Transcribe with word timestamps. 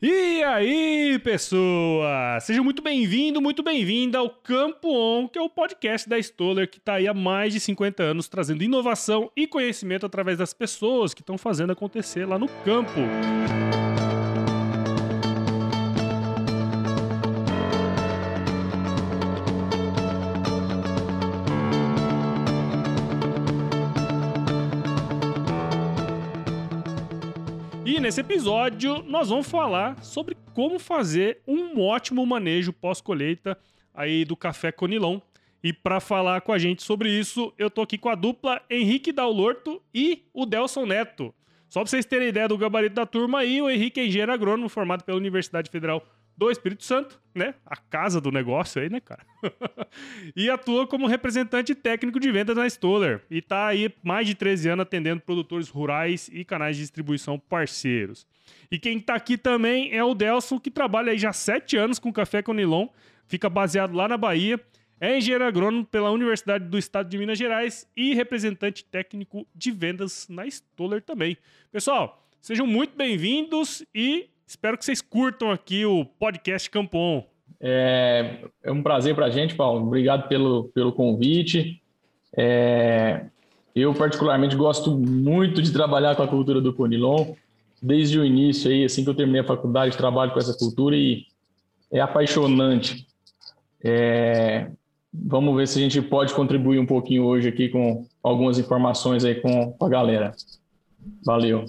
E 0.00 0.44
aí, 0.44 1.18
pessoas! 1.24 2.44
Sejam 2.44 2.62
muito 2.62 2.80
bem-vindo, 2.80 3.42
muito 3.42 3.64
bem-vinda 3.64 4.18
ao 4.18 4.30
Campo 4.30 4.88
On, 4.88 5.26
que 5.26 5.36
é 5.36 5.42
o 5.42 5.50
podcast 5.50 6.08
da 6.08 6.16
Stoller 6.16 6.70
que 6.70 6.78
está 6.78 6.94
aí 6.94 7.08
há 7.08 7.14
mais 7.14 7.52
de 7.52 7.58
50 7.58 8.00
anos 8.00 8.28
trazendo 8.28 8.62
inovação 8.62 9.28
e 9.36 9.44
conhecimento 9.44 10.06
através 10.06 10.38
das 10.38 10.54
pessoas 10.54 11.12
que 11.12 11.20
estão 11.20 11.36
fazendo 11.36 11.72
acontecer 11.72 12.24
lá 12.26 12.38
no 12.38 12.46
campo. 12.64 13.00
E 13.84 13.87
nesse 28.08 28.22
episódio 28.22 29.02
nós 29.02 29.28
vamos 29.28 29.50
falar 29.50 30.02
sobre 30.02 30.34
como 30.54 30.78
fazer 30.78 31.42
um 31.46 31.78
ótimo 31.78 32.24
manejo 32.24 32.72
pós-colheita 32.72 33.54
aí 33.92 34.24
do 34.24 34.34
café 34.34 34.72
Conilon. 34.72 35.20
E 35.62 35.74
para 35.74 36.00
falar 36.00 36.40
com 36.40 36.50
a 36.50 36.56
gente 36.56 36.82
sobre 36.82 37.10
isso, 37.10 37.52
eu 37.58 37.68
tô 37.68 37.82
aqui 37.82 37.98
com 37.98 38.08
a 38.08 38.14
dupla 38.14 38.62
Henrique 38.70 39.12
Daulorto 39.12 39.82
e 39.92 40.24
o 40.32 40.46
Delson 40.46 40.86
Neto. 40.86 41.34
Só 41.68 41.80
para 41.80 41.90
vocês 41.90 42.06
terem 42.06 42.28
ideia 42.28 42.48
do 42.48 42.56
gabarito 42.56 42.94
da 42.94 43.04
turma 43.04 43.40
aí, 43.40 43.60
o 43.60 43.68
Henrique 43.68 44.00
é 44.00 44.06
engenheiro 44.06 44.32
agrônomo 44.32 44.70
formado 44.70 45.04
pela 45.04 45.18
Universidade 45.18 45.68
Federal 45.68 46.02
do 46.38 46.52
Espírito 46.52 46.84
Santo, 46.84 47.20
né? 47.34 47.52
A 47.66 47.76
casa 47.76 48.20
do 48.20 48.30
negócio 48.30 48.80
aí, 48.80 48.88
né, 48.88 49.00
cara? 49.00 49.26
e 50.36 50.48
atua 50.48 50.86
como 50.86 51.08
representante 51.08 51.74
técnico 51.74 52.20
de 52.20 52.30
vendas 52.30 52.56
na 52.56 52.64
Stoller. 52.64 53.22
E 53.28 53.42
tá 53.42 53.66
aí 53.66 53.92
mais 54.04 54.24
de 54.24 54.36
13 54.36 54.68
anos 54.68 54.84
atendendo 54.84 55.20
produtores 55.20 55.68
rurais 55.68 56.30
e 56.32 56.44
canais 56.44 56.76
de 56.76 56.82
distribuição 56.82 57.40
parceiros. 57.40 58.24
E 58.70 58.78
quem 58.78 59.00
tá 59.00 59.16
aqui 59.16 59.36
também 59.36 59.92
é 59.92 60.04
o 60.04 60.14
Delson, 60.14 60.60
que 60.60 60.70
trabalha 60.70 61.10
aí 61.10 61.18
já 61.18 61.32
7 61.32 61.76
anos 61.76 61.98
com 61.98 62.12
café 62.12 62.40
com 62.40 62.52
Nilon, 62.52 62.86
fica 63.26 63.50
baseado 63.50 63.92
lá 63.92 64.06
na 64.06 64.16
Bahia, 64.16 64.60
é 65.00 65.18
engenheiro 65.18 65.44
agrônomo 65.44 65.84
pela 65.84 66.12
Universidade 66.12 66.66
do 66.66 66.78
Estado 66.78 67.08
de 67.08 67.18
Minas 67.18 67.36
Gerais 67.36 67.84
e 67.96 68.14
representante 68.14 68.84
técnico 68.84 69.44
de 69.52 69.72
vendas 69.72 70.28
na 70.28 70.46
Stoller 70.46 71.02
também. 71.02 71.36
Pessoal, 71.72 72.24
sejam 72.40 72.66
muito 72.66 72.96
bem-vindos 72.96 73.84
e 73.92 74.30
Espero 74.48 74.78
que 74.78 74.84
vocês 74.86 75.02
curtam 75.02 75.50
aqui 75.50 75.84
o 75.84 76.06
podcast 76.06 76.70
Campon. 76.70 77.22
É, 77.60 78.46
é 78.64 78.72
um 78.72 78.82
prazer 78.82 79.14
para 79.14 79.26
a 79.26 79.30
gente, 79.30 79.54
Paulo. 79.54 79.86
Obrigado 79.86 80.26
pelo, 80.26 80.70
pelo 80.70 80.90
convite. 80.90 81.82
É, 82.34 83.26
eu, 83.76 83.92
particularmente, 83.92 84.56
gosto 84.56 84.96
muito 84.96 85.60
de 85.60 85.70
trabalhar 85.70 86.16
com 86.16 86.22
a 86.22 86.26
cultura 86.26 86.62
do 86.62 86.72
Conilon. 86.72 87.34
Desde 87.82 88.18
o 88.18 88.24
início, 88.24 88.70
aí, 88.70 88.86
assim 88.86 89.04
que 89.04 89.10
eu 89.10 89.14
terminei 89.14 89.42
a 89.42 89.46
faculdade, 89.46 89.98
trabalho 89.98 90.32
com 90.32 90.38
essa 90.38 90.56
cultura 90.56 90.96
e 90.96 91.26
é 91.92 92.00
apaixonante. 92.00 93.06
É, 93.84 94.70
vamos 95.12 95.54
ver 95.56 95.68
se 95.68 95.78
a 95.78 95.82
gente 95.82 96.00
pode 96.00 96.32
contribuir 96.32 96.78
um 96.78 96.86
pouquinho 96.86 97.24
hoje 97.24 97.50
aqui 97.50 97.68
com 97.68 98.06
algumas 98.22 98.58
informações 98.58 99.26
aí 99.26 99.34
com 99.34 99.76
a 99.78 99.88
galera. 99.90 100.32
Valeu. 101.22 101.66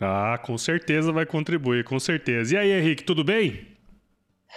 Ah, 0.00 0.38
com 0.42 0.56
certeza 0.56 1.12
vai 1.12 1.26
contribuir, 1.26 1.84
com 1.84 2.00
certeza. 2.00 2.54
E 2.54 2.58
aí, 2.58 2.72
Henrique, 2.72 3.04
tudo 3.04 3.22
bem? 3.22 3.66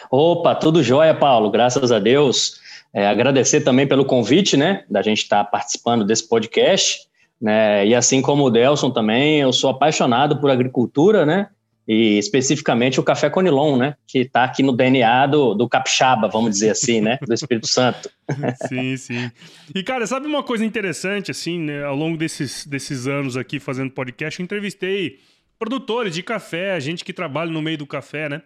Opa, 0.09 0.55
tudo 0.55 0.81
jóia, 0.81 1.13
Paulo, 1.13 1.51
graças 1.51 1.91
a 1.91 1.99
Deus. 1.99 2.61
É, 2.93 3.07
agradecer 3.07 3.61
também 3.61 3.87
pelo 3.87 4.05
convite, 4.05 4.55
né, 4.55 4.85
da 4.89 5.01
gente 5.01 5.23
estar 5.23 5.43
tá 5.43 5.49
participando 5.49 6.05
desse 6.05 6.27
podcast, 6.27 6.99
né, 7.41 7.85
e 7.87 7.95
assim 7.95 8.21
como 8.21 8.43
o 8.45 8.51
Delson 8.51 8.91
também, 8.91 9.41
eu 9.41 9.51
sou 9.51 9.71
apaixonado 9.71 10.39
por 10.39 10.51
agricultura, 10.51 11.25
né, 11.25 11.49
e 11.87 12.17
especificamente 12.19 12.99
o 12.99 13.03
café 13.03 13.29
Conilon, 13.31 13.77
né, 13.77 13.95
que 14.07 14.19
está 14.19 14.43
aqui 14.43 14.61
no 14.61 14.71
DNA 14.71 15.25
do, 15.25 15.55
do 15.55 15.67
capixaba, 15.67 16.27
vamos 16.27 16.51
dizer 16.51 16.69
assim, 16.69 17.01
né, 17.01 17.17
do 17.21 17.33
Espírito 17.33 17.67
Santo. 17.67 18.09
sim, 18.69 18.95
sim. 18.95 19.31
E, 19.73 19.81
cara, 19.81 20.05
sabe 20.05 20.27
uma 20.27 20.43
coisa 20.43 20.63
interessante, 20.63 21.31
assim, 21.31 21.59
né, 21.59 21.83
ao 21.83 21.95
longo 21.95 22.15
desses, 22.15 22.65
desses 22.65 23.07
anos 23.07 23.35
aqui 23.35 23.59
fazendo 23.59 23.89
podcast, 23.89 24.39
eu 24.39 24.43
entrevistei 24.43 25.17
produtores 25.57 26.13
de 26.13 26.23
café, 26.23 26.79
gente 26.79 27.03
que 27.03 27.13
trabalha 27.13 27.51
no 27.51 27.61
meio 27.61 27.77
do 27.77 27.87
café, 27.87 28.29
né? 28.29 28.41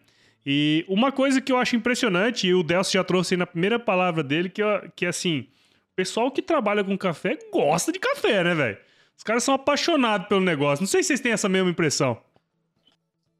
E 0.46 0.86
uma 0.88 1.12
coisa 1.12 1.42
que 1.42 1.52
eu 1.52 1.58
acho 1.58 1.76
impressionante, 1.76 2.48
e 2.48 2.54
o 2.54 2.64
Delcio 2.64 2.94
já 2.94 3.04
trouxe 3.04 3.34
aí 3.34 3.38
na 3.38 3.46
primeira 3.46 3.78
palavra 3.78 4.24
dele, 4.24 4.50
que, 4.50 4.62
que 4.96 5.06
é 5.06 5.10
assim: 5.10 5.40
o 5.92 5.96
pessoal 5.96 6.32
que 6.32 6.42
trabalha 6.42 6.84
com 6.84 6.98
café 6.98 7.38
gosta 7.52 7.92
de 7.92 8.00
café, 8.00 8.44
né, 8.44 8.56
velho? 8.56 8.78
Os 9.18 9.24
caras 9.24 9.44
são 9.44 9.54
apaixonados 9.54 10.28
pelo 10.28 10.42
negócio. 10.42 10.84
Não 10.84 10.88
sei 10.88 11.02
se 11.02 11.08
vocês 11.08 11.20
têm 11.20 11.32
essa 11.32 11.50
mesma 11.50 11.70
impressão. 11.70 12.22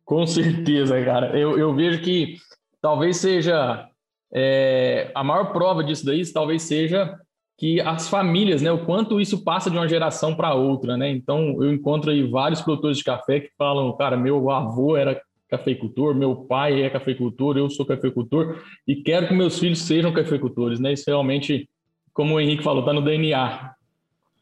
Com 0.04 0.26
certeza, 0.26 1.04
cara. 1.06 1.38
Eu, 1.38 1.58
eu 1.58 1.74
vejo 1.76 2.02
que 2.02 2.38
talvez 2.82 3.18
seja 3.18 3.88
é, 4.34 5.12
a 5.14 5.24
maior 5.24 5.54
prova 5.54 5.84
disso 5.84 6.06
daí, 6.06 6.26
talvez 6.32 6.64
seja 6.64 7.20
que 7.58 7.82
as 7.82 8.08
famílias, 8.08 8.62
né, 8.62 8.72
o 8.72 8.86
quanto 8.86 9.20
isso 9.20 9.44
passa 9.44 9.70
de 9.72 9.78
uma 9.78 9.88
geração 9.88 10.36
para 10.36 10.54
outra, 10.54 10.96
né? 10.96 11.10
Então, 11.10 11.58
eu 11.64 11.74
encontro 11.74 12.12
aí 12.12 12.22
vários 12.22 12.62
produtores 12.62 13.00
de 13.00 13.04
café 13.04 13.40
que 13.40 13.50
falam, 13.58 13.92
cara, 13.98 14.16
meu 14.16 14.52
avô 14.52 14.96
era 14.96 15.20
cafeicultor, 15.50 16.14
meu 16.14 16.36
pai 16.36 16.84
é 16.84 16.90
cafeicultor, 16.90 17.58
eu 17.58 17.68
sou 17.70 17.86
cafeicultor 17.86 18.62
e 18.88 18.98
quero 18.98 19.28
que 19.28 19.34
meus 19.34 19.58
filhos 19.58 19.82
sejam 19.82 20.14
cafeicultores, 20.14 20.80
né? 20.80 20.94
Isso 20.94 21.06
realmente, 21.08 21.68
como 22.14 22.36
o 22.36 22.40
Henrique 22.40 22.64
falou, 22.64 22.82
está 22.82 22.94
no 22.94 23.02
DNA. 23.02 23.72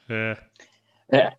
É. 0.09 0.37
é. 1.11 1.33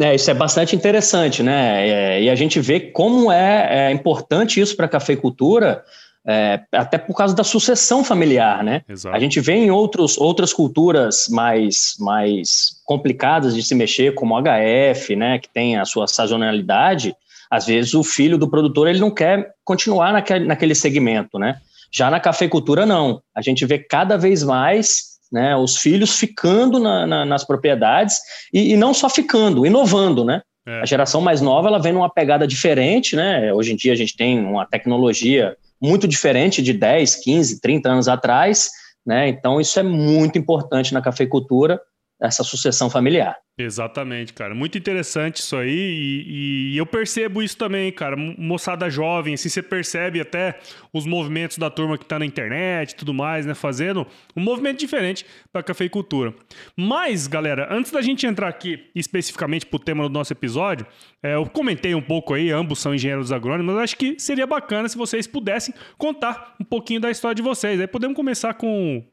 É, 0.00 0.14
isso 0.14 0.30
é 0.30 0.34
bastante 0.34 0.76
interessante, 0.76 1.42
né? 1.42 1.88
É, 1.88 2.22
e 2.22 2.30
a 2.30 2.34
gente 2.36 2.60
vê 2.60 2.78
como 2.78 3.32
é, 3.32 3.88
é 3.88 3.90
importante 3.90 4.60
isso 4.60 4.76
para 4.76 4.86
a 4.86 4.88
cafeicultura, 4.88 5.82
é, 6.28 6.60
até 6.72 6.98
por 6.98 7.16
causa 7.16 7.34
da 7.34 7.42
sucessão 7.42 8.04
familiar, 8.04 8.62
né? 8.62 8.82
Exato. 8.86 9.16
A 9.16 9.18
gente 9.18 9.40
vê 9.40 9.54
em 9.54 9.70
outros, 9.70 10.18
outras 10.18 10.52
culturas 10.52 11.26
mais, 11.30 11.94
mais 11.98 12.82
complicadas 12.84 13.54
de 13.54 13.62
se 13.62 13.74
mexer, 13.74 14.14
como 14.14 14.34
o 14.34 14.42
HF, 14.42 15.16
né, 15.16 15.38
que 15.38 15.48
tem 15.48 15.78
a 15.78 15.86
sua 15.86 16.06
sazonalidade, 16.06 17.16
às 17.50 17.64
vezes 17.64 17.94
o 17.94 18.04
filho 18.04 18.36
do 18.36 18.50
produtor 18.50 18.88
ele 18.88 18.98
não 18.98 19.10
quer 19.10 19.54
continuar 19.64 20.12
naquele, 20.12 20.44
naquele 20.44 20.74
segmento, 20.74 21.38
né? 21.38 21.56
Já 21.90 22.10
na 22.10 22.20
cafeicultura, 22.20 22.84
não. 22.84 23.22
A 23.34 23.40
gente 23.40 23.64
vê 23.64 23.78
cada 23.78 24.18
vez 24.18 24.42
mais 24.42 25.18
né, 25.32 25.56
os 25.56 25.78
filhos 25.78 26.18
ficando 26.18 26.78
na, 26.78 27.06
na, 27.06 27.24
nas 27.24 27.42
propriedades 27.44 28.18
e, 28.52 28.72
e, 28.72 28.76
não 28.76 28.92
só 28.92 29.08
ficando, 29.08 29.64
inovando, 29.64 30.26
né? 30.26 30.42
É. 30.68 30.82
A 30.82 30.84
geração 30.84 31.22
mais 31.22 31.40
nova 31.40 31.68
ela 31.68 31.78
vem 31.78 31.94
numa 31.94 32.10
pegada 32.10 32.46
diferente, 32.46 33.16
né? 33.16 33.50
Hoje 33.54 33.72
em 33.72 33.76
dia 33.76 33.94
a 33.94 33.96
gente 33.96 34.14
tem 34.14 34.38
uma 34.38 34.66
tecnologia 34.66 35.56
muito 35.80 36.06
diferente 36.06 36.60
de 36.60 36.74
10, 36.74 37.14
15, 37.24 37.60
30 37.62 37.88
anos 37.88 38.06
atrás, 38.06 38.70
né? 39.06 39.30
Então 39.30 39.58
isso 39.58 39.80
é 39.80 39.82
muito 39.82 40.36
importante 40.38 40.92
na 40.92 41.00
cafeicultura, 41.00 41.80
essa 42.20 42.42
sucessão 42.42 42.90
familiar. 42.90 43.36
Exatamente, 43.60 44.32
cara. 44.32 44.54
Muito 44.54 44.78
interessante 44.78 45.38
isso 45.38 45.56
aí. 45.56 45.68
E, 45.68 46.74
e, 46.74 46.78
eu 46.78 46.86
percebo 46.86 47.42
isso 47.42 47.56
também, 47.56 47.90
cara. 47.90 48.16
Moçada 48.16 48.88
jovem, 48.88 49.34
assim, 49.34 49.48
você 49.48 49.60
percebe 49.60 50.20
até 50.20 50.60
os 50.92 51.04
movimentos 51.04 51.58
da 51.58 51.68
turma 51.68 51.98
que 51.98 52.04
tá 52.04 52.20
na 52.20 52.24
internet 52.24 52.92
e 52.92 52.94
tudo 52.94 53.12
mais, 53.12 53.46
né? 53.46 53.54
Fazendo 53.54 54.06
um 54.36 54.40
movimento 54.40 54.78
diferente 54.78 55.26
para 55.52 55.60
a 55.60 55.64
cafeicultura. 55.64 56.32
Mas, 56.76 57.26
galera, 57.26 57.66
antes 57.68 57.90
da 57.90 58.00
gente 58.00 58.24
entrar 58.26 58.46
aqui 58.46 58.88
especificamente 58.94 59.66
pro 59.66 59.80
tema 59.80 60.04
do 60.04 60.12
nosso 60.12 60.32
episódio, 60.32 60.86
é, 61.20 61.34
eu 61.34 61.44
comentei 61.46 61.96
um 61.96 62.02
pouco 62.02 62.34
aí, 62.34 62.52
ambos 62.52 62.78
são 62.78 62.94
engenheiros 62.94 63.32
agrônomos, 63.32 63.74
mas 63.74 63.82
acho 63.82 63.96
que 63.96 64.20
seria 64.20 64.46
bacana 64.46 64.88
se 64.88 64.96
vocês 64.96 65.26
pudessem 65.26 65.74
contar 65.96 66.54
um 66.60 66.64
pouquinho 66.64 67.00
da 67.00 67.10
história 67.10 67.34
de 67.34 67.42
vocês. 67.42 67.80
Aí 67.80 67.88
podemos 67.88 68.14
começar 68.14 68.54
com. 68.54 69.04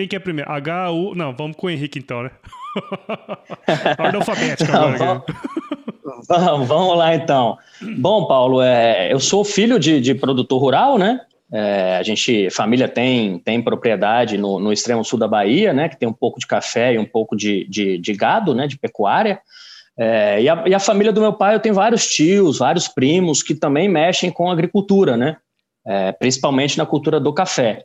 Quem 0.00 0.08
que 0.08 0.16
é 0.16 0.18
primeiro? 0.18 0.50
H, 0.50 0.90
U. 0.92 1.14
Não, 1.14 1.34
vamos 1.34 1.58
com 1.58 1.66
o 1.66 1.70
Henrique 1.70 1.98
então, 1.98 2.22
né? 2.22 2.30
Ordem 3.98 4.20
alfabética 4.20 4.78
agora. 4.78 5.22
Vamos, 6.26 6.68
vamos 6.68 6.98
lá 6.98 7.14
então. 7.14 7.56
Bom, 7.98 8.26
Paulo, 8.26 8.60
é, 8.60 9.12
eu 9.12 9.18
sou 9.20 9.44
filho 9.44 9.78
de, 9.78 10.00
de 10.00 10.14
produtor 10.14 10.60
rural, 10.60 10.98
né? 10.98 11.20
É, 11.52 11.96
a 11.96 12.02
gente, 12.02 12.50
família 12.50 12.88
tem, 12.88 13.38
tem 13.38 13.62
propriedade 13.62 14.36
no, 14.36 14.58
no, 14.58 14.72
extremo 14.72 15.04
sul 15.04 15.18
da 15.18 15.28
Bahia, 15.28 15.72
né? 15.72 15.88
Que 15.88 15.98
tem 15.98 16.08
um 16.08 16.12
pouco 16.12 16.38
de 16.38 16.46
café 16.46 16.94
e 16.94 16.98
um 16.98 17.04
pouco 17.04 17.36
de, 17.36 17.66
de, 17.68 17.96
de 17.98 18.12
gado, 18.12 18.54
né? 18.54 18.66
De 18.66 18.78
pecuária. 18.78 19.40
É, 19.96 20.42
e, 20.42 20.48
a, 20.48 20.64
e, 20.66 20.74
a, 20.74 20.80
família 20.80 21.12
do 21.12 21.20
meu 21.20 21.32
pai, 21.32 21.54
eu 21.54 21.60
tenho 21.60 21.74
vários 21.74 22.06
tios, 22.08 22.58
vários 22.58 22.88
primos 22.88 23.42
que 23.42 23.54
também 23.54 23.88
mexem 23.88 24.30
com 24.30 24.50
agricultura, 24.50 25.16
né? 25.16 25.36
É, 25.86 26.12
principalmente 26.12 26.76
na 26.76 26.86
cultura 26.86 27.20
do 27.20 27.32
café. 27.32 27.84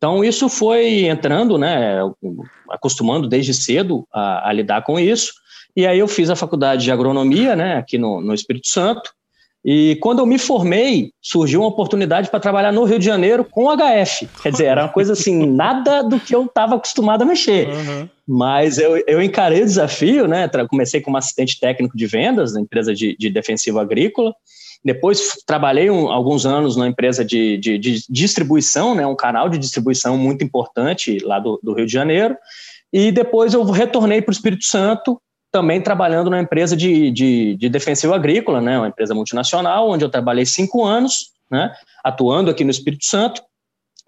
Então, 0.00 0.24
isso 0.24 0.48
foi 0.48 1.04
entrando, 1.04 1.58
né, 1.58 1.98
acostumando 2.70 3.28
desde 3.28 3.52
cedo 3.52 4.08
a, 4.10 4.48
a, 4.48 4.52
lidar 4.52 4.80
com 4.80 4.98
isso. 4.98 5.34
E 5.76 5.86
aí 5.86 5.98
eu 5.98 6.08
fiz 6.08 6.30
a 6.30 6.36
faculdade 6.36 6.84
de 6.84 6.90
agronomia, 6.90 7.54
né, 7.54 7.76
aqui 7.76 7.98
no, 7.98 8.18
no 8.18 8.32
Espírito 8.32 8.68
Santo. 8.68 9.12
E 9.62 9.98
quando 10.00 10.20
eu 10.20 10.26
me 10.26 10.38
formei, 10.38 11.12
surgiu 11.20 11.60
uma 11.60 11.68
oportunidade 11.68 12.30
para 12.30 12.40
trabalhar 12.40 12.72
no 12.72 12.84
Rio 12.84 12.98
de 12.98 13.04
Janeiro 13.04 13.44
com 13.44 13.68
HF. 13.68 14.26
Quer 14.42 14.52
dizer, 14.52 14.64
era 14.64 14.84
uma 14.84 14.88
coisa 14.88 15.12
assim, 15.12 15.44
nada 15.44 16.02
do 16.02 16.18
que 16.18 16.34
eu 16.34 16.46
estava 16.46 16.76
acostumado 16.76 17.20
a 17.20 17.26
mexer. 17.26 17.68
Uhum. 17.68 18.08
Mas 18.26 18.78
eu, 18.78 18.96
eu 19.06 19.20
encarei 19.20 19.60
o 19.60 19.66
desafio, 19.66 20.26
né? 20.26 20.48
Comecei 20.66 21.02
como 21.02 21.18
assistente 21.18 21.60
técnico 21.60 21.94
de 21.94 22.06
vendas 22.06 22.54
na 22.54 22.62
empresa 22.62 22.94
de, 22.94 23.14
de 23.18 23.28
defensivo 23.28 23.78
agrícola. 23.78 24.34
Depois 24.84 25.42
trabalhei 25.46 25.90
um, 25.90 26.08
alguns 26.10 26.46
anos 26.46 26.76
na 26.76 26.88
empresa 26.88 27.24
de, 27.24 27.58
de, 27.58 27.78
de, 27.78 28.02
distribuição, 28.08 28.94
né, 28.94 29.06
um 29.06 29.16
canal 29.16 29.48
de 29.48 29.58
distribuição 29.58 30.16
muito 30.16 30.42
importante 30.42 31.18
lá 31.18 31.38
do, 31.38 31.60
do 31.62 31.74
Rio 31.74 31.86
de 31.86 31.92
Janeiro. 31.92 32.36
E 32.92 33.12
depois 33.12 33.52
eu 33.52 33.62
retornei 33.64 34.22
para 34.22 34.30
o 34.30 34.34
Espírito 34.34 34.64
Santo 34.64 35.20
também 35.52 35.80
trabalhando 35.80 36.30
na 36.30 36.40
empresa 36.40 36.76
de, 36.76 37.10
de, 37.10 37.56
de, 37.56 37.68
defensivo 37.68 38.14
agrícola, 38.14 38.60
né, 38.60 38.78
uma 38.78 38.88
empresa 38.88 39.14
multinacional, 39.14 39.90
onde 39.90 40.04
eu 40.04 40.08
trabalhei 40.08 40.46
cinco 40.46 40.84
anos, 40.84 41.32
né, 41.50 41.72
atuando 42.04 42.50
aqui 42.50 42.64
no 42.64 42.70
Espírito 42.70 43.04
Santo. 43.04 43.42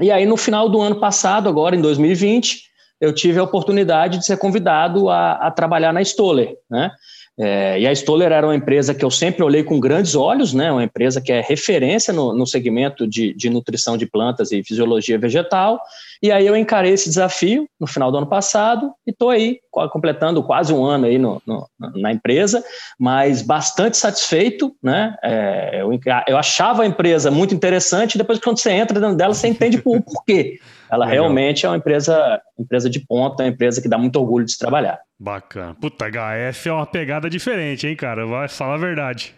E 0.01 0.11
aí, 0.11 0.25
no 0.25 0.37
final 0.37 0.69
do 0.69 0.81
ano 0.81 0.99
passado, 0.99 1.49
agora 1.49 1.77
em 1.77 1.81
2020, 1.81 2.63
eu 3.01 3.13
tive 3.13 3.39
a 3.39 3.43
oportunidade 3.43 4.19
de 4.19 4.25
ser 4.25 4.39
convidado 4.39 5.11
a, 5.11 5.33
a 5.33 5.51
trabalhar 5.51 5.93
na 5.93 6.01
Stoller, 6.01 6.57
né? 6.71 6.91
É, 7.39 7.81
e 7.81 7.87
a 7.87 7.93
Stoller 7.93 8.31
era 8.31 8.47
uma 8.47 8.55
empresa 8.55 8.95
que 8.95 9.05
eu 9.05 9.11
sempre 9.11 9.43
olhei 9.43 9.65
com 9.65 9.81
grandes 9.81 10.15
olhos, 10.15 10.53
né? 10.53 10.71
Uma 10.71 10.85
empresa 10.85 11.21
que 11.21 11.33
é 11.33 11.41
referência 11.41 12.13
no, 12.13 12.35
no 12.35 12.47
segmento 12.47 13.07
de, 13.07 13.33
de 13.35 13.49
nutrição 13.49 13.97
de 13.97 14.07
plantas 14.07 14.53
e 14.53 14.63
fisiologia 14.63 15.19
vegetal. 15.19 15.81
E 16.23 16.31
aí 16.31 16.47
eu 16.47 16.55
encarei 16.55 16.93
esse 16.93 17.09
desafio 17.09 17.67
no 17.81 17.87
final 17.87 18.13
do 18.13 18.19
ano 18.19 18.29
passado 18.29 18.93
e 19.07 19.11
estou 19.11 19.31
aí 19.31 19.59
completando 19.91 20.43
quase 20.43 20.73
um 20.73 20.85
ano 20.85 21.07
aí 21.07 21.19
no, 21.19 21.43
no, 21.47 21.67
na 21.97 22.13
empresa, 22.13 22.63
mas 22.99 23.41
bastante 23.41 23.97
satisfeito, 23.97 24.77
né? 24.83 25.17
É, 25.23 25.81
eu, 25.81 25.91
eu, 26.29 26.37
achava 26.37 26.83
a 26.83 26.87
empresa 26.87 27.31
muito 27.31 27.55
interessante, 27.55 28.19
depois 28.19 28.39
quando 28.39 28.59
você 28.59 28.71
entra 28.71 29.01
dentro 29.01 29.17
dela, 29.17 29.33
você 29.33 29.49
entende 29.49 29.81
o 29.83 30.01
porquê. 30.03 30.61
Ela 30.91 31.07
Legal. 31.07 31.23
realmente 31.23 31.65
é 31.65 31.69
uma 31.71 31.79
empresa, 31.79 32.41
empresa 32.59 32.91
de 32.91 33.01
ponta, 33.01 33.43
uma 33.43 33.49
empresa 33.49 33.81
que 33.81 33.89
dá 33.89 33.97
muito 33.97 34.17
orgulho 34.17 34.45
de 34.45 34.53
se 34.53 34.59
trabalhar. 34.59 35.01
Bacana. 35.23 35.77
Puta, 35.81 36.07
HF 36.11 36.69
é 36.69 36.73
uma 36.73 36.85
pegada 36.85 37.31
diferente, 37.31 37.87
hein, 37.87 37.95
cara? 37.95 38.27
Vai 38.27 38.49
falar 38.49 38.75
a 38.75 38.79
verdade. 38.79 39.33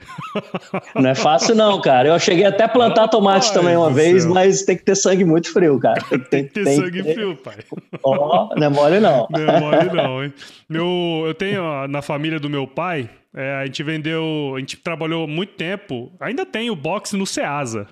Não 0.96 1.10
é 1.10 1.14
fácil, 1.14 1.54
não, 1.54 1.78
cara. 1.78 2.08
Eu 2.08 2.18
cheguei 2.18 2.46
até 2.46 2.64
a 2.64 2.68
plantar 2.68 3.06
tomate 3.08 3.48
Ai, 3.48 3.52
também 3.52 3.76
uma 3.76 3.90
vez, 3.90 4.22
céu. 4.22 4.32
mas 4.32 4.62
tem 4.62 4.78
que 4.78 4.82
ter 4.82 4.94
sangue 4.94 5.26
muito 5.26 5.52
frio, 5.52 5.78
cara. 5.78 6.00
Tem, 6.00 6.18
tem 6.24 6.44
que 6.44 6.54
ter 6.54 6.64
tem 6.64 6.76
sangue 6.76 7.02
ter... 7.02 7.12
frio, 7.12 7.36
pai. 7.36 7.56
Ó, 8.02 8.48
oh, 8.50 8.58
não 8.58 8.66
é 8.66 8.70
mole, 8.70 8.98
não. 8.98 9.28
Não 9.28 9.40
é 9.40 9.60
mole, 9.60 9.92
não, 9.92 10.24
hein? 10.24 10.32
Meu, 10.70 11.24
eu 11.26 11.34
tenho 11.34 11.86
na 11.86 12.00
família 12.00 12.40
do 12.40 12.48
meu 12.48 12.66
pai, 12.66 13.10
é, 13.36 13.56
a 13.56 13.66
gente 13.66 13.82
vendeu, 13.82 14.54
a 14.56 14.60
gente 14.60 14.78
trabalhou 14.78 15.28
muito 15.28 15.52
tempo, 15.52 16.10
ainda 16.18 16.46
tem 16.46 16.70
o 16.70 16.76
boxe 16.76 17.14
no 17.14 17.26
Ceasa, 17.26 17.88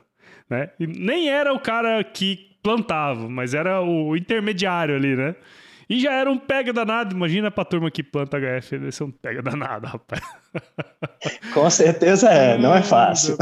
né? 0.48 0.70
E 0.80 0.86
nem 0.86 1.28
era 1.28 1.52
o 1.52 1.60
cara 1.60 2.02
que 2.02 2.56
plantava, 2.62 3.28
mas 3.28 3.52
era 3.52 3.82
o 3.82 4.16
intermediário 4.16 4.96
ali, 4.96 5.14
né? 5.14 5.34
E 5.92 6.00
já 6.00 6.14
era 6.14 6.30
um 6.30 6.38
pega 6.38 6.72
danado. 6.72 7.14
Imagina 7.14 7.50
pra 7.50 7.66
turma 7.66 7.90
que 7.90 8.02
planta 8.02 8.38
HF, 8.38 8.78
deve 8.78 8.92
ser 8.92 9.04
um 9.04 9.10
pega 9.10 9.42
danado, 9.42 9.86
rapaz. 9.86 10.22
Com 11.52 11.68
certeza 11.68 12.30
é, 12.30 12.56
não 12.56 12.74
é 12.74 12.82
fácil. 12.82 13.36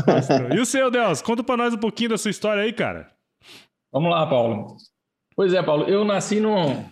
E 0.52 0.58
o 0.58 0.67
seu, 0.67 0.91
Deus? 0.91 1.23
Conta 1.23 1.44
pra 1.44 1.56
nós 1.56 1.75
um 1.75 1.79
pouquinho 1.79 2.11
da 2.11 2.19
sua 2.19 2.32
história 2.32 2.64
aí, 2.64 2.73
cara. 2.73 3.08
Vamos 3.93 4.11
lá, 4.11 4.26
Paulo. 4.26 4.76
Pois 5.37 5.55
é, 5.55 5.62
Paulo, 5.62 5.85
eu 5.85 6.05
nasci 6.05 6.41
no, 6.41 6.85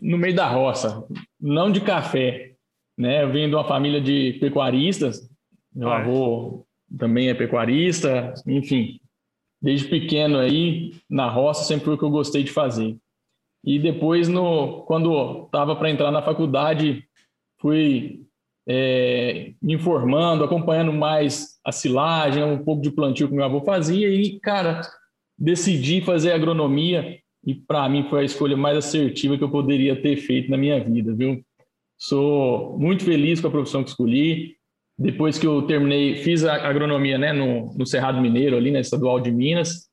no 0.00 0.18
meio 0.18 0.34
da 0.34 0.48
roça, 0.48 1.06
não 1.40 1.70
de 1.70 1.80
café. 1.80 2.54
Né? 2.98 3.22
Eu 3.22 3.30
vim 3.30 3.48
de 3.48 3.54
uma 3.54 3.68
família 3.68 4.00
de 4.00 4.36
pecuaristas, 4.40 5.30
meu 5.72 5.92
ah, 5.92 5.98
avô 5.98 6.66
é. 6.92 6.98
também 6.98 7.28
é 7.28 7.34
pecuarista, 7.34 8.34
enfim 8.44 8.98
desde 9.64 9.88
pequeno 9.88 10.38
aí, 10.38 10.92
na 11.08 11.30
roça, 11.30 11.64
sempre 11.64 11.86
foi 11.86 11.94
o 11.94 11.98
que 11.98 12.04
eu 12.04 12.10
gostei 12.10 12.44
de 12.44 12.52
fazer. 12.52 12.98
E 13.64 13.78
depois, 13.78 14.28
no, 14.28 14.82
quando 14.82 15.44
estava 15.44 15.74
para 15.74 15.90
entrar 15.90 16.10
na 16.10 16.22
faculdade, 16.22 17.02
fui 17.60 18.20
é, 18.68 19.52
me 19.60 19.74
informando, 19.74 20.44
acompanhando 20.44 20.92
mais 20.92 21.58
a 21.64 21.72
silagem, 21.72 22.42
um 22.42 22.62
pouco 22.62 22.82
de 22.82 22.90
plantio 22.90 23.28
que 23.28 23.34
meu 23.34 23.44
avô 23.44 23.62
fazia, 23.62 24.08
e, 24.08 24.38
cara, 24.40 24.82
decidi 25.38 26.00
fazer 26.02 26.32
agronomia, 26.32 27.18
e 27.46 27.54
para 27.54 27.88
mim 27.88 28.06
foi 28.08 28.20
a 28.20 28.24
escolha 28.24 28.56
mais 28.56 28.76
assertiva 28.76 29.36
que 29.36 29.44
eu 29.44 29.50
poderia 29.50 30.00
ter 30.00 30.16
feito 30.16 30.50
na 30.50 30.56
minha 30.56 30.82
vida, 30.82 31.14
viu? 31.14 31.42
Sou 31.98 32.78
muito 32.78 33.04
feliz 33.04 33.40
com 33.40 33.48
a 33.48 33.50
profissão 33.50 33.82
que 33.82 33.90
escolhi, 33.90 34.56
depois 34.98 35.38
que 35.38 35.46
eu 35.46 35.62
terminei, 35.62 36.16
fiz 36.16 36.44
a 36.44 36.54
agronomia 36.68 37.18
né, 37.18 37.32
no, 37.32 37.74
no 37.76 37.86
Cerrado 37.86 38.20
Mineiro, 38.20 38.56
ali 38.56 38.70
na 38.70 38.80
Estadual 38.80 39.20
de 39.20 39.30
Minas, 39.30 39.88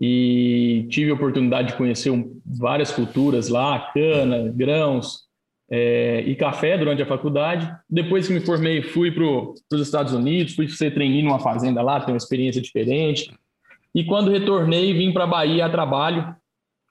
e 0.00 0.86
tive 0.90 1.10
a 1.10 1.14
oportunidade 1.14 1.68
de 1.68 1.74
conhecer 1.74 2.12
várias 2.44 2.90
culturas 2.90 3.48
lá, 3.48 3.90
cana, 3.92 4.52
grãos 4.54 5.24
é, 5.70 6.22
e 6.26 6.36
café 6.36 6.78
durante 6.78 7.02
a 7.02 7.06
faculdade. 7.06 7.70
Depois 7.88 8.26
que 8.26 8.32
me 8.32 8.40
formei, 8.40 8.82
fui 8.82 9.10
para 9.10 9.24
os 9.24 9.80
Estados 9.80 10.12
Unidos, 10.12 10.54
fui 10.54 10.68
ser 10.68 10.94
trainee 10.94 11.22
numa 11.22 11.40
fazenda 11.40 11.82
lá, 11.82 12.00
ter 12.00 12.12
uma 12.12 12.16
experiência 12.16 12.62
diferente. 12.62 13.32
E 13.94 14.04
quando 14.04 14.30
retornei, 14.30 14.92
vim 14.92 15.12
para 15.12 15.24
a 15.24 15.28
Bahia 15.28 15.66
a 15.66 15.70
trabalho. 15.70 16.34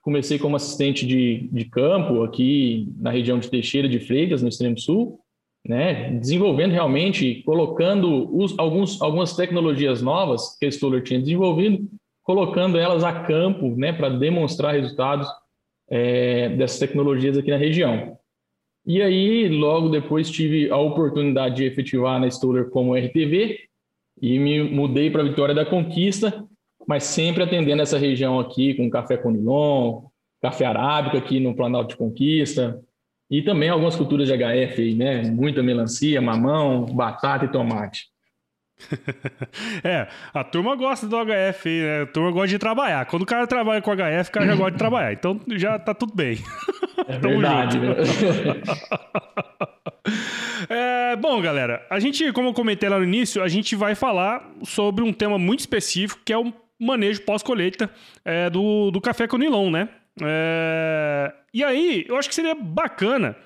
Comecei 0.02 0.38
como 0.38 0.56
assistente 0.56 1.06
de, 1.06 1.48
de 1.52 1.64
campo 1.66 2.22
aqui 2.22 2.88
na 2.98 3.10
região 3.10 3.38
de 3.38 3.50
Teixeira 3.50 3.88
de 3.88 4.00
Freitas, 4.00 4.42
no 4.42 4.48
extremo 4.48 4.78
sul 4.78 5.20
né, 5.68 6.10
desenvolvendo 6.12 6.72
realmente, 6.72 7.42
colocando 7.44 8.34
os, 8.34 8.58
alguns, 8.58 9.00
algumas 9.02 9.36
tecnologias 9.36 10.00
novas 10.00 10.56
que 10.58 10.64
a 10.64 10.70
Stoller 10.70 11.02
tinha 11.02 11.20
desenvolvido, 11.20 11.86
colocando 12.28 12.78
elas 12.78 13.04
a 13.04 13.22
campo 13.22 13.74
né, 13.74 13.90
para 13.90 14.10
demonstrar 14.10 14.74
resultados 14.74 15.26
é, 15.88 16.50
dessas 16.50 16.78
tecnologias 16.78 17.38
aqui 17.38 17.50
na 17.50 17.56
região. 17.56 18.18
E 18.84 19.00
aí, 19.00 19.48
logo 19.48 19.88
depois, 19.88 20.30
tive 20.30 20.70
a 20.70 20.76
oportunidade 20.76 21.56
de 21.56 21.64
efetivar 21.64 22.20
na 22.20 22.28
Stoller 22.28 22.68
como 22.68 22.94
RTV 22.94 23.60
e 24.20 24.38
me 24.38 24.62
mudei 24.62 25.10
para 25.10 25.22
Vitória 25.22 25.54
da 25.54 25.64
Conquista, 25.64 26.44
mas 26.86 27.04
sempre 27.04 27.42
atendendo 27.42 27.80
essa 27.80 27.96
região 27.96 28.38
aqui 28.38 28.74
com 28.74 28.90
café 28.90 29.16
conilon, 29.16 30.02
café 30.42 30.66
arábica 30.66 31.16
aqui 31.16 31.40
no 31.40 31.56
Planalto 31.56 31.92
de 31.92 31.96
Conquista, 31.96 32.78
e 33.30 33.40
também 33.40 33.70
algumas 33.70 33.96
culturas 33.96 34.28
de 34.28 34.34
HF, 34.34 34.94
né? 34.96 35.22
Muita 35.22 35.62
melancia, 35.62 36.20
mamão, 36.20 36.84
batata 36.84 37.46
e 37.46 37.50
tomate. 37.50 38.10
é, 39.82 40.06
a 40.32 40.44
turma 40.44 40.76
gosta 40.76 41.06
do 41.06 41.16
HF, 41.16 41.68
né? 41.68 42.02
A 42.02 42.06
turma 42.06 42.30
gosta 42.30 42.48
de 42.48 42.58
trabalhar. 42.58 43.04
Quando 43.06 43.22
o 43.22 43.26
cara 43.26 43.46
trabalha 43.46 43.82
com 43.82 43.90
HF, 43.94 44.28
o 44.28 44.32
cara 44.32 44.46
já 44.46 44.54
gosta 44.54 44.70
de 44.72 44.78
trabalhar. 44.78 45.12
Então 45.12 45.40
já 45.56 45.78
tá 45.78 45.94
tudo 45.94 46.14
bem. 46.14 46.38
É 47.06 47.16
verdade, 47.16 47.78
né? 47.78 47.94
é, 50.68 51.16
bom, 51.16 51.40
galera, 51.40 51.86
a 51.88 52.00
gente, 52.00 52.32
como 52.32 52.48
eu 52.48 52.52
comentei 52.52 52.88
lá 52.88 52.98
no 52.98 53.04
início, 53.04 53.40
a 53.40 53.46
gente 53.46 53.76
vai 53.76 53.94
falar 53.94 54.50
sobre 54.64 55.04
um 55.04 55.12
tema 55.12 55.38
muito 55.38 55.60
específico, 55.60 56.20
que 56.24 56.32
é 56.32 56.36
o 56.36 56.52
manejo 56.78 57.22
pós-colheita 57.22 57.88
é, 58.24 58.50
do, 58.50 58.90
do 58.90 59.00
café 59.00 59.28
com 59.28 59.38
nilon, 59.38 59.70
né? 59.70 59.88
É... 60.20 61.32
E 61.54 61.62
aí, 61.64 62.04
eu 62.08 62.16
acho 62.16 62.28
que 62.28 62.34
seria 62.34 62.54
bacana. 62.54 63.36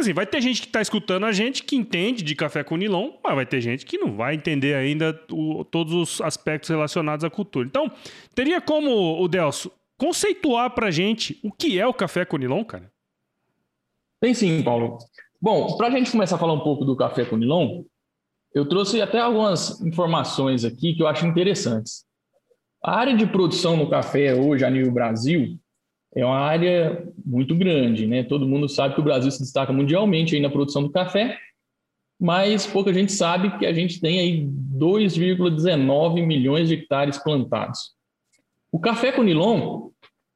Assim, 0.00 0.14
vai 0.14 0.26
ter 0.26 0.40
gente 0.40 0.62
que 0.62 0.66
está 0.66 0.80
escutando 0.80 1.26
a 1.26 1.32
gente 1.32 1.62
que 1.62 1.76
entende 1.76 2.22
de 2.22 2.34
café 2.34 2.64
com 2.64 2.74
nilon, 2.74 3.12
mas 3.22 3.34
vai 3.34 3.44
ter 3.44 3.60
gente 3.60 3.84
que 3.84 3.98
não 3.98 4.16
vai 4.16 4.34
entender 4.34 4.74
ainda 4.74 5.18
o, 5.30 5.62
todos 5.62 5.92
os 5.92 6.20
aspectos 6.22 6.70
relacionados 6.70 7.22
à 7.22 7.28
cultura. 7.28 7.68
Então, 7.68 7.90
teria 8.34 8.62
como, 8.62 9.20
o 9.22 9.28
Delso, 9.28 9.70
conceituar 9.98 10.70
para 10.70 10.86
a 10.86 10.90
gente 10.90 11.38
o 11.42 11.52
que 11.52 11.78
é 11.78 11.86
o 11.86 11.92
café 11.92 12.24
com 12.24 12.38
nilon, 12.38 12.64
cara? 12.64 12.90
Tem 14.18 14.32
sim, 14.32 14.62
Paulo. 14.62 14.96
Bom, 15.38 15.76
para 15.76 15.88
a 15.88 15.90
gente 15.90 16.10
começar 16.10 16.36
a 16.36 16.38
falar 16.38 16.54
um 16.54 16.60
pouco 16.60 16.82
do 16.84 16.96
café 16.96 17.26
com 17.26 17.36
nilon, 17.36 17.82
eu 18.54 18.66
trouxe 18.66 19.02
até 19.02 19.18
algumas 19.18 19.82
informações 19.82 20.64
aqui 20.64 20.94
que 20.94 21.02
eu 21.02 21.08
acho 21.08 21.26
interessantes. 21.26 22.06
A 22.82 22.98
área 22.98 23.14
de 23.14 23.26
produção 23.26 23.76
no 23.76 23.90
café 23.90 24.34
hoje 24.34 24.64
a 24.64 24.70
nível 24.70 24.92
Brasil 24.92 25.59
é 26.14 26.24
uma 26.24 26.38
área 26.38 27.06
muito 27.24 27.54
grande, 27.54 28.06
né? 28.06 28.22
Todo 28.24 28.48
mundo 28.48 28.68
sabe 28.68 28.94
que 28.94 29.00
o 29.00 29.04
Brasil 29.04 29.30
se 29.30 29.40
destaca 29.40 29.72
mundialmente 29.72 30.34
aí 30.34 30.42
na 30.42 30.50
produção 30.50 30.82
do 30.82 30.90
café, 30.90 31.38
mas 32.20 32.66
pouca 32.66 32.92
gente 32.92 33.12
sabe 33.12 33.58
que 33.58 33.64
a 33.64 33.72
gente 33.72 34.00
tem 34.00 34.18
aí 34.18 34.46
2,19 34.46 36.26
milhões 36.26 36.68
de 36.68 36.74
hectares 36.74 37.16
plantados. 37.18 37.92
O 38.72 38.78
café 38.78 39.12
com 39.12 39.22
nilon, 39.22 39.90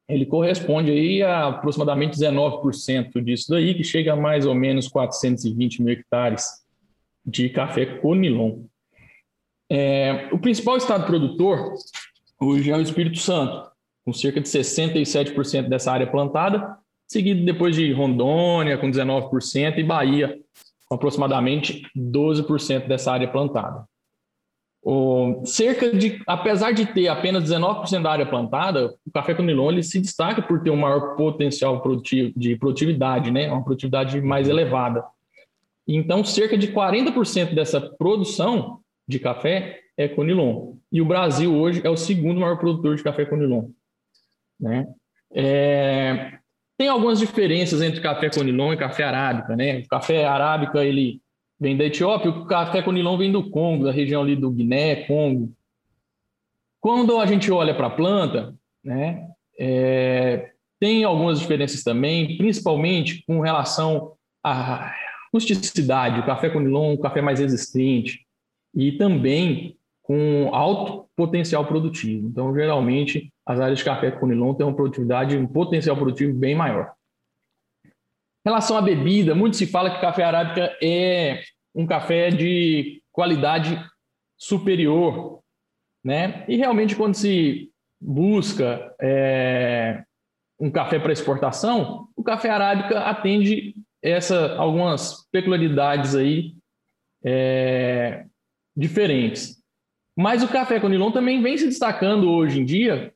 ele 0.09 0.27
corresponde 0.27 0.91
aí 0.91 1.23
a 1.23 1.49
aproximadamente 1.49 2.17
19% 2.17 3.23
disso 3.23 3.51
daí, 3.51 3.75
que 3.75 3.85
chega 3.85 4.13
a 4.13 4.17
mais 4.17 4.47
ou 4.47 4.55
menos 4.55 4.89
420 4.89 5.83
mil 5.83 5.93
hectares 5.93 6.47
de 7.27 7.49
café 7.49 7.87
com 7.87 8.15
nilon. 8.15 8.65
É, 9.71 10.29
o 10.31 10.39
principal 10.39 10.77
estado 10.77 11.07
produtor 11.07 11.75
hoje 12.41 12.71
é 12.71 12.77
o 12.77 12.81
Espírito 12.81 13.19
Santo, 13.19 13.74
com 14.05 14.13
cerca 14.13 14.41
de 14.41 14.49
67% 14.49 15.69
dessa 15.69 15.93
área 15.93 16.07
plantada, 16.07 16.77
seguido 17.07 17.45
depois 17.45 17.75
de 17.75 17.93
Rondônia, 17.93 18.77
com 18.79 18.91
19%, 18.91 19.79
e 19.79 19.83
Bahia, 19.83 20.39
com 20.87 20.95
aproximadamente 20.95 21.83
12% 21.97 22.87
dessa 22.87 23.13
área 23.13 23.29
plantada. 23.29 23.85
O, 24.83 25.41
cerca 25.47 25.97
de, 25.97 26.23
apesar 26.27 26.73
de 26.73 26.85
ter 26.85 27.09
apenas 27.09 27.45
19% 27.45 28.03
da 28.03 28.11
área 28.11 28.27
plantada, 28.27 28.95
o 29.07 29.11
café 29.11 29.35
conilon 29.35 29.71
ele 29.71 29.83
se 29.83 29.99
destaca 29.99 30.43
por 30.43 30.63
ter 30.63 30.69
um 30.69 30.77
maior 30.77 31.17
potencial 31.17 31.81
produtivo, 31.81 32.33
de 32.37 32.55
produtividade, 32.57 33.31
né? 33.31 33.51
uma 33.51 33.65
produtividade 33.65 34.21
mais 34.21 34.47
elevada. 34.47 35.03
Então, 35.89 36.23
cerca 36.23 36.59
de 36.59 36.69
40% 36.69 37.55
dessa 37.55 37.81
produção 37.81 38.81
de 39.09 39.19
café 39.19 39.81
é 39.97 40.07
conilon. 40.07 40.75
E 40.93 41.01
o 41.01 41.07
Brasil 41.07 41.55
hoje 41.55 41.81
é 41.83 41.89
o 41.89 41.97
segundo 41.97 42.41
maior 42.41 42.59
produtor 42.59 42.97
de 42.97 43.03
café 43.03 43.25
conilon. 43.25 43.69
Né? 44.61 44.87
É, 45.33 46.39
tem 46.77 46.89
algumas 46.89 47.19
diferenças 47.19 47.83
entre 47.83 48.01
café 48.01 48.31
conilon 48.31 48.73
e 48.73 48.77
café 48.77 49.05
arábica. 49.05 49.57
Né? 49.57 49.79
O 49.79 49.89
café 49.89 50.25
arábica 50.25 50.85
ele 50.85 51.21
vem 51.59 51.77
da 51.77 51.85
Etiópia, 51.85 52.31
o 52.31 52.47
café 52.47 52.83
conilon 52.83 53.17
vem 53.17 53.33
do 53.33 53.49
Congo, 53.51 53.85
da 53.85 53.93
região 53.93 54.23
ali 54.23 54.37
do 54.37 54.51
Guiné, 54.51 55.07
Congo. 55.07 55.53
Quando 56.81 57.19
a 57.19 57.27
gente 57.27 57.51
olha 57.51 57.75
para 57.75 57.87
a 57.87 57.91
planta, 57.91 58.55
né, 58.85 59.27
é, 59.59 60.51
tem 60.79 61.05
algumas 61.05 61.41
diferenças 61.41 61.83
também, 61.83 62.37
principalmente 62.37 63.25
com 63.27 63.41
relação 63.41 64.13
à 64.43 64.93
rusticidade. 65.33 66.21
O 66.21 66.27
café 66.27 66.51
conilon 66.51 66.93
um 66.93 67.01
café 67.01 67.23
mais 67.23 67.41
resistente 67.41 68.27
e 68.75 68.93
também 68.93 69.77
com 70.03 70.51
alto 70.53 71.09
potencial 71.17 71.65
produtivo. 71.65 72.29
Então, 72.29 72.55
geralmente, 72.55 73.33
as 73.47 73.61
áreas 73.61 73.79
de 73.79 73.85
café 73.85 74.11
conilon 74.11 74.55
têm 74.55 74.67
uma 74.67 74.75
produtividade, 74.75 75.37
um 75.37 75.47
potencial 75.47 75.97
produtivo 75.97 76.33
bem 76.33 76.55
maior. 76.55 76.93
Em 77.85 78.51
relação 78.51 78.77
à 78.77 78.83
bebida, 78.83 79.35
muito 79.35 79.57
se 79.57 79.67
fala 79.67 79.91
que 79.91 80.01
café 80.01 80.25
arábica 80.25 80.77
é 80.83 81.43
um 81.75 81.87
café 81.87 82.31
de 82.31 83.03
qualidade 83.11 83.83
superior, 84.37 85.41
né? 86.05 86.45
E 86.49 86.57
realmente 86.57 86.95
quando 86.95 87.15
se 87.15 87.71
busca 88.01 88.95
é, 89.01 90.05
um 90.59 90.71
café 90.71 90.99
para 90.99 91.13
exportação, 91.13 92.09
o 92.17 92.23
café 92.23 92.51
arábica 92.51 93.01
atende 93.01 93.75
essa 94.03 94.57
algumas 94.57 95.27
peculiaridades 95.31 96.15
aí 96.15 96.55
é, 97.25 98.27
diferentes. 98.77 99.63
Mas 100.17 100.43
o 100.43 100.49
café 100.49 100.79
Conilon 100.79 101.11
também 101.11 101.43
vem 101.43 101.57
se 101.57 101.67
destacando 101.67 102.31
hoje 102.31 102.61
em 102.61 102.65
dia 102.65 103.13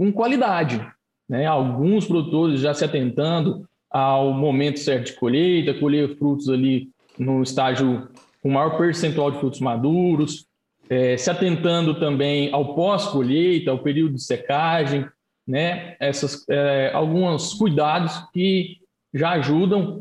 com 0.00 0.10
qualidade. 0.10 0.80
Né? 1.28 1.44
Alguns 1.44 2.06
produtores 2.06 2.60
já 2.60 2.72
se 2.72 2.82
atentando 2.82 3.68
ao 3.90 4.32
momento 4.32 4.78
certo 4.78 5.08
de 5.08 5.12
colheita, 5.12 5.74
colher 5.74 6.16
frutos 6.16 6.48
ali 6.48 6.88
no 7.18 7.42
estágio 7.42 8.08
com 8.42 8.48
maior 8.48 8.78
percentual 8.78 9.30
de 9.30 9.38
frutos 9.38 9.60
maduros, 9.60 10.46
é, 10.88 11.18
se 11.18 11.30
atentando 11.30 12.00
também 12.00 12.50
ao 12.50 12.74
pós-colheita, 12.74 13.70
ao 13.70 13.80
período 13.80 14.14
de 14.14 14.22
secagem, 14.22 15.04
né? 15.46 15.96
Essas 16.00 16.48
é, 16.48 16.90
alguns 16.94 17.52
cuidados 17.52 18.24
que 18.32 18.78
já 19.12 19.32
ajudam 19.32 20.00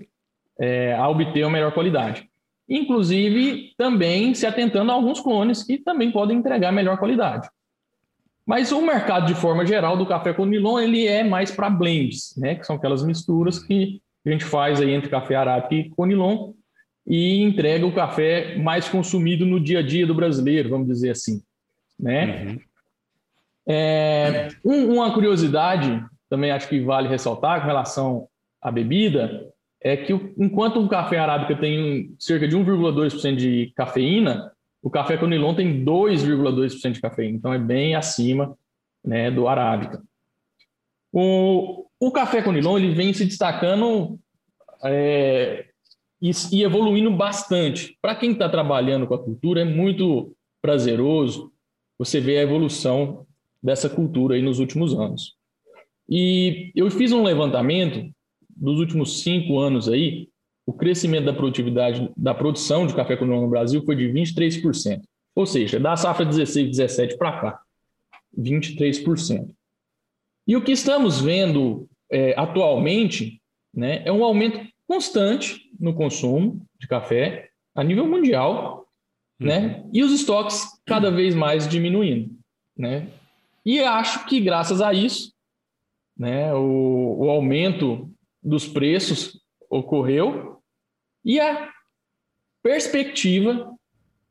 é, 0.58 0.96
a 0.96 1.10
obter 1.10 1.44
uma 1.44 1.52
melhor 1.52 1.74
qualidade. 1.74 2.26
Inclusive, 2.70 3.74
também 3.78 4.34
se 4.34 4.46
atentando 4.46 4.92
a 4.92 4.96
alguns 4.96 5.20
clones 5.20 5.62
que 5.62 5.78
também 5.78 6.10
podem 6.10 6.38
entregar 6.38 6.72
melhor 6.72 6.98
qualidade. 6.98 7.50
Mas 8.50 8.72
o 8.72 8.82
mercado, 8.82 9.28
de 9.28 9.36
forma 9.36 9.64
geral, 9.64 9.96
do 9.96 10.08
café 10.08 10.34
com 10.34 10.44
nilon, 10.44 10.80
ele 10.80 11.06
é 11.06 11.24
mais 11.24 11.52
para 11.52 11.70
blends, 11.70 12.34
né? 12.36 12.56
Que 12.56 12.66
são 12.66 12.78
aquelas 12.78 13.06
misturas 13.06 13.60
que 13.60 14.02
a 14.26 14.30
gente 14.32 14.44
faz 14.44 14.82
aí 14.82 14.90
entre 14.90 15.08
café 15.08 15.36
arábica 15.36 15.76
e 15.76 15.90
conilon, 15.92 16.54
e 17.06 17.44
entrega 17.44 17.86
o 17.86 17.94
café 17.94 18.58
mais 18.58 18.90
consumido 18.90 19.46
no 19.46 19.60
dia 19.60 19.80
a 19.80 19.82
dia 19.84 20.08
do 20.08 20.16
brasileiro, 20.16 20.68
vamos 20.68 20.88
dizer 20.88 21.12
assim. 21.12 21.44
Né? 22.00 22.48
Uhum. 22.48 22.60
É, 23.68 24.48
um, 24.66 24.96
uma 24.96 25.14
curiosidade, 25.14 26.04
também 26.28 26.50
acho 26.50 26.68
que 26.68 26.82
vale 26.82 27.08
ressaltar 27.08 27.62
com 27.62 27.68
relação 27.68 28.28
à 28.60 28.72
bebida, 28.72 29.46
é 29.80 29.96
que 29.96 30.12
enquanto 30.40 30.84
o 30.84 30.90
café 30.90 31.20
arábica 31.20 31.56
tem 31.56 32.16
cerca 32.18 32.48
de 32.48 32.58
1,2% 32.58 33.36
de 33.36 33.72
cafeína, 33.76 34.52
o 34.82 34.90
café 34.90 35.18
conilon 35.18 35.54
tem 35.54 35.84
2,2% 35.84 36.92
de 36.92 37.02
cafeína, 37.02 37.38
então 37.38 37.54
é 37.54 37.60
bem 37.60 37.96
acima 37.96 38.58
né, 39.04 39.30
do 39.30 39.48
arábica. 39.48 40.02
O, 41.12 41.86
o 42.00 42.12
café 42.12 42.42
conilon 42.42 42.78
ele 42.78 42.94
vem 42.94 43.14
se 43.14 43.26
destacando 43.26 44.20
é, 44.84 45.66
e, 46.22 46.32
e 46.52 46.64
evoluindo 46.64 47.12
bastante. 47.12 47.98
Para 48.02 48.16
quem 48.16 48.32
está 48.32 48.48
trabalhando 48.48 49.08
com 49.08 49.14
a 49.14 49.24
cultura, 49.24 49.62
é 49.62 49.66
muito 49.66 50.36
prazeroso 50.62 51.52
você 51.98 52.20
ver 52.20 52.38
a 52.38 52.44
evolução 52.44 53.26
dessa 53.62 53.90
cultura 53.90 54.36
aí 54.36 54.42
nos 54.42 54.60
últimos 54.60 54.94
anos. 54.94 55.36
E 56.08 56.72
eu 56.76 56.90
fiz 56.90 57.12
um 57.12 57.24
levantamento 57.24 58.10
dos 58.50 58.80
últimos 58.80 59.22
cinco 59.22 59.60
anos 59.60 59.88
aí, 59.88 60.30
o 60.70 60.74
crescimento 60.74 61.26
da 61.26 61.34
produtividade 61.34 62.12
da 62.16 62.32
produção 62.32 62.86
de 62.86 62.94
café 62.94 63.18
colonial 63.18 63.42
no 63.42 63.50
Brasil 63.50 63.84
foi 63.84 63.96
de 63.96 64.06
23%. 64.06 65.02
Ou 65.34 65.44
seja, 65.44 65.80
da 65.80 65.98
safra 65.98 66.24
16, 66.24 66.78
17 66.78 67.18
para 67.18 67.42
cá, 67.42 67.62
23%. 68.38 69.50
E 70.46 70.56
o 70.56 70.64
que 70.64 70.72
estamos 70.72 71.20
vendo 71.20 71.90
é, 72.12 72.40
atualmente 72.40 73.42
né, 73.74 74.04
é 74.06 74.12
um 74.12 74.24
aumento 74.24 74.60
constante 74.88 75.72
no 75.80 75.96
consumo 75.96 76.64
de 76.80 76.88
café 76.88 77.50
a 77.74 77.84
nível 77.84 78.08
mundial, 78.08 78.88
uhum. 79.42 79.48
né? 79.48 79.84
E 79.92 80.04
os 80.04 80.12
estoques 80.12 80.68
cada 80.86 81.10
vez 81.10 81.34
mais 81.34 81.68
diminuindo, 81.68 82.30
né? 82.78 83.08
E 83.66 83.80
acho 83.80 84.28
que 84.28 84.40
graças 84.40 84.82
a 84.82 84.94
isso, 84.94 85.34
né, 86.16 86.54
o, 86.54 87.16
o 87.22 87.30
aumento 87.32 88.08
dos 88.44 88.68
preços 88.68 89.42
ocorreu 89.68 90.59
e 91.24 91.40
a 91.40 91.70
perspectiva 92.62 93.74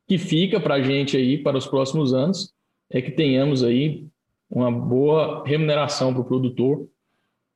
que 0.07 0.18
fica 0.18 0.61
para 0.61 0.76
a 0.76 0.83
gente 0.83 1.16
aí 1.16 1.38
para 1.38 1.57
os 1.57 1.66
próximos 1.66 2.14
anos 2.14 2.52
é 2.90 3.02
que 3.02 3.11
tenhamos 3.11 3.62
aí 3.62 4.07
uma 4.50 4.71
boa 4.71 5.45
remuneração 5.47 6.12
para 6.12 6.23
o 6.23 6.25
produtor 6.25 6.88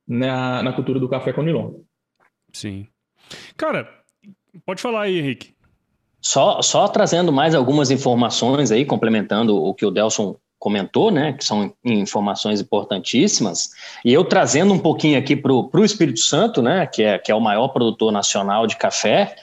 na, 0.07 0.61
na 0.61 0.73
cultura 0.73 0.99
do 0.99 1.09
café 1.09 1.33
com 1.33 1.41
nilon. 1.41 1.79
Sim. 2.51 2.87
Cara, 3.57 3.89
pode 4.65 4.81
falar 4.81 5.03
aí, 5.03 5.17
Henrique. 5.17 5.53
Só, 6.21 6.61
só 6.61 6.87
trazendo 6.87 7.33
mais 7.33 7.55
algumas 7.55 7.91
informações 7.91 8.71
aí, 8.71 8.85
complementando 8.85 9.55
o 9.55 9.73
que 9.73 9.85
o 9.85 9.91
Delson 9.91 10.37
comentou, 10.63 11.11
né, 11.11 11.33
que 11.33 11.43
são 11.43 11.73
informações 11.83 12.61
importantíssimas, 12.61 13.71
e 14.05 14.13
eu 14.13 14.23
trazendo 14.23 14.73
um 14.73 14.79
pouquinho 14.79 15.19
aqui 15.19 15.35
para 15.35 15.51
o 15.51 15.83
Espírito 15.83 16.21
Santo, 16.21 16.61
né, 16.61 16.87
que 16.87 17.03
é, 17.03 17.19
que 17.19 17.29
é 17.29 17.35
o 17.35 17.41
maior 17.41 17.67
produtor 17.67 18.13
nacional 18.13 18.65
de 18.65 18.77
café, 18.77 19.35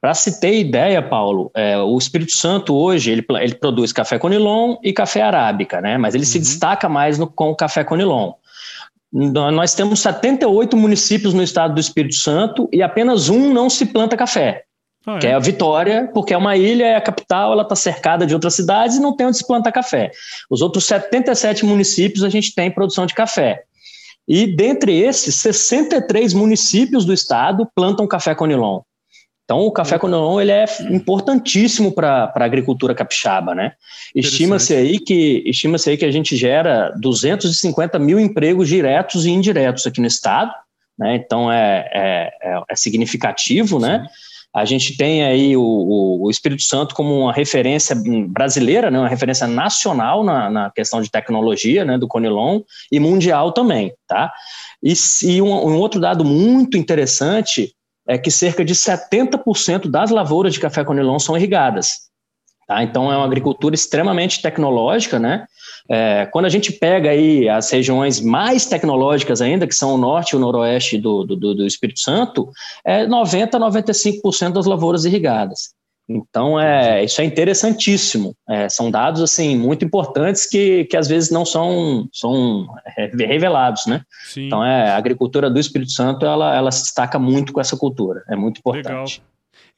para 0.00 0.14
se 0.14 0.40
ter 0.40 0.56
ideia, 0.56 1.02
Paulo, 1.02 1.50
é, 1.52 1.76
o 1.78 1.98
Espírito 1.98 2.30
Santo 2.30 2.76
hoje 2.76 3.10
ele, 3.10 3.26
ele 3.40 3.56
produz 3.56 3.92
café 3.92 4.20
conilon 4.20 4.76
e 4.80 4.92
café 4.92 5.20
arábica, 5.20 5.80
né, 5.80 5.98
mas 5.98 6.14
ele 6.14 6.22
uhum. 6.22 6.30
se 6.30 6.38
destaca 6.38 6.88
mais 6.88 7.18
no, 7.18 7.26
com 7.26 7.50
o 7.50 7.56
café 7.56 7.82
conilon. 7.82 8.34
Nós 9.12 9.74
temos 9.74 9.98
78 10.00 10.76
municípios 10.76 11.34
no 11.34 11.42
estado 11.42 11.74
do 11.74 11.80
Espírito 11.80 12.14
Santo 12.14 12.68
e 12.72 12.82
apenas 12.82 13.28
um 13.28 13.52
não 13.52 13.68
se 13.68 13.86
planta 13.86 14.16
café, 14.16 14.62
ah, 15.06 15.16
é? 15.16 15.18
que 15.18 15.26
é 15.26 15.34
a 15.34 15.38
Vitória, 15.38 16.10
porque 16.12 16.34
é 16.34 16.36
uma 16.36 16.56
ilha, 16.56 16.84
é 16.84 16.96
a 16.96 17.00
capital, 17.00 17.52
ela 17.52 17.62
está 17.62 17.76
cercada 17.76 18.26
de 18.26 18.34
outras 18.34 18.54
cidades 18.54 18.96
e 18.96 19.00
não 19.00 19.16
tem 19.16 19.26
onde 19.26 19.38
se 19.38 19.46
plantar 19.46 19.72
café. 19.72 20.10
Os 20.50 20.62
outros 20.62 20.84
77 20.86 21.64
municípios 21.64 22.24
a 22.24 22.28
gente 22.28 22.54
tem 22.54 22.70
produção 22.70 23.06
de 23.06 23.14
café. 23.14 23.62
E 24.26 24.46
dentre 24.46 24.98
esses, 24.98 25.36
63 25.36 26.34
municípios 26.34 27.04
do 27.04 27.14
estado 27.14 27.66
plantam 27.74 28.06
café 28.06 28.34
conilon. 28.34 28.80
Então, 29.48 29.60
o 29.60 29.72
café 29.72 29.98
Conilon 29.98 30.38
ele 30.42 30.52
é 30.52 30.66
importantíssimo 30.90 31.90
para 31.90 32.30
a 32.34 32.44
agricultura 32.44 32.94
capixaba, 32.94 33.54
né? 33.54 33.72
Estima-se 34.14 34.74
aí 34.74 34.98
que 34.98 35.42
estima-se 35.46 35.88
aí 35.88 35.96
que 35.96 36.04
a 36.04 36.10
gente 36.10 36.36
gera 36.36 36.92
250 37.00 37.98
mil 37.98 38.20
empregos 38.20 38.68
diretos 38.68 39.24
e 39.24 39.30
indiretos 39.30 39.86
aqui 39.86 40.02
no 40.02 40.06
estado, 40.06 40.52
né? 40.98 41.16
Então 41.16 41.50
é, 41.50 41.88
é, 41.94 42.30
é, 42.42 42.62
é 42.68 42.76
significativo, 42.76 43.78
né? 43.78 43.96
Sim. 43.96 44.02
né? 44.02 44.08
A 44.54 44.64
gente 44.64 44.96
tem 44.96 45.24
aí 45.24 45.56
o, 45.56 46.20
o, 46.22 46.30
Espírito 46.30 46.62
Santo 46.62 46.94
como 46.94 47.20
uma 47.20 47.32
referência 47.32 47.94
brasileira, 48.28 48.90
né? 48.90 48.98
Uma 48.98 49.08
referência 49.08 49.46
nacional 49.46 50.24
na, 50.24 50.50
na 50.50 50.70
questão 50.70 51.02
de 51.02 51.10
tecnologia, 51.10 51.84
né? 51.84 51.98
Do 51.98 52.08
Conilon 52.08 52.62
e 52.90 52.98
mundial 52.98 53.52
também, 53.52 53.92
tá? 54.06 54.32
E, 54.82 54.94
e 55.24 55.42
um, 55.42 55.48
um 55.48 55.76
outro 55.76 56.00
dado 56.00 56.24
muito 56.24 56.78
interessante 56.78 57.74
é 58.08 58.16
que 58.16 58.30
cerca 58.30 58.64
de 58.64 58.74
70% 58.74 59.90
das 59.90 60.10
lavouras 60.10 60.54
de 60.54 60.60
café 60.60 60.82
conilon 60.82 61.18
são 61.18 61.36
irrigadas. 61.36 62.07
Tá? 62.68 62.82
Então 62.82 63.10
é 63.10 63.16
uma 63.16 63.24
agricultura 63.24 63.74
extremamente 63.74 64.42
tecnológica, 64.42 65.18
né? 65.18 65.46
É, 65.90 66.26
quando 66.26 66.44
a 66.44 66.50
gente 66.50 66.70
pega 66.70 67.08
aí 67.08 67.48
as 67.48 67.70
regiões 67.70 68.20
mais 68.20 68.66
tecnológicas 68.66 69.40
ainda, 69.40 69.66
que 69.66 69.74
são 69.74 69.94
o 69.94 69.96
norte 69.96 70.32
e 70.32 70.36
o 70.36 70.38
noroeste 70.38 70.98
do, 70.98 71.24
do, 71.24 71.54
do 71.54 71.66
Espírito 71.66 72.00
Santo, 72.00 72.50
é 72.84 73.06
90% 73.06 73.54
a 73.54 73.58
95% 73.58 74.52
das 74.52 74.66
lavouras 74.66 75.06
irrigadas. 75.06 75.70
Então, 76.06 76.60
é, 76.60 77.04
isso 77.04 77.22
é 77.22 77.24
interessantíssimo. 77.24 78.34
É, 78.48 78.68
são 78.68 78.90
dados 78.90 79.22
assim 79.22 79.56
muito 79.56 79.82
importantes 79.82 80.46
que, 80.46 80.84
que 80.84 80.96
às 80.96 81.08
vezes 81.08 81.30
não 81.30 81.46
são, 81.46 82.06
são 82.12 82.66
é, 82.98 83.10
revelados, 83.26 83.86
né? 83.86 84.02
Sim. 84.26 84.46
Então, 84.46 84.62
é, 84.62 84.90
a 84.90 84.96
agricultura 84.96 85.50
do 85.50 85.58
Espírito 85.58 85.92
Santo 85.92 86.26
ela, 86.26 86.54
ela 86.54 86.70
se 86.70 86.82
destaca 86.82 87.18
muito 87.18 87.52
com 87.52 87.60
essa 87.60 87.76
cultura. 87.78 88.22
É 88.28 88.36
muito 88.36 88.58
importante. 88.58 88.88
Legal. 89.20 89.27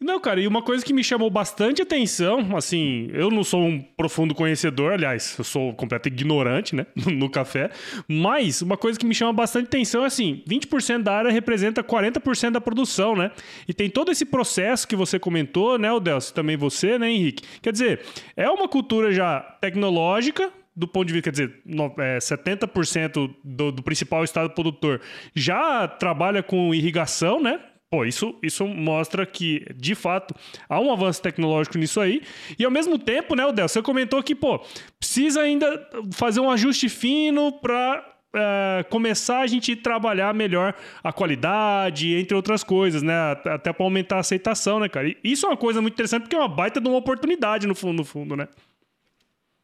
Não, 0.03 0.19
cara, 0.19 0.41
e 0.41 0.47
uma 0.47 0.63
coisa 0.63 0.83
que 0.83 0.95
me 0.95 1.05
chamou 1.05 1.29
bastante 1.29 1.83
atenção, 1.83 2.57
assim, 2.57 3.11
eu 3.13 3.31
não 3.31 3.45
sou 3.45 3.63
um 3.63 3.83
profundo 3.83 4.35
conhecedor, 4.35 4.95
aliás, 4.95 5.35
eu 5.37 5.45
sou 5.45 5.75
completo 5.75 6.09
ignorante, 6.09 6.75
né, 6.75 6.87
no 7.13 7.29
café, 7.29 7.71
mas 8.09 8.63
uma 8.63 8.79
coisa 8.79 8.99
que 8.99 9.05
me 9.05 9.15
chama 9.15 9.35
bastante 9.35 9.67
atenção 9.67 10.03
é 10.03 10.07
assim, 10.07 10.43
20% 10.49 11.03
da 11.03 11.13
área 11.13 11.31
representa 11.31 11.85
40% 11.85 12.53
da 12.53 12.63
produção, 12.63 13.15
né? 13.15 13.31
E 13.69 13.75
tem 13.75 13.91
todo 13.91 14.11
esse 14.11 14.25
processo 14.25 14.89
que 14.89 14.97
você 14.97 15.19
comentou, 15.19 15.79
né, 15.79 15.93
Odelcio, 15.93 16.35
também 16.35 16.57
você, 16.57 16.99
né, 16.99 17.11
Henrique? 17.11 17.45
Quer 17.61 17.73
dizer, 17.73 18.01
é 18.35 18.49
uma 18.49 18.69
cultura 18.69 19.13
já 19.13 19.41
tecnológica, 19.61 20.51
do 20.75 20.89
ponto 20.89 21.09
de 21.09 21.13
vista, 21.13 21.25
quer 21.25 21.33
dizer, 21.33 21.61
no, 21.67 21.93
é, 21.99 22.17
70% 22.17 23.35
do, 23.45 23.71
do 23.71 23.83
principal 23.83 24.25
estado 24.25 24.49
produtor 24.51 25.03
já 25.35 25.87
trabalha 25.87 26.43
com 26.43 26.75
irrigação, 26.75 27.39
né? 27.39 27.61
Pô, 27.91 28.05
isso, 28.05 28.37
isso 28.41 28.65
mostra 28.69 29.27
que, 29.27 29.67
de 29.75 29.97
fato, 29.97 30.33
há 30.69 30.79
um 30.79 30.93
avanço 30.93 31.21
tecnológico 31.21 31.77
nisso 31.77 32.01
aí. 32.01 32.23
E 32.57 32.65
ao 32.65 32.71
mesmo 32.71 32.97
tempo, 32.97 33.35
né, 33.35 33.45
Odel, 33.45 33.67
você 33.67 33.83
comentou 33.83 34.23
que, 34.23 34.33
pô, 34.33 34.61
precisa 34.97 35.41
ainda 35.41 35.89
fazer 36.13 36.39
um 36.39 36.49
ajuste 36.49 36.89
fino 36.89 37.51
para 37.51 38.07
é, 38.33 38.85
começar 38.89 39.41
a 39.41 39.47
gente 39.49 39.75
trabalhar 39.75 40.33
melhor 40.33 40.73
a 41.03 41.13
qualidade, 41.13 42.15
entre 42.15 42.33
outras 42.33 42.63
coisas, 42.63 43.03
né? 43.03 43.33
Até 43.45 43.73
para 43.73 43.85
aumentar 43.85 44.19
a 44.19 44.21
aceitação, 44.21 44.79
né, 44.79 44.89
cara? 44.89 45.09
E 45.09 45.19
isso 45.25 45.47
é 45.47 45.49
uma 45.49 45.57
coisa 45.57 45.83
muito 45.83 45.95
interessante 45.95 46.23
porque 46.23 46.37
é 46.37 46.39
uma 46.39 46.47
baita 46.47 46.81
de 46.81 46.87
uma 46.89 46.99
oportunidade 46.99 47.67
no 47.67 47.75
fundo, 47.75 47.97
no 47.97 48.05
fundo, 48.05 48.37
né? 48.37 48.47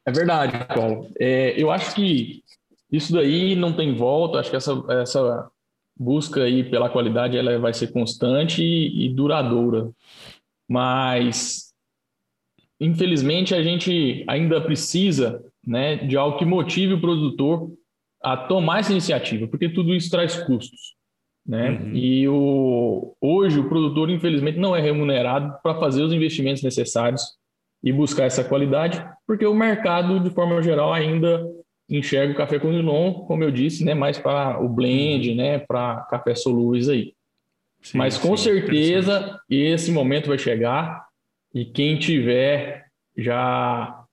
É 0.05 0.11
verdade, 0.11 0.53
Paulo. 0.75 1.13
É, 1.17 1.55
eu 1.57 1.71
acho 1.71 1.95
que 1.95 2.43
isso 2.91 3.13
daí 3.13 3.55
não 3.55 3.73
tem 3.73 3.95
volta. 3.95 4.41
Acho 4.41 4.51
que 4.51 4.57
essa, 4.57 4.73
essa 5.01 5.49
busca 5.99 6.43
aí 6.43 6.63
pela 6.65 6.91
qualidade 6.91 7.37
ela 7.37 7.59
vai 7.59 7.73
ser 7.73 7.89
constante 7.89 8.63
e, 8.63 9.07
e 9.07 9.15
duradoura. 9.15 9.91
Mas 10.69 11.73
infelizmente 12.81 13.55
a 13.55 13.63
gente 13.63 14.25
ainda 14.29 14.61
precisa, 14.61 15.43
né, 15.67 15.97
de 15.97 16.17
algo 16.17 16.39
que 16.39 16.45
motive 16.45 16.95
o 16.95 17.01
produtor 17.01 17.73
a 18.23 18.37
tomar 18.37 18.81
essa 18.81 18.93
iniciativa, 18.93 19.47
porque 19.47 19.69
tudo 19.69 19.95
isso 19.95 20.11
traz 20.11 20.37
custos, 20.45 20.95
né? 21.47 21.71
Uhum. 21.71 21.95
E 21.95 22.29
o 22.29 23.17
hoje 23.21 23.61
o 23.61 23.69
produtor 23.69 24.11
infelizmente 24.11 24.59
não 24.59 24.75
é 24.75 24.81
remunerado 24.81 25.55
para 25.63 25.79
fazer 25.79 26.03
os 26.03 26.13
investimentos 26.13 26.63
necessários 26.63 27.23
e 27.83 27.93
buscar 27.93 28.25
essa 28.25 28.43
qualidade, 28.43 29.05
porque 29.27 29.47
o 29.47 29.55
mercado 29.55 30.19
de 30.19 30.31
forma 30.31 30.61
geral 30.61 30.93
ainda 30.93 31.47
enxergo 31.89 32.33
o 32.33 32.37
café 32.37 32.59
com 32.59 32.71
Nilon, 32.71 33.13
como 33.13 33.45
eu 33.45 33.51
disse, 33.51 33.85
né, 33.85 33.95
mais 33.95 34.19
para 34.19 34.61
o 34.61 34.69
blend, 34.69 35.35
né, 35.35 35.59
para 35.59 36.01
café 36.11 36.35
solúveis 36.35 36.89
aí. 36.89 37.15
Sim, 37.81 37.99
Mas 37.99 38.19
com 38.19 38.37
sim, 38.37 38.45
certeza 38.45 39.41
esse 39.49 39.93
momento 39.93 40.29
vai 40.29 40.39
chegar 40.39 41.07
e 41.55 41.65
quem 41.65 41.99
tiver 41.99 42.87
já 43.17 44.05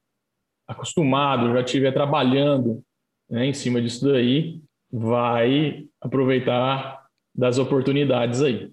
acostumado, 0.68 1.52
já 1.54 1.62
estiver 1.62 1.92
trabalhando 1.92 2.84
né, 3.30 3.48
em 3.48 3.54
cima 3.54 3.82
disso 3.82 4.06
daí, 4.06 4.62
vai 4.92 5.86
aproveitar 6.00 7.04
das 7.34 7.58
oportunidades 7.58 8.42
aí. 8.42 8.72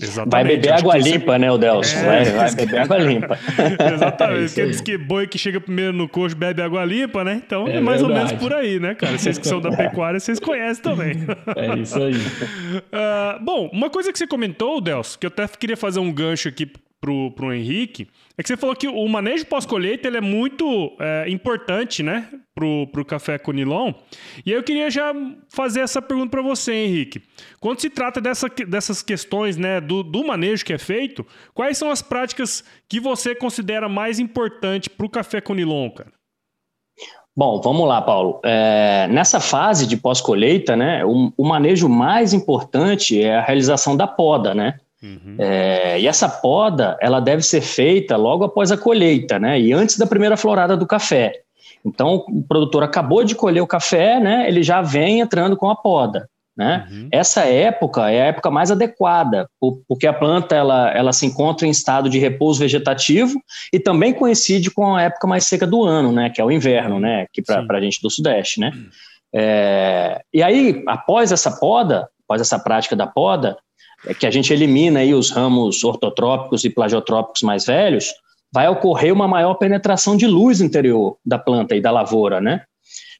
Exatamente. 0.00 0.30
Vai 0.30 0.44
beber 0.44 0.72
água 0.72 0.96
limpa, 0.96 1.38
né, 1.38 1.50
o 1.50 1.58
Delcio? 1.58 1.98
É, 1.98 2.04
vai, 2.04 2.24
vai 2.24 2.54
beber 2.54 2.78
água 2.78 2.98
limpa. 2.98 3.38
Exatamente. 3.94 4.44
É 4.44 4.46
Porque 4.46 4.66
diz 4.66 4.80
que 4.80 4.98
boi 4.98 5.26
que 5.26 5.38
chega 5.38 5.60
primeiro 5.60 5.92
no 5.92 6.08
coxo 6.08 6.36
bebe 6.36 6.62
água 6.62 6.84
limpa, 6.84 7.24
né? 7.24 7.42
Então 7.44 7.66
é, 7.68 7.76
é 7.76 7.80
mais 7.80 8.00
verdade. 8.00 8.20
ou 8.20 8.28
menos 8.28 8.42
por 8.42 8.52
aí, 8.52 8.78
né, 8.80 8.94
cara? 8.94 9.18
Vocês 9.18 9.38
que 9.38 9.46
são 9.46 9.60
da 9.60 9.70
pecuária, 9.70 10.18
vocês 10.18 10.38
conhecem 10.40 10.82
também. 10.82 11.12
É 11.56 11.78
isso 11.78 11.98
aí. 11.98 12.14
Uh, 12.14 13.40
bom, 13.44 13.70
uma 13.72 13.90
coisa 13.90 14.12
que 14.12 14.18
você 14.18 14.26
comentou, 14.26 14.80
Delcio, 14.80 15.18
que 15.18 15.26
eu 15.26 15.28
até 15.28 15.46
queria 15.48 15.76
fazer 15.76 16.00
um 16.00 16.12
gancho 16.12 16.48
aqui 16.48 16.70
pro, 17.00 17.30
pro 17.32 17.52
Henrique, 17.52 18.08
é 18.36 18.42
que 18.42 18.48
você 18.48 18.56
falou 18.56 18.76
que 18.76 18.86
o 18.86 19.08
manejo 19.08 19.46
pós-colheita 19.46 20.06
ele 20.06 20.18
é 20.18 20.20
muito 20.20 20.94
é, 21.00 21.24
importante, 21.28 22.02
né, 22.02 22.28
pro, 22.54 22.86
pro 22.88 23.04
café 23.04 23.38
Conilon. 23.38 23.92
E 24.44 24.50
aí 24.50 24.56
eu 24.58 24.62
queria 24.62 24.90
já 24.90 25.12
fazer 25.48 25.80
essa 25.80 26.02
pergunta 26.02 26.30
para 26.30 26.42
você, 26.42 26.72
Henrique. 26.72 27.22
Quando 27.58 27.80
se 27.80 27.88
trata 27.88 28.20
dessa, 28.20 28.48
dessas 28.48 29.02
questões, 29.02 29.56
né, 29.56 29.80
do, 29.80 30.02
do 30.02 30.26
manejo 30.26 30.64
que 30.64 30.72
é 30.72 30.78
feito, 30.78 31.26
quais 31.54 31.78
são 31.78 31.90
as 31.90 32.02
práticas 32.02 32.62
que 32.88 33.00
você 33.00 33.34
considera 33.34 33.88
mais 33.88 34.18
importante 34.18 34.90
pro 34.90 35.08
café 35.08 35.40
Conilon, 35.40 35.90
cara? 35.90 36.12
Bom, 37.34 37.60
vamos 37.62 37.88
lá, 37.88 38.02
Paulo. 38.02 38.40
É, 38.44 39.06
nessa 39.08 39.40
fase 39.40 39.86
de 39.86 39.96
pós-colheita, 39.96 40.76
né, 40.76 41.04
o, 41.04 41.32
o 41.36 41.48
manejo 41.48 41.88
mais 41.88 42.34
importante 42.34 43.22
é 43.22 43.36
a 43.36 43.40
realização 43.40 43.96
da 43.96 44.06
poda, 44.06 44.54
né? 44.54 44.78
Uhum. 45.02 45.36
É, 45.38 45.98
e 45.98 46.06
essa 46.06 46.28
poda, 46.28 46.96
ela 47.00 47.20
deve 47.20 47.42
ser 47.42 47.62
feita 47.62 48.16
logo 48.16 48.44
após 48.44 48.70
a 48.70 48.76
colheita, 48.76 49.38
né? 49.38 49.58
E 49.58 49.72
antes 49.72 49.96
da 49.96 50.06
primeira 50.06 50.36
florada 50.36 50.76
do 50.76 50.86
café. 50.86 51.40
Então, 51.84 52.26
o 52.28 52.42
produtor 52.42 52.82
acabou 52.82 53.24
de 53.24 53.34
colher 53.34 53.62
o 53.62 53.66
café, 53.66 54.20
né? 54.20 54.46
Ele 54.46 54.62
já 54.62 54.82
vem 54.82 55.20
entrando 55.20 55.56
com 55.56 55.70
a 55.70 55.74
poda, 55.76 56.28
né? 56.54 56.86
Uhum. 56.90 57.08
Essa 57.10 57.44
época 57.46 58.10
é 58.10 58.20
a 58.20 58.26
época 58.26 58.50
mais 58.50 58.70
adequada, 58.70 59.48
porque 59.88 60.06
a 60.06 60.12
planta 60.12 60.54
ela, 60.54 60.90
ela 60.90 61.12
se 61.12 61.24
encontra 61.24 61.66
em 61.66 61.70
estado 61.70 62.10
de 62.10 62.18
repouso 62.18 62.60
vegetativo 62.60 63.40
e 63.72 63.80
também 63.80 64.12
coincide 64.12 64.70
com 64.70 64.94
a 64.94 65.02
época 65.02 65.26
mais 65.26 65.46
seca 65.46 65.66
do 65.66 65.82
ano, 65.82 66.12
né? 66.12 66.28
Que 66.28 66.42
é 66.42 66.44
o 66.44 66.50
inverno, 66.50 67.00
né? 67.00 67.22
Aqui 67.22 67.40
para 67.40 67.78
a 67.78 67.80
gente 67.80 68.02
do 68.02 68.10
Sudeste, 68.10 68.60
né? 68.60 68.72
Uhum. 68.74 68.88
É, 69.32 70.22
e 70.34 70.42
aí, 70.42 70.82
após 70.86 71.32
essa 71.32 71.50
poda, 71.52 72.08
após 72.24 72.42
essa 72.42 72.58
prática 72.58 72.94
da 72.94 73.06
poda, 73.06 73.56
é 74.06 74.14
que 74.14 74.26
a 74.26 74.30
gente 74.30 74.52
elimina 74.52 75.00
aí 75.00 75.14
os 75.14 75.30
ramos 75.30 75.84
ortotrópicos 75.84 76.64
e 76.64 76.70
plagiotrópicos 76.70 77.42
mais 77.42 77.66
velhos, 77.66 78.06
vai 78.52 78.68
ocorrer 78.68 79.12
uma 79.12 79.28
maior 79.28 79.54
penetração 79.54 80.16
de 80.16 80.26
luz 80.26 80.60
interior 80.60 81.16
da 81.24 81.38
planta 81.38 81.76
e 81.76 81.80
da 81.80 81.90
lavoura, 81.90 82.40
né? 82.40 82.62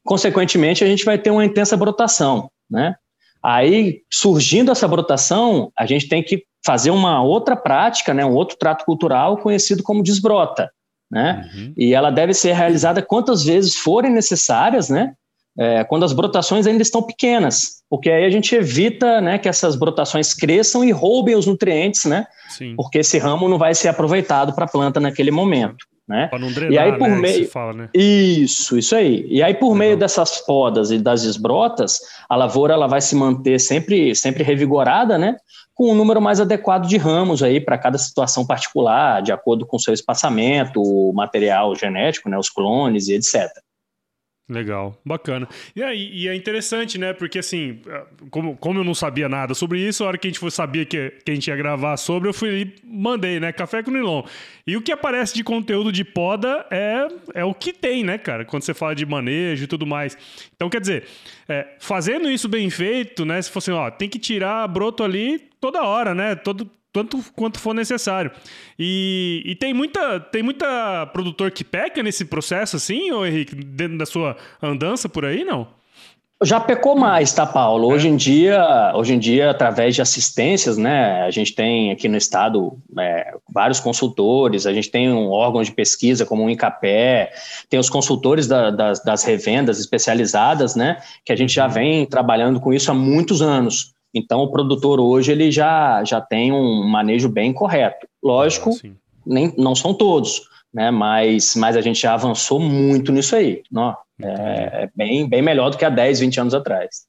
Consequentemente, 0.03 0.83
a 0.83 0.87
gente 0.87 1.05
vai 1.05 1.17
ter 1.17 1.29
uma 1.29 1.45
intensa 1.45 1.77
brotação, 1.77 2.49
né? 2.69 2.95
Aí, 3.43 4.01
surgindo 4.11 4.71
essa 4.71 4.87
brotação, 4.87 5.71
a 5.77 5.85
gente 5.85 6.07
tem 6.07 6.21
que 6.23 6.43
fazer 6.63 6.91
uma 6.91 7.23
outra 7.23 7.55
prática, 7.55 8.13
né, 8.13 8.23
um 8.23 8.35
outro 8.35 8.55
trato 8.55 8.85
cultural 8.85 9.37
conhecido 9.37 9.81
como 9.81 10.03
desbrota, 10.03 10.69
né? 11.09 11.49
Uhum. 11.53 11.73
E 11.75 11.93
ela 11.93 12.11
deve 12.11 12.33
ser 12.33 12.53
realizada 12.53 13.01
quantas 13.01 13.43
vezes 13.43 13.75
forem 13.75 14.11
necessárias, 14.11 14.89
né? 14.89 15.13
É, 15.61 15.83
quando 15.83 16.03
as 16.03 16.11
brotações 16.11 16.65
ainda 16.65 16.81
estão 16.81 17.03
pequenas, 17.03 17.83
porque 17.87 18.09
aí 18.09 18.25
a 18.25 18.31
gente 18.31 18.55
evita 18.55 19.21
né, 19.21 19.37
que 19.37 19.47
essas 19.47 19.75
brotações 19.75 20.33
cresçam 20.33 20.83
e 20.83 20.89
roubem 20.89 21.35
os 21.35 21.45
nutrientes, 21.45 22.05
né? 22.05 22.25
Sim. 22.49 22.75
Porque 22.75 22.97
esse 22.97 23.19
ramo 23.19 23.47
não 23.47 23.59
vai 23.59 23.75
ser 23.75 23.87
aproveitado 23.87 24.53
para 24.53 24.65
a 24.65 24.67
planta 24.67 24.99
naquele 24.99 25.29
momento. 25.29 25.85
Né? 26.07 26.25
Para 26.29 26.39
não 26.39 26.51
drenar, 26.51 26.73
e 26.73 26.79
aí, 26.79 26.97
por 26.97 27.07
né, 27.07 27.15
meio... 27.15 27.47
Fala, 27.47 27.73
né? 27.73 27.89
Isso, 27.93 28.75
isso 28.75 28.95
aí. 28.95 29.23
E 29.29 29.43
aí, 29.43 29.53
por 29.53 29.75
meio 29.75 29.95
dessas 29.95 30.39
podas 30.39 30.89
e 30.89 30.97
das 30.97 31.21
desbrotas, 31.21 31.99
a 32.27 32.35
lavoura 32.35 32.73
ela 32.73 32.87
vai 32.87 32.99
se 32.99 33.15
manter 33.15 33.59
sempre, 33.59 34.15
sempre 34.15 34.43
revigorada, 34.43 35.19
né? 35.19 35.37
Com 35.75 35.91
um 35.91 35.95
número 35.95 36.19
mais 36.19 36.41
adequado 36.41 36.87
de 36.87 36.97
ramos 36.97 37.43
aí 37.43 37.61
para 37.61 37.77
cada 37.77 37.99
situação 37.99 38.47
particular, 38.47 39.21
de 39.21 39.31
acordo 39.31 39.63
com 39.63 39.77
o 39.77 39.79
seu 39.79 39.93
espaçamento, 39.93 40.81
o 40.81 41.13
material 41.13 41.75
genético, 41.75 42.29
né? 42.29 42.37
Os 42.37 42.49
clones 42.49 43.07
e 43.07 43.13
etc. 43.13 43.51
Legal, 44.49 44.99
bacana. 45.05 45.47
E, 45.73 45.81
aí, 45.81 46.09
e 46.13 46.27
é 46.27 46.35
interessante, 46.35 46.97
né? 46.97 47.13
Porque 47.13 47.39
assim, 47.39 47.81
como, 48.29 48.57
como 48.57 48.79
eu 48.79 48.83
não 48.83 48.93
sabia 48.93 49.29
nada 49.29 49.53
sobre 49.53 49.79
isso, 49.79 50.03
a 50.03 50.07
hora 50.07 50.17
que 50.17 50.27
a 50.27 50.31
gente 50.31 50.51
sabia 50.51 50.85
que, 50.85 51.09
que 51.23 51.31
a 51.31 51.33
gente 51.33 51.47
ia 51.47 51.55
gravar 51.55 51.95
sobre, 51.95 52.27
eu 52.27 52.33
fui 52.33 52.61
e 52.61 52.75
mandei, 52.83 53.39
né? 53.39 53.53
Café 53.53 53.81
com 53.81 53.91
Nilon. 53.91 54.23
E 54.67 54.75
o 54.75 54.81
que 54.81 54.91
aparece 54.91 55.33
de 55.35 55.43
conteúdo 55.43 55.89
de 55.89 56.03
poda 56.03 56.65
é, 56.69 57.07
é 57.33 57.45
o 57.45 57.53
que 57.53 57.71
tem, 57.71 58.03
né, 58.03 58.17
cara? 58.17 58.43
Quando 58.43 58.63
você 58.63 58.73
fala 58.73 58.93
de 58.93 59.05
manejo 59.05 59.63
e 59.63 59.67
tudo 59.67 59.87
mais. 59.87 60.17
Então, 60.53 60.69
quer 60.69 60.81
dizer, 60.81 61.05
é, 61.47 61.75
fazendo 61.79 62.29
isso 62.29 62.49
bem 62.49 62.69
feito, 62.69 63.23
né? 63.23 63.41
Se 63.41 63.49
fosse, 63.49 63.71
ó, 63.71 63.89
tem 63.89 64.09
que 64.09 64.19
tirar 64.19 64.67
broto 64.67 65.01
ali 65.01 65.39
toda 65.61 65.83
hora, 65.83 66.13
né? 66.13 66.35
Todo, 66.35 66.69
tanto 66.91 67.23
quanto 67.35 67.59
for 67.59 67.73
necessário. 67.73 68.31
E, 68.77 69.43
e, 69.45 69.55
tem 69.55 69.73
muita 69.73 70.19
tem 70.19 70.43
muita 70.43 71.05
produtor 71.07 71.51
que 71.51 71.63
peca 71.63 72.03
nesse 72.03 72.25
processo 72.25 72.75
assim, 72.75 73.11
ou 73.11 73.25
Henrique, 73.25 73.55
dentro 73.55 73.97
da 73.97 74.05
sua 74.05 74.35
andança 74.61 75.07
por 75.07 75.25
aí, 75.25 75.43
não? 75.43 75.67
Já 76.43 76.59
pecou 76.59 76.95
mais, 76.95 77.31
tá, 77.31 77.45
Paulo? 77.45 77.87
Hoje 77.87 78.07
em 78.07 78.15
dia, 78.15 78.91
hoje 78.95 79.13
em 79.13 79.19
dia, 79.19 79.51
através 79.51 79.93
de 79.93 80.01
assistências, 80.01 80.75
né? 80.75 81.21
A 81.21 81.29
gente 81.29 81.53
tem 81.53 81.91
aqui 81.91 82.09
no 82.09 82.17
estado 82.17 82.79
é, 82.97 83.35
vários 83.53 83.79
consultores, 83.79 84.65
a 84.65 84.73
gente 84.73 84.89
tem 84.89 85.11
um 85.11 85.29
órgão 85.29 85.61
de 85.61 85.71
pesquisa 85.71 86.25
como 86.25 86.43
o 86.43 86.49
Incapé, 86.49 87.31
tem 87.69 87.79
os 87.79 87.91
consultores 87.91 88.47
da, 88.47 88.71
das, 88.71 89.03
das 89.03 89.23
revendas 89.23 89.79
especializadas, 89.79 90.75
né? 90.75 90.97
Que 91.23 91.31
a 91.31 91.35
gente 91.35 91.53
já 91.53 91.67
uhum. 91.67 91.73
vem 91.73 92.05
trabalhando 92.07 92.59
com 92.59 92.73
isso 92.73 92.89
há 92.89 92.93
muitos 92.95 93.43
anos. 93.43 93.93
Então, 94.13 94.41
o 94.41 94.51
produtor 94.51 94.99
hoje 94.99 95.31
ele 95.31 95.51
já, 95.51 96.03
já 96.03 96.19
tem 96.19 96.51
um 96.51 96.87
manejo 96.87 97.29
bem 97.29 97.53
correto. 97.53 98.07
Lógico, 98.21 98.71
ah, 98.71 98.89
nem, 99.25 99.53
não 99.57 99.73
são 99.73 99.93
todos, 99.93 100.41
né? 100.73 100.91
Mas, 100.91 101.55
mas 101.55 101.77
a 101.77 101.81
gente 101.81 102.01
já 102.01 102.13
avançou 102.13 102.59
muito 102.59 103.11
nisso 103.11 103.35
aí. 103.35 103.63
Não? 103.71 103.95
É, 104.21 104.83
é 104.83 104.89
bem, 104.95 105.27
bem 105.27 105.41
melhor 105.41 105.69
do 105.69 105.77
que 105.77 105.85
há 105.85 105.89
10, 105.89 106.19
20 106.19 106.41
anos 106.41 106.53
atrás. 106.53 107.05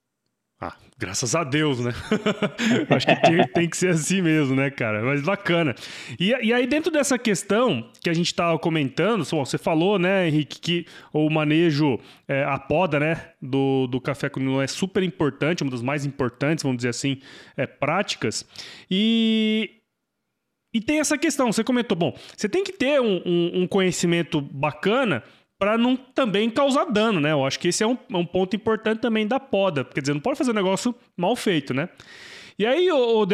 Graças 1.03 1.35
a 1.35 1.43
Deus, 1.43 1.81
né? 1.81 1.91
Acho 2.88 3.07
que 3.09 3.17
tem, 3.17 3.49
tem, 3.49 3.69
que 3.69 3.77
ser 3.77 3.88
assim 3.88 4.23
mesmo, 4.23 4.55
né, 4.55 4.71
cara? 4.71 5.03
Mas 5.03 5.21
bacana. 5.21 5.75
E, 6.17 6.29
e 6.29 6.53
aí, 6.53 6.65
dentro 6.65 6.93
dessa 6.93 7.19
questão 7.19 7.91
que 8.01 8.09
a 8.09 8.15
gente 8.15 8.29
estava 8.29 8.57
comentando, 8.57 9.25
você 9.25 9.59
falou, 9.59 9.99
né, 9.99 10.29
Henrique, 10.29 10.61
que 10.61 10.87
o 11.12 11.29
manejo, 11.29 11.99
é, 12.29 12.45
a 12.45 12.57
poda, 12.57 13.01
né, 13.01 13.31
do, 13.43 13.88
do 13.88 14.01
café 14.01 14.29
com 14.29 14.38
nilon 14.38 14.62
é 14.62 14.69
super 14.69 15.03
importante, 15.03 15.65
uma 15.65 15.73
das 15.73 15.83
mais 15.83 16.07
importantes, 16.07 16.62
vamos 16.62 16.77
dizer 16.77 16.91
assim, 16.91 17.21
é, 17.57 17.67
práticas. 17.67 18.47
E, 18.88 19.71
e 20.73 20.81
tem 20.81 21.01
essa 21.01 21.19
questão, 21.19 21.51
você 21.51 21.65
comentou, 21.65 21.99
bom, 21.99 22.17
você 22.37 22.49
tem 22.49 22.62
que 22.62 22.73
ter 22.73 23.01
um, 23.01 23.21
um, 23.27 23.62
um 23.62 23.67
conhecimento 23.67 24.41
bacana 24.41 25.25
para 25.62 25.79
não 25.79 25.94
também 25.94 26.51
causar 26.51 26.87
dano, 26.87 27.20
né? 27.20 27.31
Eu 27.31 27.46
acho 27.46 27.57
que 27.61 27.68
esse 27.68 27.85
é 27.85 27.87
um, 27.87 27.96
é 28.12 28.16
um, 28.16 28.27
ponto 28.27 28.57
importante 28.57 28.98
também 28.98 29.29
da 29.29 29.38
poda. 29.38 29.85
Quer 29.85 30.01
dizer, 30.01 30.12
não 30.12 30.20
pode 30.20 30.37
fazer 30.37 30.51
um 30.51 30.55
negócio 30.55 30.92
mal 31.16 31.37
feito, 31.37 31.72
né? 31.72 31.88
E 32.59 32.66
aí, 32.66 32.90
ô, 32.90 33.20
ô 33.20 33.27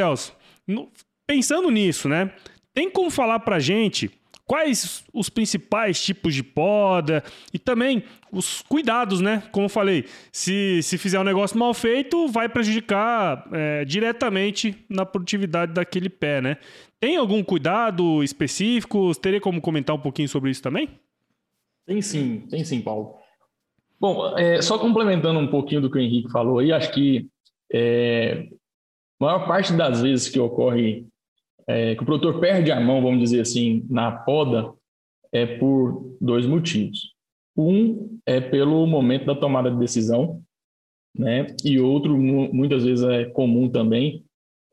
no, 0.66 0.92
pensando 1.26 1.70
nisso, 1.70 2.06
né? 2.06 2.30
Tem 2.74 2.90
como 2.90 3.08
falar 3.08 3.40
pra 3.40 3.58
gente 3.58 4.10
quais 4.44 5.02
os 5.10 5.30
principais 5.30 6.04
tipos 6.04 6.34
de 6.34 6.42
poda 6.42 7.24
e 7.50 7.58
também 7.58 8.04
os 8.30 8.60
cuidados, 8.60 9.22
né? 9.22 9.44
Como 9.50 9.64
eu 9.64 9.70
falei, 9.70 10.04
se, 10.30 10.82
se 10.82 10.98
fizer 10.98 11.18
um 11.18 11.24
negócio 11.24 11.58
mal 11.58 11.72
feito, 11.72 12.28
vai 12.28 12.46
prejudicar 12.46 13.48
é, 13.52 13.86
diretamente 13.86 14.76
na 14.86 15.06
produtividade 15.06 15.72
daquele 15.72 16.10
pé, 16.10 16.42
né? 16.42 16.58
Tem 17.00 17.16
algum 17.16 17.42
cuidado 17.42 18.22
específico? 18.22 19.14
Teria 19.14 19.40
como 19.40 19.62
comentar 19.62 19.96
um 19.96 20.00
pouquinho 20.00 20.28
sobre 20.28 20.50
isso 20.50 20.60
também? 20.60 20.90
Tem 21.88 22.02
sim, 22.02 22.40
tem 22.50 22.62
sim, 22.62 22.82
Paulo. 22.82 23.14
Bom, 23.98 24.36
é, 24.36 24.60
só 24.60 24.78
complementando 24.78 25.40
um 25.40 25.48
pouquinho 25.48 25.80
do 25.80 25.90
que 25.90 25.96
o 25.96 26.00
Henrique 26.00 26.30
falou 26.30 26.58
aí, 26.58 26.70
acho 26.70 26.92
que 26.92 27.26
é, 27.72 28.46
a 29.18 29.24
maior 29.24 29.48
parte 29.48 29.72
das 29.72 30.02
vezes 30.02 30.28
que 30.28 30.38
ocorre 30.38 31.06
é, 31.66 31.94
que 31.94 32.02
o 32.02 32.04
produtor 32.04 32.40
perde 32.40 32.70
a 32.70 32.78
mão, 32.78 33.00
vamos 33.00 33.20
dizer 33.20 33.40
assim, 33.40 33.86
na 33.88 34.12
poda, 34.12 34.70
é 35.32 35.46
por 35.46 36.14
dois 36.20 36.44
motivos. 36.44 37.14
Um 37.56 38.18
é 38.26 38.38
pelo 38.38 38.86
momento 38.86 39.24
da 39.24 39.34
tomada 39.34 39.70
de 39.70 39.78
decisão, 39.78 40.42
né? 41.16 41.46
E 41.64 41.80
outro, 41.80 42.18
muitas 42.18 42.84
vezes 42.84 43.02
é 43.02 43.24
comum 43.24 43.66
também, 43.66 44.22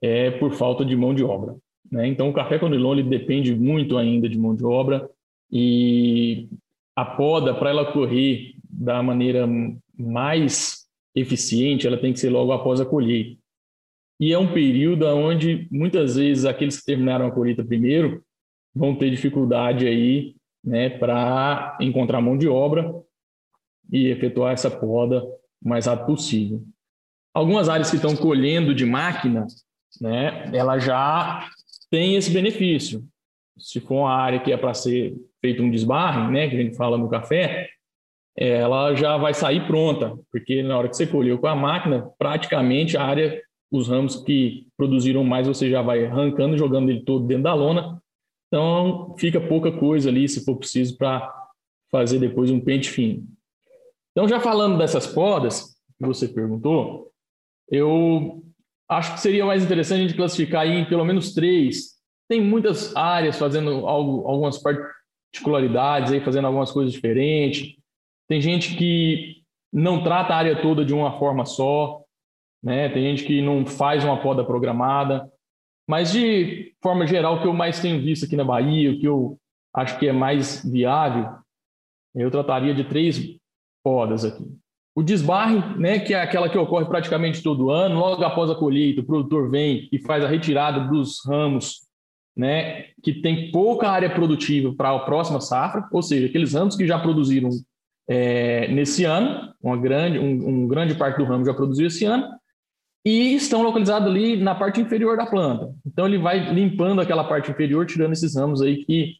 é 0.01 0.31
por 0.31 0.51
falta 0.51 0.83
de 0.83 0.97
mão 0.97 1.15
de 1.15 1.23
obra. 1.23 1.55
Né? 1.89 2.07
Então, 2.07 2.29
o 2.29 2.33
café 2.33 2.59
conilon 2.59 2.93
ele 2.93 3.03
depende 3.03 3.55
muito 3.55 3.97
ainda 3.97 4.27
de 4.27 4.37
mão 4.37 4.53
de 4.53 4.65
obra 4.65 5.09
e 5.49 6.49
a 6.95 7.03
poda, 7.03 7.53
para 7.53 7.69
ela 7.69 7.91
correr 7.91 8.55
da 8.69 9.03
maneira 9.03 9.47
mais 9.97 10.85
eficiente, 11.13 11.87
ela 11.87 11.97
tem 11.97 12.13
que 12.13 12.19
ser 12.19 12.29
logo 12.29 12.51
após 12.51 12.79
a 12.79 12.85
colheita. 12.85 13.39
E 14.19 14.31
é 14.31 14.39
um 14.39 14.53
período 14.53 15.05
onde 15.07 15.67
muitas 15.69 16.15
vezes 16.15 16.45
aqueles 16.45 16.79
que 16.79 16.85
terminaram 16.85 17.27
a 17.27 17.31
colheita 17.31 17.63
primeiro 17.63 18.23
vão 18.73 18.95
ter 18.95 19.09
dificuldade 19.09 19.87
aí, 19.87 20.35
né, 20.63 20.89
para 20.89 21.77
encontrar 21.81 22.21
mão 22.21 22.37
de 22.37 22.47
obra 22.47 22.93
e 23.91 24.07
efetuar 24.07 24.53
essa 24.53 24.71
poda 24.71 25.23
o 25.23 25.69
mais 25.69 25.85
rápido 25.85 26.07
possível. 26.07 26.63
Algumas 27.33 27.67
áreas 27.67 27.89
que 27.89 27.97
estão 27.97 28.15
colhendo 28.15 28.73
de 28.73 28.85
máquina, 28.85 29.45
né, 29.99 30.49
ela 30.53 30.79
já 30.79 31.47
tem 31.89 32.15
esse 32.15 32.31
benefício. 32.31 33.03
Se 33.57 33.79
for 33.79 33.95
uma 33.95 34.13
área 34.13 34.39
que 34.39 34.51
é 34.51 34.57
para 34.57 34.73
ser 34.73 35.15
feito 35.45 35.61
um 35.61 35.69
desbarre, 35.69 36.31
né, 36.31 36.49
que 36.49 36.55
a 36.55 36.59
gente 36.59 36.75
fala 36.75 36.97
no 36.97 37.07
café, 37.07 37.69
ela 38.35 38.95
já 38.95 39.15
vai 39.15 39.31
sair 39.31 39.67
pronta, 39.67 40.17
porque 40.31 40.63
na 40.63 40.75
hora 40.75 40.89
que 40.89 40.97
você 40.97 41.05
colheu 41.05 41.37
com 41.37 41.45
a 41.45 41.55
máquina, 41.55 42.09
praticamente 42.17 42.97
a 42.97 43.03
área, 43.03 43.39
os 43.71 43.87
ramos 43.87 44.15
que 44.15 44.67
produziram 44.75 45.23
mais, 45.23 45.47
você 45.47 45.69
já 45.69 45.83
vai 45.83 46.03
arrancando, 46.03 46.57
jogando 46.57 46.89
ele 46.89 47.01
todo 47.01 47.27
dentro 47.27 47.43
da 47.43 47.53
lona. 47.53 48.01
Então, 48.47 49.15
fica 49.19 49.39
pouca 49.39 49.71
coisa 49.71 50.09
ali, 50.09 50.27
se 50.27 50.43
for 50.43 50.55
preciso, 50.55 50.97
para 50.97 51.31
fazer 51.91 52.17
depois 52.17 52.49
um 52.49 52.59
pente 52.59 52.89
fino. 52.89 53.23
Então, 54.11 54.27
já 54.27 54.39
falando 54.39 54.79
dessas 54.79 55.05
podas, 55.05 55.75
que 55.99 56.07
você 56.07 56.27
perguntou, 56.27 57.11
eu 57.69 58.43
acho 58.89 59.13
que 59.13 59.19
seria 59.19 59.45
mais 59.45 59.63
interessante 59.63 59.99
a 59.99 60.07
gente 60.07 60.17
classificar 60.17 60.61
aí 60.61 60.71
em 60.71 60.85
pelo 60.85 61.05
menos 61.05 61.33
três. 61.33 61.95
Tem 62.27 62.41
muitas 62.41 62.95
áreas 62.95 63.37
fazendo 63.37 63.85
algo, 63.87 64.27
algumas 64.27 64.57
particularidades 65.35 66.11
aí, 66.11 66.21
fazendo 66.21 66.45
algumas 66.45 66.71
coisas 66.71 66.93
diferentes. 66.93 67.75
Tem 68.27 68.39
gente 68.39 68.75
que 68.75 69.43
não 69.71 70.03
trata 70.03 70.33
a 70.33 70.37
área 70.37 70.61
toda 70.61 70.85
de 70.85 70.93
uma 70.93 71.19
forma 71.19 71.45
só, 71.45 72.01
né? 72.63 72.89
Tem 72.89 73.03
gente 73.03 73.25
que 73.25 73.41
não 73.41 73.65
faz 73.65 74.03
uma 74.03 74.21
poda 74.21 74.43
programada. 74.43 75.29
Mas 75.87 76.11
de 76.11 76.73
forma 76.81 77.05
geral, 77.05 77.35
o 77.35 77.41
que 77.41 77.47
eu 77.47 77.53
mais 77.53 77.79
tenho 77.79 78.01
visto 78.01 78.25
aqui 78.25 78.35
na 78.35 78.43
Bahia, 78.43 78.91
o 78.91 78.99
que 78.99 79.07
eu 79.07 79.37
acho 79.73 79.99
que 79.99 80.07
é 80.07 80.13
mais 80.13 80.63
viável, 80.65 81.29
eu 82.15 82.31
trataria 82.31 82.73
de 82.73 82.85
três 82.85 83.37
podas 83.83 84.25
aqui. 84.25 84.45
O 84.97 85.03
desbarre, 85.03 85.59
né, 85.77 85.99
que 85.99 86.13
é 86.13 86.21
aquela 86.21 86.49
que 86.49 86.57
ocorre 86.57 86.85
praticamente 86.85 87.43
todo 87.43 87.69
ano, 87.69 87.99
logo 87.99 88.23
após 88.23 88.49
a 88.49 88.55
colheita, 88.55 89.01
o 89.01 89.05
produtor 89.05 89.51
vem 89.51 89.89
e 89.91 89.99
faz 89.99 90.23
a 90.23 90.27
retirada 90.27 90.87
dos 90.87 91.23
ramos 91.25 91.84
né, 92.35 92.87
que 93.01 93.13
tem 93.13 93.51
pouca 93.51 93.89
área 93.89 94.09
produtiva 94.09 94.73
para 94.75 94.91
a 94.91 94.99
próxima 94.99 95.39
safra, 95.39 95.87
ou 95.91 96.01
seja, 96.01 96.27
aqueles 96.27 96.53
ramos 96.53 96.75
que 96.75 96.85
já 96.85 96.99
produziram 96.99 97.49
é, 98.07 98.67
nesse 98.67 99.05
ano, 99.05 99.53
uma 99.61 99.77
grande, 99.77 100.19
um, 100.19 100.47
um, 100.47 100.67
grande 100.67 100.95
parte 100.95 101.17
do 101.17 101.23
ramo 101.23 101.45
já 101.45 101.53
produziu 101.53 101.87
esse 101.87 102.05
ano, 102.05 102.27
e 103.05 103.35
estão 103.35 103.61
localizados 103.61 104.07
ali 104.07 104.35
na 104.35 104.55
parte 104.55 104.81
inferior 104.81 105.15
da 105.15 105.25
planta. 105.25 105.71
Então 105.85 106.07
ele 106.07 106.17
vai 106.17 106.51
limpando 106.53 106.99
aquela 106.99 107.23
parte 107.23 107.51
inferior, 107.51 107.85
tirando 107.85 108.13
esses 108.13 108.35
ramos 108.35 108.61
aí 108.61 108.83
que 108.83 109.13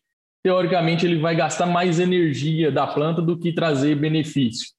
teoricamente 0.44 1.06
ele 1.06 1.20
vai 1.20 1.36
gastar 1.36 1.66
mais 1.66 2.00
energia 2.00 2.72
da 2.72 2.86
planta 2.86 3.22
do 3.22 3.38
que 3.38 3.54
trazer 3.54 3.96
benefício 3.96 4.70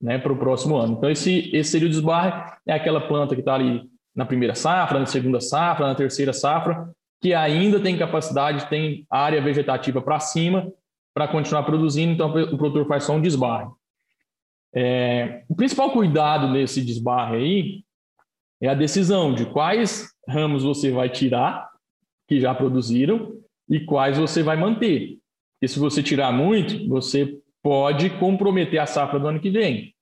né, 0.00 0.18
para 0.18 0.32
o 0.32 0.36
próximo 0.36 0.76
ano. 0.76 0.94
Então 0.94 1.10
esse, 1.10 1.50
esse 1.54 1.70
seria 1.70 1.88
o 1.88 1.90
desbarre, 1.90 2.32
é 2.66 2.72
aquela 2.72 3.06
planta 3.06 3.34
que 3.34 3.40
está 3.40 3.54
ali 3.54 3.82
na 4.14 4.24
primeira 4.24 4.54
safra, 4.54 4.98
na 4.98 5.06
segunda 5.06 5.40
safra, 5.40 5.86
na 5.86 5.94
terceira 5.94 6.32
safra, 6.32 6.88
que 7.24 7.32
ainda 7.32 7.80
tem 7.80 7.96
capacidade, 7.96 8.68
tem 8.68 9.06
área 9.08 9.40
vegetativa 9.40 10.02
para 10.02 10.20
cima 10.20 10.70
para 11.14 11.26
continuar 11.26 11.62
produzindo, 11.62 12.12
então 12.12 12.28
o 12.28 12.58
produtor 12.58 12.86
faz 12.86 13.04
só 13.04 13.14
um 13.14 13.22
desbarre. 13.22 13.66
É, 14.74 15.42
o 15.48 15.54
principal 15.54 15.90
cuidado 15.90 16.48
nesse 16.48 16.84
desbarre 16.84 17.36
aí 17.36 17.84
é 18.60 18.68
a 18.68 18.74
decisão 18.74 19.32
de 19.32 19.46
quais 19.46 20.12
ramos 20.28 20.64
você 20.64 20.90
vai 20.90 21.08
tirar, 21.08 21.66
que 22.28 22.38
já 22.38 22.54
produziram, 22.54 23.32
e 23.70 23.80
quais 23.80 24.18
você 24.18 24.42
vai 24.42 24.58
manter. 24.58 25.16
Porque 25.54 25.72
se 25.72 25.78
você 25.78 26.02
tirar 26.02 26.30
muito, 26.30 26.86
você 26.90 27.40
pode 27.62 28.10
comprometer 28.18 28.78
a 28.78 28.84
safra 28.84 29.18
do 29.18 29.28
ano 29.28 29.40
que 29.40 29.48
vem. 29.48 29.94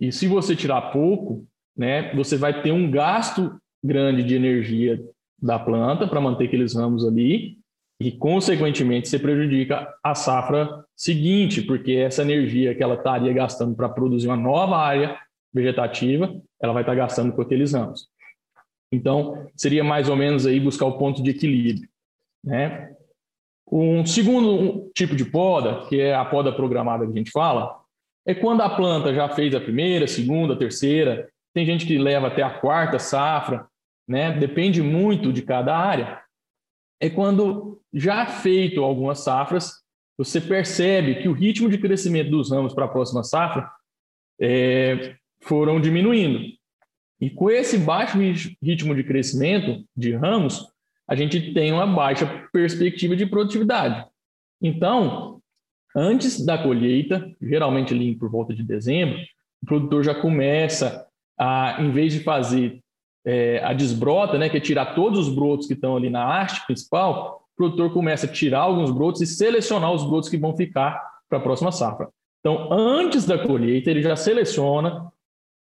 E 0.00 0.10
se 0.10 0.26
você 0.26 0.56
tirar 0.56 0.90
pouco, 0.90 1.46
né, 1.76 2.12
você 2.12 2.36
vai 2.36 2.60
ter 2.60 2.72
um 2.72 2.90
gasto 2.90 3.56
grande 3.84 4.24
de 4.24 4.34
energia 4.34 5.00
da 5.42 5.58
planta 5.58 6.06
para 6.06 6.20
manter 6.20 6.44
aqueles 6.44 6.74
ramos 6.74 7.06
ali 7.06 7.58
e, 8.00 8.10
consequentemente, 8.10 9.08
você 9.08 9.18
prejudica 9.18 9.92
a 10.02 10.14
safra 10.14 10.84
seguinte, 10.96 11.60
porque 11.60 11.92
essa 11.92 12.22
energia 12.22 12.74
que 12.74 12.82
ela 12.82 12.94
estaria 12.94 13.32
gastando 13.32 13.74
para 13.74 13.88
produzir 13.88 14.26
uma 14.26 14.36
nova 14.36 14.78
área 14.78 15.18
vegetativa, 15.52 16.34
ela 16.60 16.72
vai 16.72 16.82
estar 16.82 16.94
gastando 16.94 17.32
com 17.32 17.42
aqueles 17.42 17.74
ramos. 17.74 18.08
Então, 18.92 19.46
seria 19.54 19.84
mais 19.84 20.08
ou 20.08 20.16
menos 20.16 20.46
aí 20.46 20.58
buscar 20.58 20.86
o 20.86 20.98
ponto 20.98 21.22
de 21.22 21.30
equilíbrio. 21.30 21.88
Né? 22.42 22.90
Um 23.70 24.04
segundo 24.04 24.90
tipo 24.94 25.14
de 25.14 25.24
poda, 25.24 25.86
que 25.86 26.00
é 26.00 26.14
a 26.14 26.24
poda 26.24 26.52
programada 26.52 27.04
que 27.04 27.12
a 27.12 27.16
gente 27.16 27.30
fala, 27.30 27.80
é 28.26 28.34
quando 28.34 28.62
a 28.62 28.70
planta 28.70 29.14
já 29.14 29.28
fez 29.28 29.54
a 29.54 29.60
primeira, 29.60 30.06
segunda, 30.06 30.56
terceira, 30.56 31.28
tem 31.54 31.66
gente 31.66 31.86
que 31.86 31.98
leva 31.98 32.28
até 32.28 32.42
a 32.42 32.50
quarta 32.50 32.98
safra, 32.98 33.66
né? 34.08 34.32
Depende 34.38 34.82
muito 34.82 35.32
de 35.32 35.42
cada 35.42 35.76
área. 35.76 36.20
É 37.00 37.08
quando 37.08 37.80
já 37.92 38.26
feito 38.26 38.82
algumas 38.82 39.20
safras, 39.20 39.80
você 40.18 40.40
percebe 40.40 41.22
que 41.22 41.28
o 41.28 41.32
ritmo 41.32 41.68
de 41.68 41.78
crescimento 41.78 42.30
dos 42.30 42.50
ramos 42.50 42.74
para 42.74 42.84
a 42.84 42.88
próxima 42.88 43.24
safra 43.24 43.70
é, 44.40 45.16
foram 45.42 45.80
diminuindo. 45.80 46.40
E 47.20 47.28
com 47.28 47.50
esse 47.50 47.78
baixo 47.78 48.18
ritmo 48.62 48.94
de 48.94 49.04
crescimento 49.04 49.84
de 49.96 50.14
ramos, 50.14 50.66
a 51.06 51.14
gente 51.14 51.52
tem 51.52 51.72
uma 51.72 51.86
baixa 51.86 52.26
perspectiva 52.52 53.16
de 53.16 53.26
produtividade. 53.26 54.06
Então, 54.62 55.40
antes 55.94 56.44
da 56.44 56.56
colheita, 56.56 57.34
geralmente 57.40 57.92
ali 57.92 58.14
por 58.14 58.30
volta 58.30 58.54
de 58.54 58.62
dezembro, 58.62 59.18
o 59.62 59.66
produtor 59.66 60.04
já 60.04 60.14
começa 60.14 61.06
a, 61.38 61.76
em 61.80 61.90
vez 61.90 62.12
de 62.12 62.20
fazer 62.20 62.79
é, 63.24 63.62
a 63.64 63.72
desbrota, 63.72 64.38
né, 64.38 64.48
que 64.48 64.56
é 64.56 64.60
tirar 64.60 64.94
todos 64.94 65.18
os 65.18 65.34
brotos 65.34 65.66
que 65.66 65.74
estão 65.74 65.96
ali 65.96 66.08
na 66.08 66.40
haste 66.40 66.64
principal, 66.66 67.46
o 67.52 67.56
produtor 67.56 67.92
começa 67.92 68.26
a 68.26 68.32
tirar 68.32 68.60
alguns 68.60 68.90
brotos 68.90 69.20
e 69.20 69.26
selecionar 69.26 69.92
os 69.92 70.04
brotos 70.04 70.28
que 70.28 70.38
vão 70.38 70.56
ficar 70.56 71.02
para 71.28 71.38
a 71.38 71.42
próxima 71.42 71.70
safra. 71.70 72.08
Então, 72.40 72.72
antes 72.72 73.26
da 73.26 73.38
colheita, 73.38 73.90
ele 73.90 74.02
já 74.02 74.16
seleciona 74.16 75.10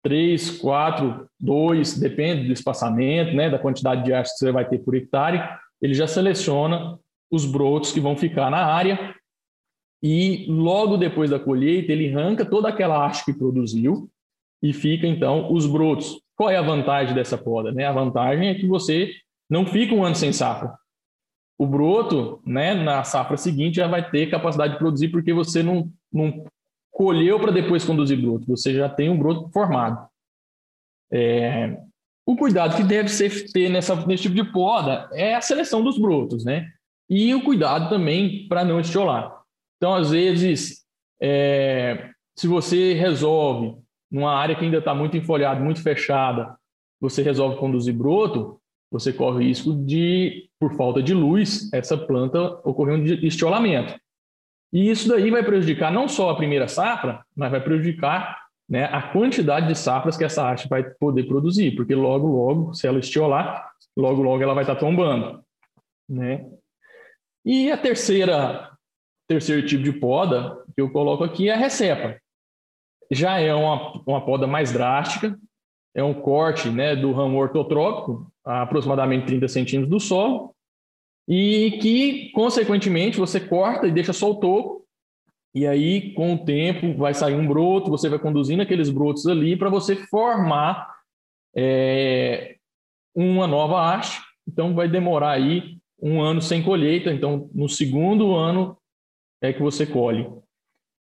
três, 0.03 0.51
quatro, 0.51 1.27
dois, 1.39 1.99
depende 1.99 2.47
do 2.47 2.53
espaçamento, 2.53 3.35
né, 3.35 3.49
da 3.49 3.59
quantidade 3.59 4.03
de 4.03 4.13
haste 4.13 4.33
que 4.33 4.39
você 4.39 4.51
vai 4.51 4.67
ter 4.67 4.79
por 4.79 4.95
hectare, 4.95 5.41
ele 5.81 5.93
já 5.93 6.07
seleciona 6.07 6.99
os 7.31 7.45
brotos 7.45 7.91
que 7.91 7.99
vão 7.99 8.15
ficar 8.15 8.49
na 8.49 8.65
área 8.65 9.15
e 10.01 10.45
logo 10.47 10.97
depois 10.97 11.29
da 11.29 11.39
colheita 11.39 11.91
ele 11.91 12.13
arranca 12.13 12.45
toda 12.45 12.69
aquela 12.69 13.05
haste 13.05 13.25
que 13.25 13.37
produziu 13.37 14.09
e 14.61 14.71
fica 14.71 15.07
então 15.07 15.51
os 15.51 15.65
brotos. 15.65 16.21
Qual 16.37 16.49
é 16.49 16.55
a 16.55 16.61
vantagem 16.61 17.15
dessa 17.15 17.37
poda? 17.37 17.71
Né? 17.71 17.85
A 17.85 17.91
vantagem 17.91 18.47
é 18.47 18.55
que 18.55 18.67
você 18.67 19.11
não 19.49 19.65
fica 19.65 19.93
um 19.93 20.05
ano 20.05 20.15
sem 20.15 20.31
safra. 20.31 20.77
O 21.57 21.65
broto, 21.65 22.39
né, 22.45 22.75
na 22.75 23.03
safra 23.03 23.35
seguinte, 23.35 23.77
já 23.77 23.87
vai 23.87 24.07
ter 24.07 24.29
capacidade 24.29 24.73
de 24.73 24.79
produzir 24.79 25.09
porque 25.09 25.33
você 25.33 25.63
não, 25.63 25.91
não 26.13 26.45
colheu 26.91 27.39
para 27.39 27.51
depois 27.51 27.83
conduzir 27.83 28.21
broto, 28.21 28.45
você 28.45 28.73
já 28.75 28.87
tem 28.87 29.09
um 29.09 29.17
broto 29.17 29.49
formado. 29.49 30.07
É, 31.11 31.79
o 32.25 32.35
cuidado 32.35 32.75
que 32.75 32.83
deve 32.83 33.09
ser 33.09 33.51
ter 33.51 33.69
nessa, 33.69 33.95
nesse 34.05 34.23
tipo 34.23 34.35
de 34.35 34.43
poda 34.43 35.09
é 35.13 35.33
a 35.33 35.41
seleção 35.41 35.83
dos 35.83 35.97
brotos, 35.97 36.45
né? 36.45 36.69
E 37.09 37.33
o 37.33 37.43
cuidado 37.43 37.89
também 37.89 38.47
para 38.47 38.65
não 38.65 38.79
estiolar. 38.79 39.41
Então, 39.77 39.95
às 39.95 40.11
vezes, 40.11 40.83
é, 41.21 42.09
se 42.35 42.47
você 42.47 42.93
resolve 42.93 43.77
numa 44.09 44.33
área 44.33 44.55
que 44.55 44.63
ainda 44.63 44.77
está 44.77 44.93
muito 44.93 45.17
enfolhada, 45.17 45.59
muito 45.59 45.81
fechada, 45.81 46.55
você 46.99 47.21
resolve 47.21 47.57
conduzir 47.57 47.93
broto, 47.93 48.59
você 48.91 49.11
corre 49.11 49.37
o 49.37 49.47
risco 49.47 49.73
de, 49.73 50.49
por 50.59 50.75
falta 50.75 51.03
de 51.03 51.13
luz, 51.13 51.71
essa 51.73 51.97
planta 51.97 52.59
ocorrer 52.63 52.95
um 52.95 53.03
estiolamento. 53.25 53.99
E 54.71 54.89
isso 54.89 55.07
daí 55.07 55.29
vai 55.29 55.43
prejudicar 55.43 55.91
não 55.91 56.07
só 56.07 56.29
a 56.29 56.35
primeira 56.35 56.67
safra, 56.67 57.23
mas 57.35 57.51
vai 57.51 57.61
prejudicar 57.61 58.47
né, 58.69 58.85
a 58.85 59.01
quantidade 59.01 59.67
de 59.67 59.75
safras 59.75 60.17
que 60.17 60.25
essa 60.25 60.43
arte 60.43 60.67
vai 60.67 60.83
poder 60.83 61.23
produzir, 61.23 61.75
porque 61.75 61.95
logo, 61.95 62.27
logo, 62.27 62.73
se 62.73 62.85
ela 62.85 62.99
estiolar, 62.99 63.69
logo, 63.95 64.21
logo 64.21 64.43
ela 64.43 64.53
vai 64.53 64.63
estar 64.63 64.75
tombando. 64.75 65.41
Né? 66.09 66.45
E 67.45 67.71
a 67.71 67.77
terceira, 67.77 68.71
terceiro 69.27 69.65
tipo 69.65 69.83
de 69.83 69.93
poda 69.93 70.57
que 70.75 70.81
eu 70.81 70.91
coloco 70.91 71.23
aqui 71.23 71.49
é 71.49 71.53
a 71.53 71.57
recepa. 71.57 72.19
Já 73.11 73.39
é 73.39 73.53
uma, 73.53 74.01
uma 74.05 74.25
poda 74.25 74.45
mais 74.45 74.71
drástica, 74.71 75.37
é 75.95 76.03
um 76.03 76.13
corte 76.13 76.69
né, 76.69 76.95
do 76.95 77.11
ramo 77.11 77.37
ortotrópico, 77.37 78.31
a 78.45 78.61
aproximadamente 78.61 79.25
30 79.25 79.47
centímetros 79.47 79.89
do 79.89 79.99
solo, 79.99 80.53
e 81.27 81.79
que, 81.81 82.31
consequentemente, 82.31 83.17
você 83.17 83.39
corta 83.39 83.87
e 83.87 83.91
deixa 83.91 84.13
só 84.13 84.31
o 84.31 84.39
e 85.57 85.65
aí, 85.65 86.13
com 86.13 86.35
o 86.35 86.45
tempo, 86.45 86.95
vai 86.95 87.15
sair 87.15 87.33
um 87.33 87.47
broto, 87.47 87.89
você 87.89 88.07
vai 88.07 88.19
conduzindo 88.19 88.61
aqueles 88.61 88.91
brotos 88.91 89.25
ali 89.25 89.57
para 89.57 89.71
você 89.71 89.95
formar 89.95 90.87
é, 91.55 92.57
uma 93.15 93.47
nova 93.47 93.81
haste. 93.81 94.21
Então, 94.47 94.75
vai 94.75 94.87
demorar 94.87 95.31
aí 95.31 95.79
um 95.99 96.21
ano 96.21 96.43
sem 96.43 96.61
colheita. 96.61 97.11
Então, 97.11 97.49
no 97.55 97.67
segundo 97.67 98.35
ano 98.35 98.77
é 99.41 99.51
que 99.51 99.59
você 99.59 99.83
colhe. 99.83 100.29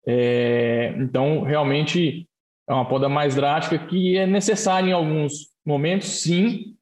É, 0.06 0.94
então, 0.98 1.42
realmente, 1.42 2.28
é 2.68 2.74
uma 2.74 2.88
poda 2.88 3.08
mais 3.08 3.36
drástica 3.36 3.78
que 3.78 4.18
é 4.18 4.26
necessária 4.26 4.90
em 4.90 4.94
alguns 4.94 5.50
momentos, 5.66 6.22
sim, 6.22 6.76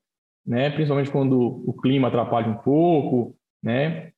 né? 0.45 0.69
principalmente 0.69 1.11
quando 1.11 1.63
o 1.67 1.73
clima 1.73 2.07
atrapalha 2.07 2.47
um 2.47 2.57
pouco, 2.57 3.35
né? 3.61 4.11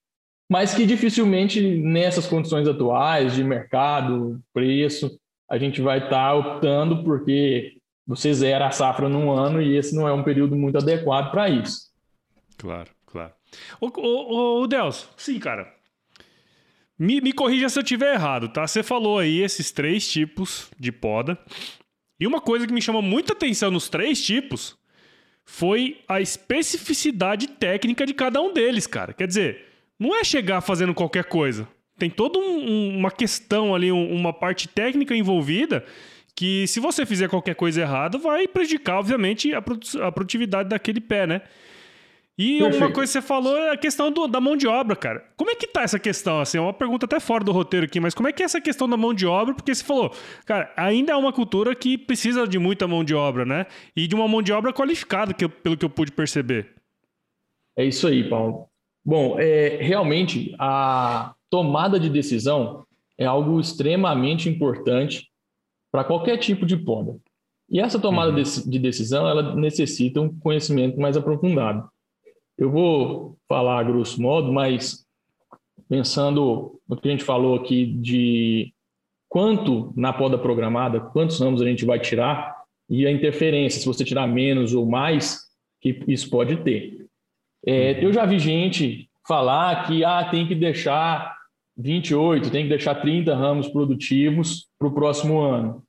mas 0.50 0.74
que 0.74 0.86
dificilmente 0.86 1.62
nessas 1.78 2.28
condições 2.28 2.68
atuais 2.68 3.34
de 3.34 3.44
mercado, 3.44 4.42
preço, 4.54 5.20
a 5.50 5.58
gente 5.58 5.82
vai 5.82 5.98
estar 5.98 6.10
tá 6.10 6.34
optando 6.34 7.04
porque 7.04 7.78
você 8.06 8.34
zera 8.34 8.68
a 8.68 8.72
safra 8.72 9.08
num 9.08 9.32
ano 9.32 9.62
e 9.62 9.76
esse 9.76 9.96
não 9.96 10.08
é 10.08 10.14
um 10.14 10.24
período 10.24 10.56
muito 10.56 10.78
adequado 10.78 11.32
para 11.32 11.50
isso. 11.50 11.92
Claro, 12.58 12.90
claro. 13.06 13.34
O, 13.80 13.88
o, 13.88 14.62
o 14.62 14.68
Delcio, 14.68 15.10
sim, 15.16 15.40
cara. 15.40 15.74
Me, 16.98 17.20
me 17.22 17.34
corrija 17.34 17.70
se 17.70 17.80
eu 17.80 17.84
estiver 17.84 18.14
errado, 18.14 18.50
tá? 18.50 18.68
Você 18.68 18.84
falou 18.84 19.18
aí 19.18 19.42
esses 19.42 19.72
três 19.72 20.08
tipos 20.08 20.70
de 20.80 20.92
poda. 20.92 21.38
E 22.20 22.28
uma 22.28 22.40
coisa 22.40 22.68
que 22.68 22.74
me 22.74 22.82
chamou 22.82 23.02
muita 23.02 23.34
atenção 23.34 23.72
nos 23.72 23.90
três 23.90 24.24
tipos 24.24 24.78
foi 25.46 26.02
a 26.08 26.22
especificidade 26.22 27.48
técnica 27.48 28.06
de 28.06 28.14
cada 28.14 28.42
um 28.42 28.54
deles, 28.54 28.88
cara. 28.88 29.14
Quer 29.14 29.28
dizer, 29.28 29.66
não 30.00 30.16
é 30.16 30.24
chegar 30.24 30.62
fazendo 30.62 30.94
qualquer 30.94 31.26
coisa. 31.26 31.68
Tem 31.98 32.10
toda 32.10 32.40
um, 32.40 32.98
uma 32.98 33.12
questão 33.12 33.76
ali, 33.76 33.92
um, 33.92 34.14
uma 34.14 34.32
parte 34.32 34.68
técnica 34.68 35.16
envolvida 35.16 35.86
que 36.36 36.66
se 36.68 36.80
você 36.80 37.06
fizer 37.06 37.30
qualquer 37.30 37.56
coisa 37.56 37.82
errada 37.82 38.18
vai 38.18 38.48
prejudicar, 38.48 39.00
obviamente, 39.00 39.54
a, 39.54 39.60
a 39.60 40.12
produtividade 40.12 40.70
daquele 40.70 41.00
pé, 41.00 41.28
né? 41.28 41.42
E 42.38 42.60
Perfeito. 42.60 42.84
uma 42.84 42.92
coisa 42.92 43.12
que 43.12 43.20
você 43.20 43.22
falou 43.22 43.56
é 43.56 43.72
a 43.72 43.78
questão 43.78 44.12
do, 44.12 44.28
da 44.28 44.42
mão 44.42 44.58
de 44.58 44.68
obra, 44.68 44.96
cara. 44.96 45.24
Como 45.38 45.52
é 45.52 45.56
que 45.56 45.68
tá 45.68 45.84
essa 45.84 46.00
questão? 46.00 46.40
Assim, 46.40 46.58
é 46.58 46.62
uma 46.62 46.74
pergunta 46.74 47.06
até 47.06 47.20
fora 47.20 47.44
do 47.44 47.52
roteiro 47.52 47.86
aqui, 47.86 48.00
mas 48.00 48.16
como 48.16 48.28
é 48.28 48.34
que 48.34 48.42
é 48.42 48.46
essa 48.46 48.60
questão 48.60 48.90
da 48.90 48.98
mão 48.98 49.14
de 49.14 49.28
obra? 49.28 49.54
Porque 49.54 49.74
você 49.74 49.84
falou, 49.84 50.12
cara, 50.46 50.74
ainda 50.76 51.14
é 51.14 51.16
uma 51.16 51.32
cultura 51.32 51.76
que 51.76 51.96
precisa 51.96 52.48
de 52.48 52.58
muita 52.58 52.88
mão 52.88 53.04
de 53.04 53.14
obra, 53.14 53.46
né? 53.46 53.68
E 53.96 54.08
de 54.08 54.16
uma 54.16 54.28
mão 54.28 54.42
de 54.42 54.52
obra 54.52 54.74
qualificada, 54.74 55.32
que 55.32 55.46
eu, 55.46 55.50
pelo 55.50 55.78
que 55.78 55.86
eu 55.86 55.90
pude 55.90 56.12
perceber. 56.12 56.74
É 57.78 57.86
isso 57.86 58.08
aí, 58.08 58.28
Paulo. 58.28 58.68
Bom, 59.06 59.38
é, 59.40 59.78
realmente 59.82 60.56
a 60.58 61.36
tomada 61.52 62.00
de 62.00 62.10
decisão 62.10 62.84
é 63.16 63.26
algo 63.26 63.60
extremamente 63.60 64.50
importante 64.50 65.30
para 65.92 66.04
qualquer 66.04 66.38
tipo 66.38 66.66
de 66.66 66.78
poda. 66.78 67.16
E 67.70 67.80
essa 67.80 68.00
tomada 68.00 68.32
uhum. 68.32 68.44
de 68.44 68.80
decisão, 68.80 69.28
ela 69.28 69.56
necessita 69.56 70.20
um 70.20 70.36
conhecimento 70.40 71.00
mais 71.00 71.16
aprofundado. 71.16 71.88
Eu 72.58 72.72
vou 72.72 73.38
falar 73.48 73.80
a 73.80 73.84
grosso 73.84 74.22
modo, 74.22 74.52
mas 74.52 75.06
pensando 75.90 76.80
no 76.88 76.98
que 76.98 77.08
a 77.08 77.12
gente 77.12 77.24
falou 77.24 77.56
aqui 77.56 77.86
de 77.86 78.74
quanto 79.28 79.94
na 79.96 80.14
poda 80.14 80.38
programada, 80.38 81.00
quantos 81.00 81.40
ramos 81.40 81.62
a 81.62 81.66
gente 81.66 81.86
vai 81.86 82.00
tirar 82.00 82.56
e 82.90 83.08
a 83.08 83.12
interferência, 83.12 83.80
se 83.80 83.86
você 83.86 84.04
tirar 84.04 84.28
menos 84.28 84.74
ou 84.74 84.86
mais, 84.86 85.40
que 85.82 86.04
isso 86.08 86.30
pode 86.30 86.58
ter. 86.58 87.08
É, 87.66 88.04
eu 88.04 88.14
já 88.14 88.26
vi 88.26 88.38
gente 88.38 89.10
falar 89.28 89.88
que 89.88 90.04
ah, 90.04 90.28
tem 90.30 90.48
que 90.48 90.54
deixar 90.54 91.36
28, 91.78 92.52
tem 92.52 92.64
que 92.64 92.70
deixar 92.70 92.96
30 92.96 93.36
ramos 93.36 93.68
produtivos 93.68 94.68
para 94.78 94.88
o 94.88 94.94
próximo 94.94 95.40
ano. 95.40 95.84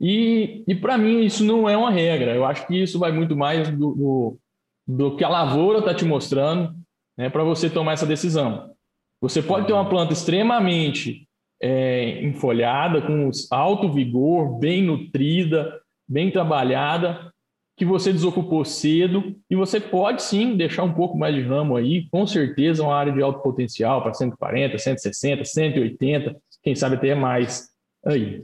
E, 0.00 0.64
e 0.66 0.74
para 0.74 0.98
mim 0.98 1.24
isso 1.24 1.44
não 1.44 1.68
é 1.68 1.76
uma 1.76 1.90
regra. 1.90 2.34
Eu 2.34 2.44
acho 2.44 2.66
que 2.66 2.82
isso 2.82 2.98
vai 2.98 3.12
muito 3.12 3.36
mais 3.36 3.70
do, 3.70 3.94
do 3.94 4.38
do 4.86 5.16
que 5.16 5.24
a 5.24 5.28
lavoura 5.28 5.78
está 5.78 5.94
te 5.94 6.04
mostrando 6.04 6.74
né, 7.16 7.30
para 7.30 7.44
você 7.44 7.70
tomar 7.70 7.92
essa 7.92 8.06
decisão. 8.06 8.72
Você 9.20 9.40
pode 9.40 9.66
ter 9.66 9.72
uma 9.72 9.88
planta 9.88 10.12
extremamente 10.12 11.28
é, 11.62 12.22
enfolhada, 12.24 13.00
com 13.00 13.30
alto 13.50 13.92
vigor, 13.92 14.58
bem 14.58 14.82
nutrida, 14.82 15.80
bem 16.08 16.30
trabalhada, 16.30 17.32
que 17.76 17.84
você 17.84 18.12
desocupou 18.12 18.64
cedo 18.64 19.34
e 19.48 19.56
você 19.56 19.80
pode 19.80 20.22
sim 20.22 20.56
deixar 20.56 20.82
um 20.82 20.92
pouco 20.92 21.16
mais 21.16 21.34
de 21.34 21.42
ramo 21.42 21.76
aí, 21.76 22.08
com 22.10 22.26
certeza 22.26 22.82
uma 22.82 22.94
área 22.94 23.12
de 23.12 23.22
alto 23.22 23.40
potencial 23.40 24.02
para 24.02 24.12
140, 24.12 24.76
160, 24.76 25.44
180, 25.44 26.36
quem 26.62 26.74
sabe 26.74 26.96
até 26.96 27.14
mais 27.14 27.70
aí. 28.04 28.42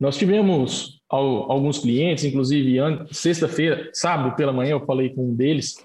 Nós 0.00 0.16
tivemos 0.16 0.98
alguns 1.10 1.78
clientes, 1.78 2.24
inclusive 2.24 2.78
sexta-feira, 3.10 3.90
sábado 3.92 4.34
pela 4.34 4.52
manhã, 4.52 4.70
eu 4.70 4.86
falei 4.86 5.10
com 5.10 5.28
um 5.28 5.34
deles, 5.34 5.76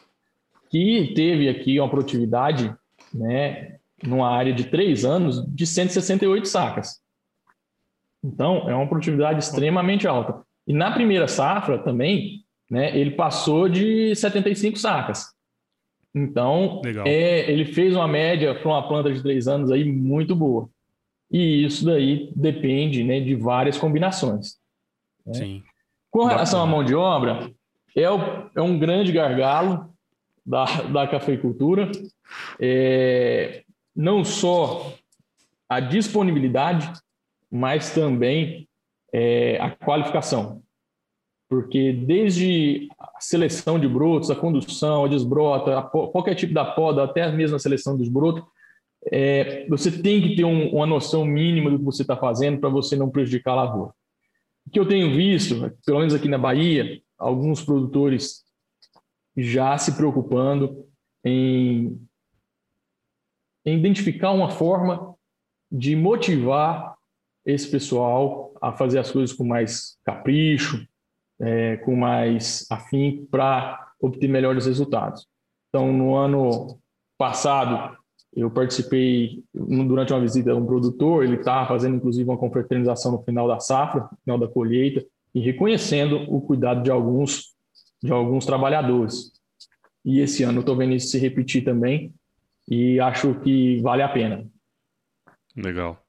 que 0.70 1.12
teve 1.14 1.50
aqui 1.50 1.78
uma 1.80 1.90
produtividade, 1.90 2.74
né, 3.14 3.76
numa 4.02 4.30
área 4.30 4.54
de 4.54 4.66
três 4.66 5.04
anos, 5.04 5.46
de 5.48 5.68
168 5.68 6.48
sacas. 6.48 7.02
Então, 8.24 8.70
é 8.70 8.74
uma 8.74 8.88
produtividade 8.88 9.40
extremamente 9.40 10.08
alta. 10.08 10.42
E 10.66 10.74
na 10.74 10.92
primeira 10.92 11.28
safra 11.28 11.78
também, 11.78 12.44
né, 12.72 12.98
ele 12.98 13.12
passou 13.12 13.68
de 13.68 14.16
75 14.16 14.78
sacas. 14.80 15.26
Então, 16.14 16.82
é, 17.06 17.52
ele 17.52 17.66
fez 17.66 17.96
uma 17.96 18.08
média 18.08 18.56
para 18.56 18.68
uma 18.70 18.88
planta 18.88 19.12
de 19.12 19.22
três 19.22 19.48
anos 19.48 19.70
aí 19.70 19.84
muito 19.84 20.34
boa. 20.34 20.70
E 21.36 21.66
isso 21.66 21.84
daí 21.84 22.32
depende 22.34 23.04
né, 23.04 23.20
de 23.20 23.36
várias 23.36 23.78
combinações. 23.78 24.56
Né? 25.26 25.34
Sim. 25.34 25.64
Com 26.10 26.24
relação 26.24 26.62
à 26.62 26.66
mão 26.66 26.82
de 26.82 26.96
obra, 26.96 27.52
é, 27.94 28.10
o, 28.10 28.50
é 28.56 28.62
um 28.62 28.80
grande 28.80 29.12
gargalo 29.12 29.94
da, 30.46 30.64
da 30.84 31.06
cafeicultura. 31.06 31.92
É, 32.58 33.66
não 33.94 34.24
só 34.24 34.94
a 35.68 35.82
disponibilidade, 35.82 36.90
mas 37.52 37.94
também 37.94 38.66
é, 39.12 39.60
a 39.60 39.72
qualificação. 39.72 40.64
porque 41.50 41.92
desde 41.92 42.88
a 42.98 43.20
seleção 43.20 43.78
de 43.78 43.90
brotos, 43.90 44.32
a 44.32 44.36
condução, 44.38 45.04
a 45.04 45.10
desbrota, 45.10 45.80
a, 45.80 45.82
qualquer 45.82 46.36
tipo 46.36 46.54
da 46.54 46.64
poda, 46.64 47.04
até 47.04 47.30
mesmo 47.30 47.58
a 47.58 47.60
seleção 47.60 47.98
dos 47.98 48.08
brotos, 48.08 48.42
é, 49.12 49.68
você 49.68 49.92
tem 49.92 50.22
que 50.22 50.36
ter 50.36 50.44
um, 50.44 50.70
uma 50.70 50.86
noção 50.86 51.26
mínima 51.26 51.70
do 51.70 51.78
que 51.78 51.86
você 51.86 52.02
está 52.02 52.18
fazendo 52.18 52.60
para 52.60 52.70
você 52.70 52.96
não 52.96 53.10
prejudicar 53.10 53.52
a 53.52 53.64
lavoura. 53.64 53.94
O 54.66 54.70
que 54.72 54.80
eu 54.80 54.88
tenho 54.88 55.14
visto, 55.16 55.72
pelo 55.86 56.00
menos 56.00 56.14
aqui 56.14 56.28
na 56.28 56.38
Bahia, 56.38 57.02
alguns 57.18 57.64
produtores 57.64 58.44
já 59.38 59.78
se 59.78 59.96
preocupando 59.96 60.86
em, 61.24 62.00
em 63.66 63.78
identificar 63.78 64.32
uma 64.32 64.50
forma 64.50 65.16
de 65.72 65.96
motivar 65.96 66.96
esse 67.46 67.70
pessoal 67.70 68.54
a 68.62 68.72
fazer 68.72 69.00
as 69.00 69.12
coisas 69.12 69.36
com 69.36 69.44
mais 69.44 69.98
capricho, 70.04 70.88
é, 71.40 71.78
com 71.78 71.96
mais 71.96 72.66
afim 72.72 73.28
para 73.30 73.94
obter 74.00 74.28
melhores 74.28 74.66
resultados. 74.66 75.28
Então, 75.70 75.92
no 75.92 76.16
ano 76.16 76.80
passado, 77.18 77.98
eu 78.36 78.52
participei 78.52 79.44
durante 79.54 80.12
uma 80.12 80.20
visita 80.20 80.52
a 80.52 80.56
um 80.56 80.66
produtor, 80.66 81.24
ele 81.24 81.36
estava 81.36 81.68
fazendo 81.68 81.96
inclusive 81.96 82.30
uma 82.30 82.38
confraternização 82.38 83.14
no 83.14 83.24
final 83.24 83.48
da 83.48 83.60
safra, 83.60 84.10
no 84.12 84.18
final 84.24 84.38
da 84.38 84.48
colheita, 84.48 85.06
e 85.34 85.40
reconhecendo 85.40 86.18
o 86.28 86.42
cuidado 86.42 86.84
de 86.84 86.92
alguns 86.92 87.56
de 88.04 88.12
alguns 88.12 88.46
trabalhadores. 88.46 89.32
E 90.04 90.20
esse 90.20 90.44
ano 90.44 90.58
eu 90.58 90.62
estou 90.62 90.76
vendo 90.76 90.94
isso 90.94 91.08
se 91.08 91.18
repetir 91.18 91.64
também 91.64 92.14
e 92.70 93.00
acho 93.00 93.34
que 93.40 93.82
vale 93.82 94.04
a 94.04 94.10
pena. 94.10 94.46
Legal. 95.56 96.05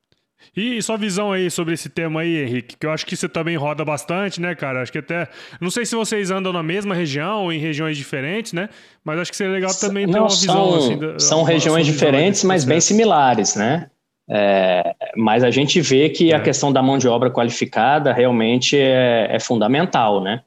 E 0.57 0.81
sua 0.81 0.97
visão 0.97 1.33
aí 1.33 1.51
sobre 1.51 1.75
esse 1.75 1.89
tema 1.89 2.23
aí, 2.23 2.45
Henrique, 2.45 2.77
que 2.79 2.87
eu 2.87 2.91
acho 2.91 3.05
que 3.05 3.17
você 3.17 3.29
também 3.29 3.57
roda 3.57 3.85
bastante, 3.85 4.41
né, 4.41 4.55
cara? 4.55 4.83
Acho 4.83 4.93
que 4.93 4.99
até. 4.99 5.29
Não 5.61 5.71
sei 5.71 5.85
se 5.85 5.95
vocês 5.95 6.31
andam 6.31 6.53
na 6.53 6.63
mesma 6.63 6.95
região 6.95 7.45
ou 7.45 7.53
em 7.53 7.59
regiões 7.59 7.97
diferentes, 7.97 8.53
né? 8.53 8.69
Mas 9.05 9.19
acho 9.19 9.31
que 9.31 9.37
seria 9.37 9.53
legal 9.53 9.75
também 9.75 10.07
ter 10.07 10.19
uma 10.19 10.31
são, 10.31 10.41
visão. 10.41 10.77
Assim, 10.77 10.99
da, 10.99 11.19
são 11.19 11.43
regiões 11.43 11.87
diferentes, 11.87 12.43
mas 12.45 12.65
bem 12.65 12.81
similares, 12.81 13.55
né? 13.55 13.91
É, 14.29 14.95
mas 15.17 15.45
a 15.45 15.51
gente 15.51 15.81
vê 15.81 16.09
que 16.09 16.33
é. 16.33 16.37
a 16.37 16.41
questão 16.41 16.73
da 16.73 16.83
mão 16.83 16.99
de 16.99 17.07
obra 17.07 17.31
qualificada 17.31 18.13
realmente 18.13 18.77
é, 18.77 19.29
é 19.31 19.39
fundamental, 19.39 20.23
né? 20.23 20.43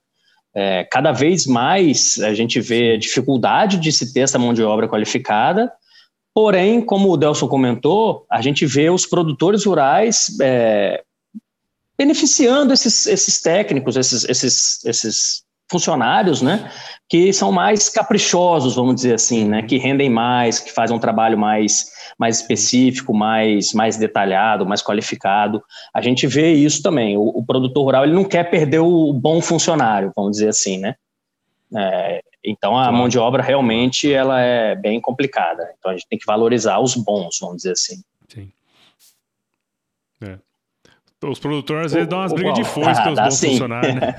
É, 0.54 0.84
cada 0.86 1.12
vez 1.12 1.46
mais 1.46 2.18
a 2.20 2.34
gente 2.34 2.60
vê 2.60 2.98
dificuldade 2.98 3.78
de 3.78 3.92
se 3.92 4.12
ter 4.12 4.22
essa 4.22 4.40
mão 4.40 4.54
de 4.54 4.64
obra 4.64 4.88
qualificada 4.88 5.72
Porém, 6.42 6.80
como 6.80 7.12
o 7.12 7.18
Delson 7.18 7.50
comentou, 7.50 8.26
a 8.32 8.42
gente 8.42 8.66
vê 8.66 8.90
os 8.90 9.06
produtores 9.06 9.66
rurais 9.66 10.38
é, 10.42 11.04
beneficiando 11.98 12.72
esses, 12.72 13.06
esses 13.08 13.42
técnicos, 13.42 13.98
esses, 13.98 14.24
esses, 14.24 14.86
esses 14.86 15.44
funcionários, 15.70 16.42
né, 16.42 16.72
que 17.10 17.34
são 17.34 17.52
mais 17.52 17.90
caprichosos, 17.90 18.78
vamos 18.78 18.96
dizer 18.96 19.16
assim, 19.16 19.44
né, 19.44 19.64
que 19.64 19.78
rendem 19.78 20.10
mais, 20.10 20.62
que 20.62 20.72
fazem 20.72 20.96
um 20.96 21.00
trabalho 21.00 21.38
mais, 21.38 21.92
mais 22.18 22.38
específico, 22.40 23.14
mais, 23.14 23.74
mais 23.74 23.98
detalhado, 23.98 24.66
mais 24.66 24.82
qualificado. 24.82 25.62
A 25.94 26.00
gente 26.00 26.26
vê 26.26 26.54
isso 26.54 26.82
também. 26.82 27.18
O, 27.18 27.24
o 27.24 27.46
produtor 27.46 27.84
rural 27.84 28.06
ele 28.06 28.14
não 28.14 28.24
quer 28.24 28.50
perder 28.50 28.80
o 28.80 29.12
bom 29.12 29.42
funcionário, 29.42 30.14
vamos 30.16 30.32
dizer 30.38 30.48
assim, 30.48 30.78
né. 30.78 30.96
É, 31.76 32.22
então 32.44 32.78
a 32.78 32.92
mão 32.92 33.10
de 33.10 33.20
obra 33.20 33.44
realmente 33.44 34.12
ela 34.12 34.40
é 34.40 34.76
bem 34.76 35.00
complicada. 35.02 35.74
Então 35.78 35.92
a 35.92 35.94
gente 35.96 36.08
tem 36.08 36.18
que 36.18 36.26
valorizar 36.26 36.80
os 36.80 36.96
bons, 36.96 37.38
vamos 37.40 37.58
dizer 37.58 37.72
assim. 37.74 38.02
Sim. 38.28 38.52
É. 40.22 40.38
Os 41.28 41.40
produtores 41.40 41.88
às 41.88 41.94
vezes 41.94 42.08
dão 42.08 42.20
umas 42.20 42.32
brigas 42.32 42.54
de 42.54 42.64
foice 42.64 43.04
com 43.04 43.12
os 43.12 43.20
bons 43.20 43.34
sim. 43.34 43.50
funcionários, 43.50 43.96
né? 43.96 44.16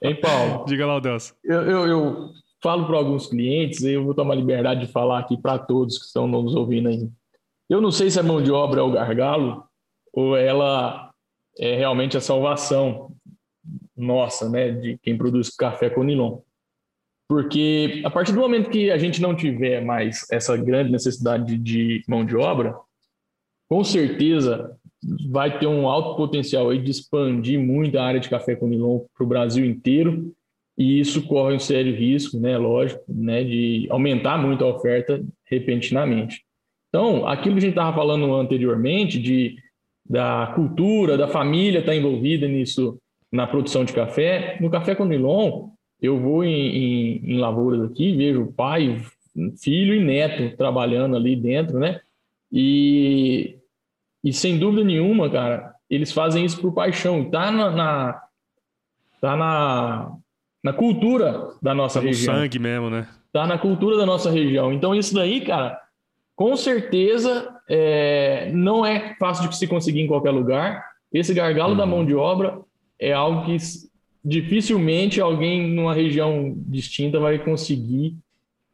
hein, 0.02 0.18
Paulo? 0.20 0.64
Diga 0.66 0.86
lá, 0.86 0.98
Deus. 0.98 1.34
Eu, 1.44 1.62
eu, 1.62 1.86
eu 1.86 2.30
falo 2.62 2.86
para 2.86 2.96
alguns 2.96 3.26
clientes, 3.26 3.80
e 3.82 3.92
eu 3.92 4.04
vou 4.04 4.14
tomar 4.14 4.34
liberdade 4.34 4.86
de 4.86 4.92
falar 4.92 5.18
aqui 5.18 5.36
para 5.36 5.58
todos 5.58 5.98
que 5.98 6.06
estão 6.06 6.26
nos 6.26 6.54
ouvindo 6.54 6.88
aí. 6.88 7.06
Eu 7.68 7.82
não 7.82 7.90
sei 7.90 8.10
se 8.10 8.18
a 8.18 8.22
mão 8.22 8.42
de 8.42 8.50
obra 8.50 8.80
é 8.80 8.82
o 8.82 8.92
gargalo 8.92 9.64
ou 10.12 10.34
ela 10.34 11.10
é 11.58 11.76
realmente 11.76 12.16
a 12.16 12.20
salvação 12.20 13.12
nossa, 13.98 14.48
né, 14.48 14.70
de 14.70 14.98
quem 15.02 15.16
produz 15.16 15.50
café 15.50 15.90
com 15.90 16.02
nilon. 16.02 16.38
Porque 17.28 18.00
a 18.04 18.10
partir 18.10 18.32
do 18.32 18.40
momento 18.40 18.70
que 18.70 18.90
a 18.90 18.96
gente 18.96 19.20
não 19.20 19.34
tiver 19.34 19.84
mais 19.84 20.26
essa 20.30 20.56
grande 20.56 20.90
necessidade 20.90 21.58
de 21.58 22.02
mão 22.08 22.24
de 22.24 22.34
obra, 22.36 22.74
com 23.68 23.84
certeza 23.84 24.74
vai 25.28 25.58
ter 25.58 25.66
um 25.66 25.86
alto 25.86 26.16
potencial 26.16 26.70
aí 26.70 26.78
de 26.78 26.90
expandir 26.90 27.60
muito 27.60 27.98
a 27.98 28.04
área 28.04 28.20
de 28.20 28.30
café 28.30 28.56
com 28.56 28.66
nilon 28.66 29.00
para 29.14 29.24
o 29.24 29.28
Brasil 29.28 29.64
inteiro, 29.64 30.34
e 30.76 31.00
isso 31.00 31.26
corre 31.26 31.54
um 31.54 31.58
sério 31.58 31.94
risco, 31.94 32.38
né, 32.38 32.56
lógico, 32.56 33.02
né, 33.08 33.44
de 33.44 33.86
aumentar 33.90 34.38
muito 34.38 34.64
a 34.64 34.68
oferta 34.68 35.22
repentinamente. 35.44 36.44
Então, 36.88 37.26
aquilo 37.26 37.56
que 37.56 37.58
a 37.58 37.62
gente 37.62 37.70
estava 37.72 37.94
falando 37.94 38.32
anteriormente, 38.34 39.20
de 39.20 39.56
da 40.08 40.52
cultura, 40.54 41.18
da 41.18 41.28
família 41.28 41.80
estar 41.80 41.92
tá 41.92 41.96
envolvida 41.96 42.48
nisso 42.48 42.98
na 43.32 43.46
produção 43.46 43.84
de 43.84 43.92
café. 43.92 44.56
No 44.60 44.70
café 44.70 44.94
com 44.94 45.04
nilon, 45.04 45.68
eu 46.00 46.18
vou 46.18 46.44
em, 46.44 46.50
em, 46.50 47.32
em 47.32 47.38
lavouras 47.38 47.82
aqui, 47.82 48.16
vejo 48.16 48.52
pai, 48.56 49.00
filho 49.62 49.94
e 49.94 50.04
neto 50.04 50.56
trabalhando 50.56 51.16
ali 51.16 51.36
dentro, 51.36 51.78
né? 51.78 52.00
E, 52.50 53.58
e 54.24 54.32
sem 54.32 54.58
dúvida 54.58 54.84
nenhuma, 54.84 55.28
cara, 55.28 55.74
eles 55.88 56.12
fazem 56.12 56.44
isso 56.44 56.60
por 56.60 56.72
paixão. 56.72 57.30
Tá 57.30 57.50
na, 57.50 57.70
na 57.70 58.22
tá 59.20 59.36
na, 59.36 60.12
na 60.62 60.72
cultura 60.72 61.50
da 61.60 61.74
nossa 61.74 62.00
tá 62.00 62.06
região. 62.06 62.34
No 62.34 62.40
sangue 62.40 62.58
mesmo, 62.58 62.90
né? 62.90 63.08
Tá 63.32 63.46
na 63.46 63.58
cultura 63.58 63.96
da 63.96 64.06
nossa 64.06 64.30
região. 64.30 64.72
Então 64.72 64.94
isso 64.94 65.14
daí, 65.14 65.40
cara, 65.42 65.78
com 66.34 66.56
certeza 66.56 67.52
é, 67.68 68.50
não 68.52 68.86
é 68.86 69.14
fácil 69.18 69.48
de 69.48 69.56
se 69.56 69.66
conseguir 69.66 70.00
em 70.00 70.06
qualquer 70.06 70.30
lugar. 70.30 70.84
Esse 71.12 71.34
gargalo 71.34 71.74
da 71.74 71.84
uhum. 71.84 71.90
mão 71.90 72.04
de 72.04 72.14
obra 72.14 72.60
é 72.98 73.12
algo 73.12 73.46
que 73.46 73.56
dificilmente 74.24 75.20
alguém 75.20 75.68
numa 75.68 75.94
região 75.94 76.54
distinta 76.66 77.18
vai 77.18 77.38
conseguir 77.38 78.16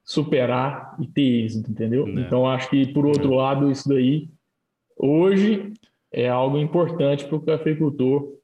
superar 0.04 0.96
e 1.00 1.06
ter 1.06 1.44
êxito, 1.44 1.70
entendeu? 1.70 2.06
Não. 2.06 2.22
Então, 2.22 2.48
acho 2.48 2.68
que, 2.68 2.86
por 2.92 3.06
outro 3.06 3.30
Não. 3.30 3.36
lado, 3.36 3.70
isso 3.70 3.88
daí, 3.88 4.28
hoje, 4.96 5.72
é 6.12 6.28
algo 6.28 6.58
importante 6.58 7.24
para 7.24 7.36
o 7.36 7.40
cafeicultor 7.40 8.34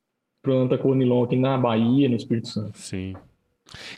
planta 0.42 0.78
conilon 0.78 1.24
aqui 1.24 1.36
na 1.36 1.58
Bahia, 1.58 2.08
no 2.08 2.16
Espírito 2.16 2.48
Santo. 2.48 2.78
Sim. 2.78 3.14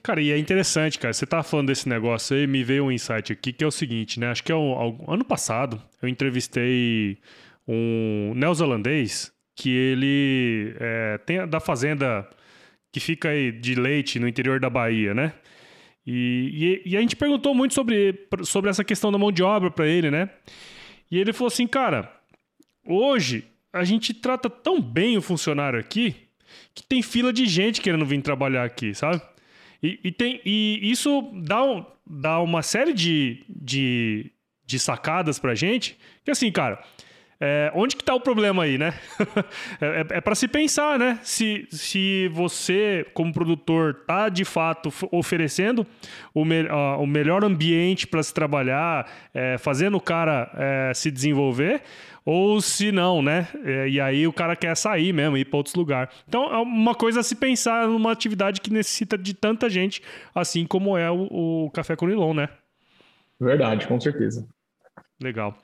Cara, 0.03 0.21
e 0.21 0.31
é 0.31 0.39
interessante, 0.39 0.99
cara. 0.99 1.15
Você 1.15 1.25
tá 1.25 1.43
falando 1.43 1.69
desse 1.69 1.89
negócio 1.89 2.37
aí, 2.37 2.47
me 2.47 2.63
veio 2.63 2.85
um 2.85 2.93
insight 2.93 3.33
aqui 3.33 3.53
que 3.53 3.65
é 3.65 3.67
o 3.67 3.71
seguinte, 3.71 4.21
né? 4.21 4.29
Acho 4.29 4.43
que 4.43 4.53
é 4.53 4.57
um, 4.57 4.99
ano 5.09 5.25
passado 5.25 5.81
eu 6.03 6.09
entrevistei 6.09 7.17
um 7.67 8.35
neozelandês 8.35 9.33
que 9.55 9.71
ele 9.71 10.75
é, 10.81 11.19
tem 11.19 11.47
da 11.47 11.61
fazenda 11.61 12.29
que 12.91 13.01
fica 13.01 13.31
aí 13.31 13.51
de 13.53 13.75
leite 13.75 14.19
no 14.19 14.29
interior 14.29 14.61
da 14.61 14.69
Bahia, 14.69 15.15
né? 15.15 15.33
E, 16.07 16.83
e, 16.85 16.91
e 16.91 16.97
a 16.97 17.01
gente 17.01 17.17
perguntou 17.17 17.55
muito 17.55 17.75
sobre, 17.75 18.27
sobre 18.45 18.69
essa 18.71 18.85
questão 18.85 19.13
da 19.13 19.19
mão 19.19 19.31
de 19.31 19.43
obra 19.43 19.71
para 19.71 19.87
ele, 19.87 20.11
né? 20.11 20.29
E 21.11 21.19
ele 21.19 21.33
falou 21.33 21.49
assim, 21.49 21.67
cara, 21.67 22.13
hoje 22.85 23.45
a 23.73 23.85
gente 23.85 24.13
trata 24.13 24.51
tão 24.51 24.81
bem 24.81 25.17
o 25.17 25.23
funcionário 25.23 25.79
aqui 25.79 26.17
que 26.75 26.83
tem 26.83 27.03
fila 27.03 27.33
de 27.33 27.47
gente 27.47 27.81
querendo 27.81 28.05
vir 28.05 28.21
trabalhar 28.21 28.65
aqui, 28.65 28.95
sabe? 28.95 29.23
E, 29.83 29.99
e 30.05 30.13
tem, 30.13 30.41
e 30.45 30.81
isso 30.83 31.31
dá, 31.45 31.63
um, 31.63 31.85
dá 32.07 32.41
uma 32.41 32.63
série 32.63 32.93
de, 32.93 33.43
de, 33.49 34.31
de 34.65 34.79
sacadas 34.79 35.39
pra 35.39 35.55
gente, 35.55 35.97
que 36.25 36.31
assim, 36.31 36.51
cara, 36.53 36.83
é, 37.45 37.73
onde 37.75 37.97
que 37.97 38.03
está 38.03 38.15
o 38.15 38.21
problema 38.21 38.63
aí, 38.63 38.79
né? 38.79 38.95
é, 39.83 39.87
é, 39.87 40.19
é 40.19 40.21
para 40.21 40.35
se 40.37 40.47
pensar, 40.47 40.97
né? 40.97 41.19
Se, 41.25 41.67
se 41.71 42.29
você, 42.29 43.05
como 43.15 43.33
produtor, 43.33 44.05
tá 44.07 44.29
de 44.29 44.45
fato 44.45 44.93
oferecendo 45.11 45.85
o, 46.33 46.45
me, 46.45 46.69
o 46.99 47.05
melhor 47.05 47.43
ambiente 47.43 48.07
para 48.07 48.23
se 48.23 48.33
trabalhar, 48.33 49.11
é, 49.35 49.59
fazendo 49.59 49.97
o 49.97 50.01
cara 50.01 50.53
é, 50.55 50.95
se 50.95 51.11
desenvolver, 51.11 51.83
ou 52.25 52.61
se 52.61 52.93
não, 52.93 53.21
né? 53.21 53.49
É, 53.65 53.89
e 53.89 54.01
aí 54.01 54.25
o 54.25 54.33
cara 54.33 54.55
quer 54.55 54.77
sair 54.77 55.13
mesmo, 55.13 55.37
ir 55.37 55.47
para 55.47 55.57
outros 55.57 55.75
lugares. 55.75 56.15
Então 56.29 56.45
é 56.45 56.59
uma 56.59 56.95
coisa 56.95 57.19
a 57.19 57.23
se 57.25 57.35
pensar 57.35 57.89
numa 57.89 58.13
atividade 58.13 58.61
que 58.61 58.73
necessita 58.73 59.19
de 59.19 59.35
tanta 59.35 59.69
gente, 59.69 60.01
assim 60.33 60.65
como 60.65 60.97
é 60.97 61.11
o, 61.11 61.67
o 61.67 61.71
Café 61.73 61.97
com 61.97 62.07
Nilon, 62.07 62.35
né? 62.35 62.49
Verdade, 63.41 63.89
com 63.89 63.99
certeza. 64.01 64.47
Legal. 65.21 65.59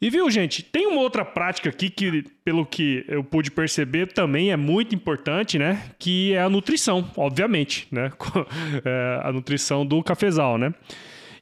E 0.00 0.10
viu, 0.10 0.30
gente, 0.30 0.62
tem 0.62 0.86
uma 0.86 1.00
outra 1.00 1.24
prática 1.24 1.68
aqui 1.68 1.90
que, 1.90 2.22
pelo 2.44 2.64
que 2.64 3.04
eu 3.08 3.24
pude 3.24 3.50
perceber, 3.50 4.12
também 4.12 4.52
é 4.52 4.56
muito 4.56 4.94
importante, 4.94 5.58
né? 5.58 5.90
Que 5.98 6.34
é 6.34 6.42
a 6.42 6.48
nutrição, 6.48 7.10
obviamente, 7.16 7.88
né? 7.90 8.12
é 8.84 9.20
a 9.24 9.32
nutrição 9.32 9.84
do 9.84 10.00
cafezal, 10.02 10.56
né? 10.56 10.72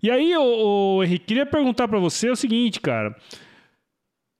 E 0.02 0.10
aí, 0.10 0.34
o, 0.36 1.02
Henrique, 1.02 1.26
queria 1.26 1.44
perguntar 1.44 1.86
para 1.86 1.98
você 1.98 2.30
o 2.30 2.36
seguinte, 2.36 2.80
cara. 2.80 3.14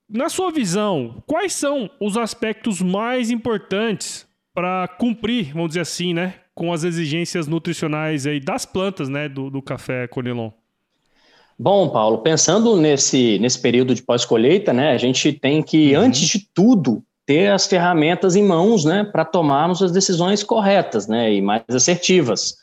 Na 0.08 0.28
sua 0.28 0.50
visão, 0.50 1.22
quais 1.26 1.52
são 1.52 1.90
os 2.00 2.16
aspectos 2.16 2.80
mais 2.80 3.30
importantes 3.30 4.26
para 4.54 4.88
cumprir, 4.88 5.52
vamos 5.52 5.68
dizer 5.68 5.80
assim, 5.80 6.14
né, 6.14 6.34
com 6.54 6.72
as 6.72 6.84
exigências 6.84 7.46
nutricionais 7.46 8.26
aí 8.26 8.40
das 8.40 8.64
plantas, 8.64 9.08
né, 9.08 9.28
do, 9.28 9.50
do 9.50 9.60
café 9.60 10.06
Conilon? 10.06 10.50
Bom, 11.58 11.88
Paulo, 11.88 12.18
pensando 12.18 12.76
nesse, 12.76 13.38
nesse 13.38 13.58
período 13.58 13.94
de 13.94 14.02
pós-colheita, 14.02 14.74
né, 14.74 14.92
a 14.92 14.98
gente 14.98 15.32
tem 15.32 15.62
que, 15.62 15.96
uhum. 15.96 16.02
antes 16.02 16.28
de 16.28 16.46
tudo, 16.52 17.02
ter 17.24 17.50
as 17.50 17.66
ferramentas 17.66 18.36
em 18.36 18.44
mãos, 18.44 18.84
né, 18.84 19.04
para 19.04 19.24
tomarmos 19.24 19.82
as 19.82 19.90
decisões 19.90 20.42
corretas, 20.42 21.08
né, 21.08 21.32
e 21.32 21.40
mais 21.40 21.62
assertivas, 21.70 22.56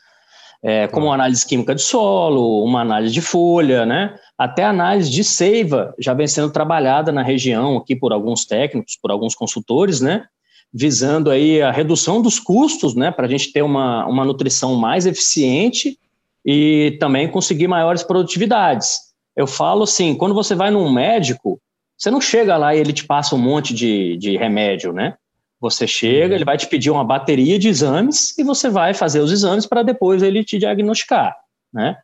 é, 0.62 0.86
como 0.86 1.06
uma 1.06 1.14
análise 1.14 1.44
química 1.44 1.74
de 1.74 1.82
solo, 1.82 2.64
uma 2.64 2.82
análise 2.82 3.12
de 3.12 3.20
folha, 3.20 3.84
né, 3.84 4.14
até 4.38 4.64
análise 4.64 5.10
de 5.10 5.24
seiva 5.24 5.92
já 5.98 6.14
vem 6.14 6.28
sendo 6.28 6.52
trabalhada 6.52 7.10
na 7.10 7.22
região 7.22 7.76
aqui 7.76 7.96
por 7.96 8.12
alguns 8.12 8.44
técnicos, 8.44 8.96
por 9.00 9.10
alguns 9.10 9.34
consultores, 9.34 10.00
né, 10.00 10.24
visando 10.72 11.30
aí 11.30 11.60
a 11.60 11.72
redução 11.72 12.22
dos 12.22 12.38
custos, 12.38 12.94
né, 12.94 13.10
para 13.10 13.26
a 13.26 13.28
gente 13.28 13.52
ter 13.52 13.62
uma, 13.62 14.06
uma 14.06 14.24
nutrição 14.24 14.76
mais 14.76 15.04
eficiente 15.04 15.98
e 16.44 16.96
também 17.00 17.28
conseguir 17.28 17.68
maiores 17.68 18.02
produtividades. 18.02 18.98
Eu 19.36 19.46
falo 19.46 19.84
assim, 19.84 20.14
quando 20.14 20.34
você 20.34 20.54
vai 20.54 20.70
num 20.70 20.92
médico, 20.92 21.60
você 21.96 22.10
não 22.10 22.20
chega 22.20 22.56
lá 22.56 22.74
e 22.74 22.78
ele 22.78 22.92
te 22.92 23.04
passa 23.04 23.34
um 23.34 23.38
monte 23.38 23.72
de, 23.72 24.16
de 24.16 24.36
remédio, 24.36 24.92
né? 24.92 25.14
Você 25.60 25.86
chega, 25.86 26.28
uhum. 26.28 26.34
ele 26.34 26.44
vai 26.44 26.56
te 26.56 26.66
pedir 26.66 26.90
uma 26.90 27.04
bateria 27.04 27.58
de 27.58 27.68
exames 27.68 28.36
e 28.38 28.44
você 28.44 28.68
vai 28.68 28.92
fazer 28.92 29.20
os 29.20 29.32
exames 29.32 29.66
para 29.66 29.82
depois 29.82 30.22
ele 30.22 30.44
te 30.44 30.58
diagnosticar, 30.58 31.34
né? 31.72 31.96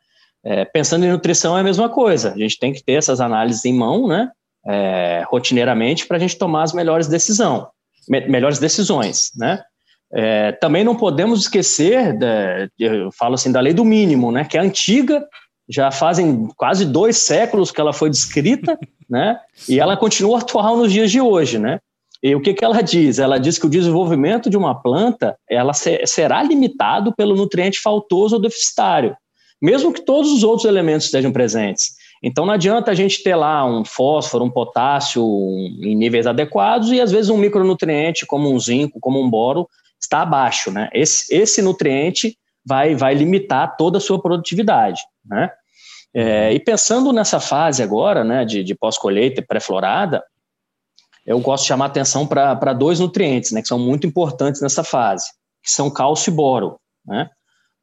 É, 0.43 0.65
pensando 0.65 1.05
em 1.05 1.11
nutrição 1.11 1.55
é 1.55 1.61
a 1.61 1.63
mesma 1.63 1.87
coisa. 1.87 2.33
A 2.33 2.37
gente 2.37 2.57
tem 2.57 2.73
que 2.73 2.83
ter 2.83 2.93
essas 2.93 3.21
análises 3.21 3.63
em 3.63 3.73
mão, 3.73 4.07
né? 4.07 4.31
É, 4.65 5.23
rotineiramente 5.27 6.07
para 6.07 6.17
a 6.17 6.19
gente 6.19 6.37
tomar 6.37 6.63
as 6.63 6.73
melhores 6.73 7.07
decisão, 7.07 7.69
me, 8.07 8.21
melhores 8.27 8.59
decisões, 8.59 9.31
né? 9.35 9.63
É, 10.13 10.51
também 10.53 10.83
não 10.83 10.95
podemos 10.95 11.41
esquecer, 11.41 12.17
da, 12.17 12.67
eu 12.77 13.09
falo 13.17 13.35
assim, 13.35 13.51
da 13.51 13.61
lei 13.61 13.73
do 13.73 13.85
mínimo, 13.85 14.31
né? 14.31 14.43
Que 14.43 14.57
é 14.57 14.61
antiga, 14.61 15.25
já 15.69 15.89
fazem 15.89 16.49
quase 16.57 16.85
dois 16.85 17.17
séculos 17.17 17.71
que 17.71 17.79
ela 17.79 17.93
foi 17.93 18.09
descrita, 18.09 18.77
né? 19.09 19.39
E 19.69 19.79
ela 19.79 19.95
continua 19.95 20.39
atual 20.39 20.75
nos 20.77 20.91
dias 20.91 21.09
de 21.09 21.21
hoje, 21.21 21.57
né? 21.57 21.79
E 22.21 22.35
o 22.35 22.41
que, 22.41 22.53
que 22.53 22.63
ela 22.63 22.81
diz? 22.81 23.17
Ela 23.17 23.39
diz 23.39 23.57
que 23.57 23.65
o 23.65 23.69
desenvolvimento 23.69 24.49
de 24.49 24.57
uma 24.57 24.79
planta 24.79 25.35
ela 25.49 25.73
será 25.73 26.43
limitado 26.43 27.15
pelo 27.15 27.35
nutriente 27.35 27.79
faltoso 27.79 28.35
ou 28.35 28.41
deficitário, 28.41 29.15
mesmo 29.59 29.91
que 29.91 30.05
todos 30.05 30.31
os 30.31 30.43
outros 30.43 30.65
elementos 30.65 31.07
estejam 31.07 31.31
presentes. 31.31 31.93
Então 32.23 32.45
não 32.45 32.53
adianta 32.53 32.91
a 32.91 32.93
gente 32.93 33.23
ter 33.23 33.35
lá 33.35 33.65
um 33.65 33.83
fósforo, 33.83 34.43
um 34.43 34.51
potássio 34.51 35.23
em 35.81 35.95
níveis 35.95 36.27
adequados 36.27 36.91
e 36.91 37.01
às 37.01 37.11
vezes 37.11 37.31
um 37.31 37.37
micronutriente 37.37 38.27
como 38.27 38.53
um 38.53 38.59
zinco, 38.59 38.99
como 38.99 39.19
um 39.19 39.27
boro 39.27 39.67
está 40.01 40.21
abaixo, 40.21 40.71
né? 40.71 40.89
Esse, 40.93 41.33
esse 41.33 41.61
nutriente 41.61 42.37
vai, 42.65 42.95
vai 42.95 43.13
limitar 43.13 43.75
toda 43.77 43.97
a 43.97 44.01
sua 44.01 44.21
produtividade, 44.21 45.01
né? 45.25 45.51
É, 46.13 46.51
e 46.53 46.59
pensando 46.59 47.13
nessa 47.13 47.39
fase 47.39 47.81
agora, 47.81 48.23
né, 48.23 48.43
de, 48.43 48.65
de 48.65 48.75
pós-colheita 48.75 49.41
pré-florada, 49.41 50.21
eu 51.25 51.39
gosto 51.39 51.63
de 51.63 51.69
chamar 51.69 51.85
atenção 51.85 52.27
para 52.27 52.73
dois 52.73 52.99
nutrientes, 52.99 53.51
né, 53.51 53.61
que 53.61 53.67
são 53.67 53.79
muito 53.79 54.05
importantes 54.05 54.61
nessa 54.61 54.83
fase, 54.83 55.31
que 55.63 55.71
são 55.71 55.89
cálcio 55.89 56.31
e 56.31 56.35
boro, 56.35 56.77
né? 57.05 57.29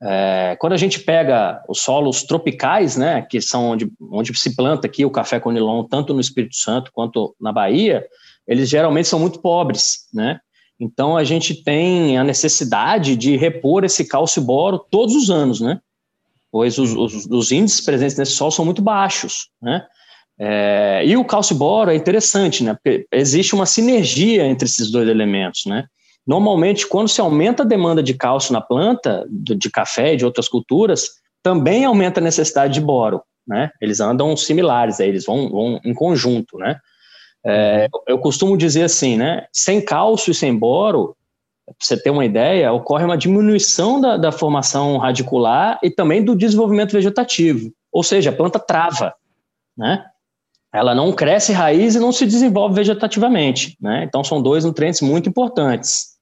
É, 0.01 0.57
quando 0.61 0.75
a 0.75 0.77
gente 0.77 1.01
pega 1.01 1.61
os 1.69 1.81
solos 1.81 2.23
tropicais, 2.23 2.97
né, 2.97 3.23
que 3.23 3.41
são 3.41 3.71
onde, 3.71 3.91
onde 4.01 4.37
se 4.39 4.55
planta 4.55 4.87
aqui 4.87 5.05
o 5.05 5.11
café 5.11 5.41
conilon, 5.41 5.85
tanto 5.85 6.14
no 6.14 6.21
Espírito 6.21 6.55
Santo 6.55 6.93
quanto 6.93 7.35
na 7.41 7.53
Bahia, 7.53 8.07
eles 8.47 8.69
geralmente 8.69 9.09
são 9.09 9.19
muito 9.19 9.41
pobres, 9.41 10.07
né? 10.14 10.39
Então 10.81 11.16
a 11.16 11.24
gente 11.24 11.62
tem 11.62 12.16
a 12.16 12.24
necessidade 12.24 13.16
de 13.16 13.37
repor 13.37 13.85
esse 13.85 14.05
cálcio 14.05 14.41
boro 14.41 14.79
todos 14.91 15.14
os 15.14 15.31
anos, 15.31 15.61
né? 15.61 15.81
Pois 16.51 16.79
os, 16.79 16.95
os, 16.95 17.26
os 17.26 17.53
índices 17.53 17.81
presentes 17.81 18.16
nesse 18.16 18.33
solo 18.33 18.51
são 18.51 18.64
muito 18.64 18.81
baixos, 18.81 19.49
né? 19.61 19.85
É, 20.41 21.03
e 21.05 21.16
o 21.16 21.24
cálcio 21.24 21.57
boro 21.57 21.91
é 21.91 21.97
interessante, 21.97 22.62
né? 22.62 22.74
Porque 22.74 23.07
existe 23.11 23.55
uma 23.55 23.66
sinergia 23.66 24.47
entre 24.47 24.66
esses 24.66 24.91
dois 24.91 25.09
elementos, 25.09 25.66
né? 25.66 25.85
Normalmente, 26.26 26.87
quando 26.87 27.09
se 27.09 27.20
aumenta 27.20 27.62
a 27.62 27.66
demanda 27.66 28.03
de 28.03 28.14
cálcio 28.14 28.53
na 28.53 28.61
planta, 28.61 29.26
de 29.31 29.70
café 29.70 30.14
e 30.14 30.16
de 30.16 30.24
outras 30.24 30.49
culturas, 30.49 31.09
também 31.43 31.85
aumenta 31.85 32.20
a 32.20 32.22
necessidade 32.22 32.74
de 32.74 32.81
boro, 32.81 33.22
né? 33.47 33.70
Eles 33.81 33.99
andam 33.99 34.37
similares, 34.37 35.01
aí, 35.01 35.09
eles 35.09 35.24
vão, 35.24 35.51
vão 35.51 35.81
em 35.85 35.95
conjunto, 35.95 36.57
né? 36.59 36.79
É, 37.49 37.88
eu 38.07 38.18
costumo 38.18 38.59
dizer 38.59 38.82
assim, 38.82 39.16
né? 39.16 39.46
Sem 39.51 39.80
cálcio 39.80 40.30
e 40.30 40.34
sem 40.34 40.55
boro, 40.55 41.16
para 41.64 41.74
você 41.80 41.96
ter 41.96 42.11
uma 42.11 42.24
ideia, 42.24 42.72
ocorre 42.72 43.05
uma 43.05 43.16
diminuição 43.16 44.01
da, 44.01 44.18
da 44.18 44.30
formação 44.30 44.99
radicular 44.99 45.78
e 45.82 45.90
também 45.90 46.22
do 46.22 46.36
desenvolvimento 46.36 46.92
vegetativo. 46.92 47.72
Ou 47.90 48.03
seja, 48.03 48.30
a 48.30 48.34
planta 48.34 48.59
trava, 48.59 49.14
né? 49.76 50.05
ela 50.72 50.94
não 50.94 51.12
cresce 51.12 51.53
raiz 51.53 51.94
e 51.94 51.99
não 52.01 52.12
se 52.12 52.26
desenvolve 52.26 52.74
vegetativamente. 52.74 53.76
Né? 53.80 54.05
Então, 54.05 54.22
são 54.22 54.42
dois 54.42 54.64
nutrientes 54.64 55.01
muito 55.01 55.28
importantes. 55.28 56.18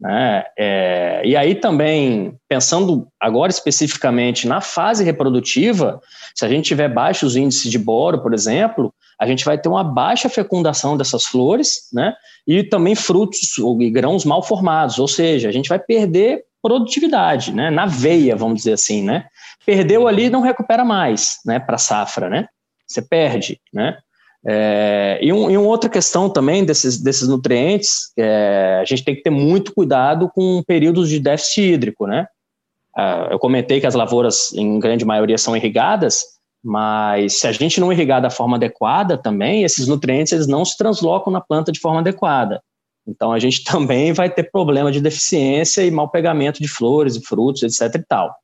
Né? 0.00 0.44
É, 0.58 1.22
e 1.24 1.36
aí 1.36 1.54
também, 1.54 2.34
pensando 2.48 3.08
agora 3.20 3.50
especificamente 3.50 4.46
na 4.46 4.60
fase 4.60 5.04
reprodutiva, 5.04 6.00
se 6.34 6.44
a 6.44 6.48
gente 6.48 6.66
tiver 6.66 6.88
baixos 6.88 7.36
índices 7.36 7.70
de 7.70 7.78
boro, 7.78 8.22
por 8.22 8.32
exemplo, 8.32 8.94
a 9.20 9.26
gente 9.26 9.44
vai 9.44 9.58
ter 9.58 9.68
uma 9.68 9.84
baixa 9.84 10.28
fecundação 10.28 10.96
dessas 10.96 11.24
flores, 11.24 11.88
né? 11.92 12.14
E 12.46 12.64
também 12.64 12.94
frutos 12.94 13.40
e 13.80 13.90
grãos 13.90 14.24
mal 14.24 14.42
formados, 14.42 14.98
ou 14.98 15.06
seja, 15.06 15.48
a 15.48 15.52
gente 15.52 15.68
vai 15.68 15.78
perder 15.78 16.42
produtividade, 16.62 17.52
né? 17.52 17.70
Na 17.70 17.86
veia, 17.86 18.34
vamos 18.34 18.58
dizer 18.58 18.72
assim, 18.72 19.02
né? 19.02 19.26
Perdeu 19.66 20.08
ali, 20.08 20.30
não 20.30 20.40
recupera 20.40 20.84
mais, 20.84 21.38
né? 21.44 21.60
Para 21.60 21.78
safra, 21.78 22.30
né? 22.30 22.48
você 22.90 23.00
perde, 23.00 23.60
né? 23.72 23.96
É, 24.44 25.18
e, 25.22 25.32
um, 25.32 25.50
e, 25.50 25.56
uma 25.56 25.68
outra 25.68 25.88
questão 25.88 26.28
também 26.28 26.64
desses, 26.64 27.00
desses 27.00 27.28
nutrientes, 27.28 28.10
é, 28.18 28.78
a 28.80 28.84
gente 28.84 29.04
tem 29.04 29.14
que 29.14 29.22
ter 29.22 29.30
muito 29.30 29.72
cuidado 29.74 30.30
com 30.34 30.62
períodos 30.66 31.08
de 31.08 31.20
déficit 31.20 31.74
hídrico, 31.74 32.06
né? 32.06 32.26
Ah, 32.96 33.28
eu 33.30 33.38
comentei 33.38 33.80
que 33.80 33.86
as 33.86 33.94
lavouras, 33.94 34.52
em 34.54 34.80
grande 34.80 35.04
maioria, 35.04 35.38
são 35.38 35.56
irrigadas, 35.56 36.24
mas 36.62 37.40
se 37.40 37.46
a 37.46 37.52
gente 37.52 37.80
não 37.80 37.92
irrigar 37.92 38.20
da 38.20 38.30
forma 38.30 38.56
adequada 38.56 39.16
também, 39.16 39.64
esses 39.64 39.86
nutrientes 39.88 40.32
eles 40.32 40.46
não 40.46 40.64
se 40.64 40.76
translocam 40.76 41.32
na 41.32 41.40
planta 41.40 41.72
de 41.72 41.80
forma 41.80 42.00
adequada. 42.00 42.62
Então 43.06 43.32
a 43.32 43.38
gente 43.38 43.64
também 43.64 44.12
vai 44.12 44.30
ter 44.30 44.50
problema 44.50 44.92
de 44.92 45.00
deficiência 45.00 45.82
e 45.82 45.90
mau 45.90 46.08
pegamento 46.08 46.60
de 46.60 46.68
flores 46.68 47.16
e 47.16 47.22
frutos, 47.22 47.62
etc. 47.62 47.94
e 48.00 48.06
tal. 48.06 48.34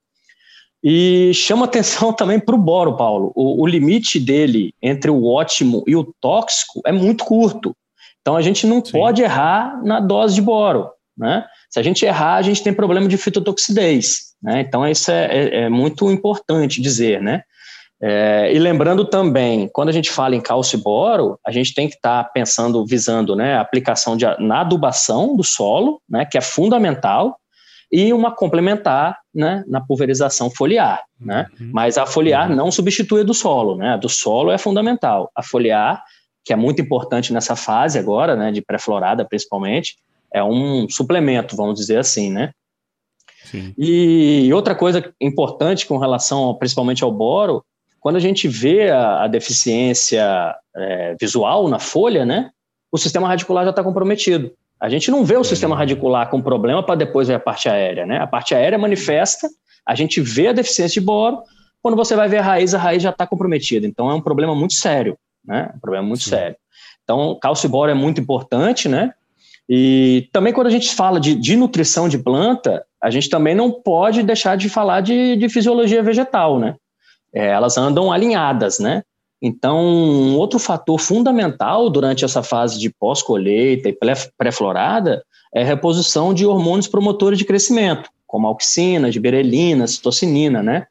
E 0.82 1.32
chama 1.34 1.64
atenção 1.66 2.12
também 2.12 2.40
para 2.40 2.54
o 2.54 2.58
boro, 2.58 2.96
Paulo. 2.96 3.32
O, 3.34 3.62
o, 3.62 3.66
limite 3.66 4.18
dele 4.18 4.72
entre 4.82 5.10
o 5.10 5.24
ótimo 5.24 5.84
e 5.86 5.94
o 5.94 6.12
tóxico 6.20 6.80
é 6.86 6.92
muito 6.92 7.24
curto. 7.24 7.76
Então 8.20 8.34
a 8.34 8.42
gente 8.42 8.66
não 8.66 8.84
Sim. 8.84 8.92
pode 8.92 9.22
errar 9.22 9.80
na 9.84 10.00
dose 10.00 10.34
de 10.34 10.42
boro. 10.42 10.90
Né? 11.16 11.44
Se 11.70 11.78
a 11.78 11.82
gente 11.82 12.04
errar, 12.04 12.34
a 12.36 12.42
gente 12.42 12.62
tem 12.62 12.72
problema 12.72 13.08
de 13.08 13.16
fitotoxidez. 13.16 14.34
Né? 14.42 14.60
Então 14.60 14.86
isso 14.86 15.10
é, 15.10 15.26
é, 15.26 15.60
é 15.62 15.68
muito 15.68 16.10
importante 16.10 16.80
dizer. 16.80 17.22
Né? 17.22 17.42
É, 18.00 18.52
e 18.52 18.58
lembrando 18.58 19.06
também, 19.06 19.68
quando 19.72 19.88
a 19.88 19.92
gente 19.92 20.10
fala 20.10 20.36
em 20.36 20.40
cálcio 20.40 20.78
e 20.78 20.82
boro, 20.82 21.38
a 21.46 21.50
gente 21.50 21.74
tem 21.74 21.88
que 21.88 21.94
estar 21.94 22.24
tá 22.24 22.30
pensando, 22.30 22.84
visando 22.84 23.34
né, 23.34 23.54
a 23.54 23.60
aplicação 23.60 24.16
de, 24.16 24.26
na 24.38 24.60
adubação 24.60 25.34
do 25.34 25.42
solo, 25.42 26.00
né, 26.08 26.26
que 26.26 26.36
é 26.36 26.40
fundamental, 26.40 27.38
e 27.90 28.12
uma 28.12 28.34
complementar 28.34 29.18
né, 29.34 29.64
na 29.66 29.80
pulverização 29.80 30.50
foliar. 30.50 31.02
Né? 31.18 31.46
Uhum. 31.58 31.70
Mas 31.72 31.96
a 31.96 32.04
foliar 32.04 32.50
uhum. 32.50 32.56
não 32.56 32.70
substitui 32.70 33.20
a 33.22 33.24
do 33.24 33.32
solo, 33.32 33.76
né? 33.76 33.94
a 33.94 33.96
do 33.96 34.08
solo 34.08 34.50
é 34.50 34.58
fundamental. 34.58 35.30
A 35.34 35.42
foliar, 35.42 36.02
que 36.44 36.52
é 36.52 36.56
muito 36.56 36.82
importante 36.82 37.32
nessa 37.32 37.56
fase 37.56 37.98
agora, 37.98 38.36
né, 38.36 38.52
de 38.52 38.60
pré-florada 38.60 39.24
principalmente, 39.24 39.96
é 40.34 40.42
um 40.42 40.88
suplemento, 40.88 41.56
vamos 41.56 41.76
dizer 41.76 41.98
assim, 41.98 42.30
né? 42.30 42.50
Sim. 43.44 43.72
E 43.78 44.52
outra 44.52 44.74
coisa 44.74 45.12
importante 45.20 45.86
com 45.86 45.98
relação 45.98 46.52
principalmente 46.54 47.04
ao 47.04 47.12
boro, 47.12 47.64
quando 48.06 48.14
a 48.14 48.20
gente 48.20 48.46
vê 48.46 48.88
a, 48.88 49.24
a 49.24 49.26
deficiência 49.26 50.54
é, 50.76 51.16
visual 51.20 51.66
na 51.66 51.80
folha, 51.80 52.24
né, 52.24 52.52
o 52.92 52.96
sistema 52.96 53.26
radicular 53.26 53.64
já 53.64 53.70
está 53.70 53.82
comprometido. 53.82 54.52
A 54.80 54.88
gente 54.88 55.10
não 55.10 55.24
vê 55.24 55.36
o 55.36 55.42
sistema 55.42 55.74
é. 55.74 55.78
radicular 55.78 56.30
com 56.30 56.40
problema 56.40 56.84
para 56.84 56.94
depois 56.94 57.26
ver 57.26 57.34
a 57.34 57.40
parte 57.40 57.68
aérea, 57.68 58.06
né? 58.06 58.18
A 58.18 58.26
parte 58.28 58.54
aérea 58.54 58.78
manifesta, 58.78 59.48
a 59.84 59.96
gente 59.96 60.20
vê 60.20 60.46
a 60.46 60.52
deficiência 60.52 61.00
de 61.00 61.04
boro, 61.04 61.42
quando 61.82 61.96
você 61.96 62.14
vai 62.14 62.28
ver 62.28 62.38
a 62.38 62.42
raiz, 62.42 62.74
a 62.74 62.78
raiz 62.78 63.02
já 63.02 63.10
está 63.10 63.26
comprometida. 63.26 63.88
Então 63.88 64.08
é 64.08 64.14
um 64.14 64.20
problema 64.20 64.54
muito 64.54 64.74
sério, 64.74 65.18
né? 65.44 65.72
Um 65.74 65.80
problema 65.80 66.06
muito 66.06 66.22
Sim. 66.22 66.30
sério. 66.30 66.56
Então, 67.02 67.36
cálcio 67.42 67.66
e 67.66 67.70
boro 67.70 67.90
é 67.90 67.94
muito 67.94 68.20
importante, 68.20 68.88
né? 68.88 69.14
E 69.68 70.28
também 70.32 70.52
quando 70.52 70.68
a 70.68 70.70
gente 70.70 70.94
fala 70.94 71.18
de, 71.18 71.34
de, 71.34 71.56
nutrição 71.56 72.08
de 72.08 72.18
planta, 72.18 72.84
a 73.02 73.10
gente 73.10 73.28
também 73.28 73.56
não 73.56 73.72
pode 73.72 74.22
deixar 74.22 74.56
de 74.56 74.68
falar 74.68 75.00
de, 75.00 75.34
de 75.34 75.48
fisiologia 75.48 76.04
vegetal, 76.04 76.60
né? 76.60 76.76
É, 77.34 77.48
elas 77.48 77.76
andam 77.76 78.12
alinhadas, 78.12 78.78
né? 78.78 79.02
Então, 79.40 79.84
um 79.84 80.36
outro 80.36 80.58
fator 80.58 80.98
fundamental 80.98 81.90
durante 81.90 82.24
essa 82.24 82.42
fase 82.42 82.78
de 82.78 82.90
pós-colheita 82.90 83.88
e 83.88 83.96
pré-florada 84.38 85.22
é 85.54 85.62
a 85.62 85.64
reposição 85.64 86.32
de 86.32 86.46
hormônios 86.46 86.88
promotores 86.88 87.38
de 87.38 87.44
crescimento, 87.44 88.08
como 88.26 88.46
auxina, 88.46 89.12
giberelina, 89.12 89.86
citocinina, 89.86 90.62
né? 90.62 90.86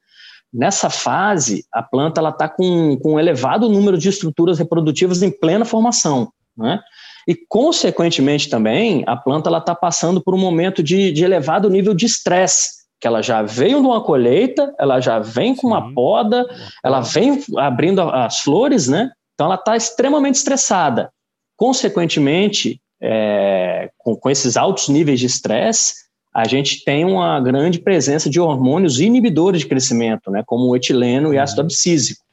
Nessa 0.53 0.89
fase, 0.89 1.65
a 1.73 1.83
planta 1.83 2.21
está 2.29 2.47
com, 2.47 2.97
com 2.97 3.15
um 3.15 3.19
elevado 3.19 3.67
número 3.67 3.97
de 3.97 4.09
estruturas 4.09 4.57
reprodutivas 4.57 5.21
em 5.21 5.31
plena 5.31 5.65
formação, 5.65 6.31
né? 6.55 6.79
E, 7.27 7.36
consequentemente, 7.36 8.49
também, 8.49 9.03
a 9.07 9.17
planta 9.17 9.49
está 9.57 9.73
passando 9.73 10.21
por 10.21 10.36
um 10.36 10.39
momento 10.39 10.83
de, 10.83 11.11
de 11.11 11.23
elevado 11.23 11.69
nível 11.69 11.93
de 11.93 12.05
estresse, 12.05 12.74
que 12.99 13.07
ela 13.07 13.21
já 13.21 13.41
veio 13.41 13.81
de 13.81 13.87
uma 13.87 14.01
colheita, 14.01 14.73
ela 14.79 14.99
já 14.99 15.19
vem 15.19 15.55
com 15.55 15.67
uma 15.67 15.93
poda, 15.93 16.45
ela 16.83 17.01
vem 17.01 17.43
abrindo 17.57 18.01
as 18.01 18.39
flores, 18.39 18.87
né? 18.87 19.11
Então, 19.33 19.47
ela 19.47 19.55
está 19.55 19.75
extremamente 19.75 20.35
estressada. 20.35 21.11
Consequentemente, 21.57 22.81
é, 23.01 23.89
com, 23.97 24.15
com 24.15 24.29
esses 24.29 24.55
altos 24.57 24.87
níveis 24.87 25.19
de 25.19 25.25
estresse, 25.25 26.05
a 26.33 26.45
gente 26.45 26.83
tem 26.83 27.05
uma 27.05 27.39
grande 27.39 27.79
presença 27.79 28.29
de 28.29 28.39
hormônios 28.39 28.99
inibidores 28.99 29.61
de 29.61 29.67
crescimento, 29.67 30.29
né, 30.29 30.43
como 30.45 30.67
o 30.67 30.75
etileno 30.75 31.33
e 31.33 31.37
ácido 31.37 31.61
abscísico. 31.61 32.25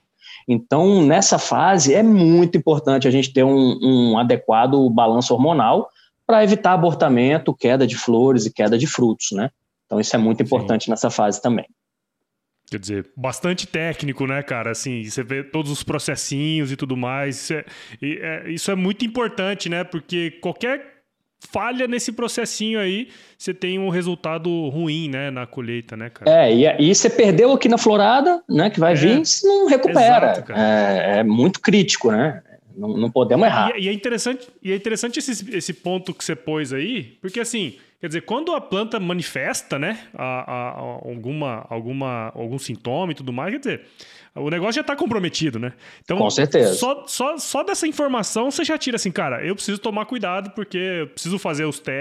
Então, 0.48 1.02
nessa 1.02 1.38
fase, 1.38 1.94
é 1.94 2.02
muito 2.02 2.58
importante 2.58 3.06
a 3.06 3.12
gente 3.12 3.32
ter 3.32 3.44
um, 3.44 3.78
um 3.80 4.18
adequado 4.18 4.90
balanço 4.90 5.32
hormonal 5.32 5.88
para 6.26 6.42
evitar 6.42 6.72
abortamento, 6.72 7.54
queda 7.54 7.86
de 7.86 7.96
flores 7.96 8.44
e 8.44 8.52
queda 8.52 8.76
de 8.76 8.88
frutos, 8.88 9.28
né? 9.32 9.50
Então, 9.92 10.00
isso 10.00 10.16
é 10.16 10.18
muito 10.18 10.42
importante 10.42 10.86
Sim. 10.86 10.90
nessa 10.90 11.10
fase 11.10 11.42
também. 11.42 11.66
Quer 12.70 12.78
dizer, 12.78 13.10
bastante 13.14 13.66
técnico, 13.66 14.26
né, 14.26 14.42
cara? 14.42 14.70
Assim, 14.70 15.04
você 15.04 15.22
vê 15.22 15.44
todos 15.44 15.70
os 15.70 15.82
processinhos 15.82 16.72
e 16.72 16.76
tudo 16.76 16.96
mais. 16.96 17.36
Isso 17.36 17.52
é, 17.52 17.64
é, 18.02 18.50
isso 18.50 18.70
é 18.70 18.74
muito 18.74 19.04
importante, 19.04 19.68
né? 19.68 19.84
Porque 19.84 20.30
qualquer 20.40 21.02
falha 21.38 21.86
nesse 21.86 22.10
processinho 22.10 22.80
aí, 22.80 23.08
você 23.36 23.52
tem 23.52 23.78
um 23.78 23.90
resultado 23.90 24.48
ruim, 24.70 25.10
né, 25.10 25.30
na 25.30 25.46
colheita, 25.46 25.94
né, 25.94 26.08
cara? 26.08 26.46
É, 26.46 26.54
e, 26.54 26.90
e 26.90 26.94
você 26.94 27.10
perdeu 27.10 27.52
aqui 27.52 27.68
na 27.68 27.76
florada, 27.76 28.42
né, 28.48 28.70
que 28.70 28.80
vai 28.80 28.92
é, 28.92 28.96
vir, 28.96 29.26
você 29.26 29.46
não 29.46 29.66
recupera. 29.66 30.32
Exato, 30.32 30.52
é, 30.52 31.18
é, 31.18 31.22
muito 31.24 31.60
crítico, 31.60 32.10
né? 32.12 32.42
Não, 32.74 32.96
não 32.96 33.10
podemos 33.10 33.44
errar. 33.44 33.72
E, 33.76 33.82
e, 33.82 33.88
é 33.88 33.92
interessante, 33.92 34.48
e 34.62 34.72
é 34.72 34.76
interessante 34.76 35.18
esse, 35.18 35.54
esse 35.54 35.74
ponto 35.74 36.14
que 36.14 36.24
você 36.24 36.36
pôs 36.36 36.72
aí, 36.72 37.18
porque 37.20 37.40
assim, 37.40 37.76
quer 38.02 38.08
dizer, 38.08 38.22
quando 38.22 38.52
a 38.52 38.60
planta 38.60 38.98
manifesta, 38.98 39.78
né, 39.78 40.08
a, 40.12 40.24
a, 40.24 40.68
a 40.70 40.80
alguma, 40.80 41.64
alguma, 41.70 42.32
algum 42.34 42.58
sintoma 42.58 43.12
e 43.12 43.14
tudo 43.14 43.32
mais, 43.32 43.52
quer 43.52 43.58
dizer, 43.60 43.86
o 44.34 44.48
negócio 44.48 44.74
já 44.74 44.80
está 44.80 44.96
comprometido, 44.96 45.58
né? 45.58 45.72
Então, 46.02 46.16
Com 46.16 46.30
certeza. 46.30 46.74
Só, 46.74 47.04
só, 47.06 47.36
só 47.36 47.62
dessa 47.62 47.86
informação 47.86 48.50
você 48.50 48.64
já 48.64 48.78
tira 48.78 48.96
assim, 48.96 49.10
cara, 49.10 49.44
eu 49.44 49.54
preciso 49.54 49.78
tomar 49.78 50.06
cuidado 50.06 50.50
porque 50.50 50.78
eu 50.78 51.06
preciso 51.08 51.38
fazer 51.38 51.64
os, 51.64 51.78
te, 51.78 51.92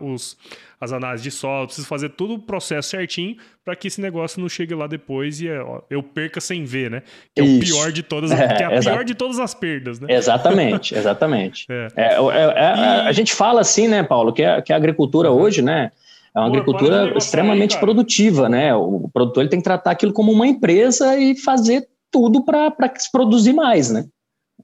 os 0.00 0.36
as 0.80 0.92
análises 0.92 1.22
de 1.22 1.30
solo, 1.30 1.66
preciso 1.66 1.86
fazer 1.86 2.08
todo 2.10 2.34
o 2.34 2.38
processo 2.38 2.88
certinho 2.88 3.36
para 3.62 3.76
que 3.76 3.88
esse 3.88 4.00
negócio 4.00 4.40
não 4.40 4.48
chegue 4.48 4.74
lá 4.74 4.86
depois 4.86 5.40
e 5.40 5.46
eu 5.90 6.02
perca 6.02 6.40
sem 6.40 6.64
ver, 6.64 6.90
né? 6.90 7.02
Que 7.34 7.42
é 7.42 7.44
Isso. 7.44 7.56
o 7.56 7.60
pior 7.60 7.92
de 7.92 8.02
todas, 8.02 8.30
é, 8.32 8.48
que 8.54 8.62
é 8.62 8.66
a 8.66 8.74
exato. 8.74 8.96
pior 8.96 9.04
de 9.04 9.14
todas 9.14 9.38
as 9.38 9.52
perdas, 9.52 10.00
né? 10.00 10.06
Exatamente, 10.10 10.94
exatamente. 10.94 11.66
é. 11.70 11.88
É, 11.96 12.14
é, 12.14 12.52
é 12.56 12.64
a 13.06 13.12
gente 13.12 13.34
fala 13.34 13.60
assim, 13.60 13.88
né, 13.88 14.02
Paulo, 14.02 14.32
que, 14.32 14.42
a, 14.42 14.62
que 14.62 14.72
a 14.72 14.76
agricultura 14.76 15.30
uhum. 15.30 15.40
hoje, 15.40 15.60
né? 15.60 15.90
É 16.34 16.38
uma 16.38 16.46
Pô, 16.46 16.52
agricultura 16.52 17.16
extremamente 17.16 17.74
aí, 17.74 17.80
produtiva, 17.80 18.48
né? 18.48 18.74
O 18.74 19.08
produtor 19.12 19.42
ele 19.42 19.50
tem 19.50 19.58
que 19.58 19.64
tratar 19.64 19.90
aquilo 19.90 20.12
como 20.12 20.30
uma 20.30 20.46
empresa 20.46 21.18
e 21.18 21.36
fazer 21.36 21.88
tudo 22.10 22.44
para 22.44 22.72
se 22.96 23.10
produzir 23.10 23.52
mais, 23.52 23.90
né? 23.90 24.06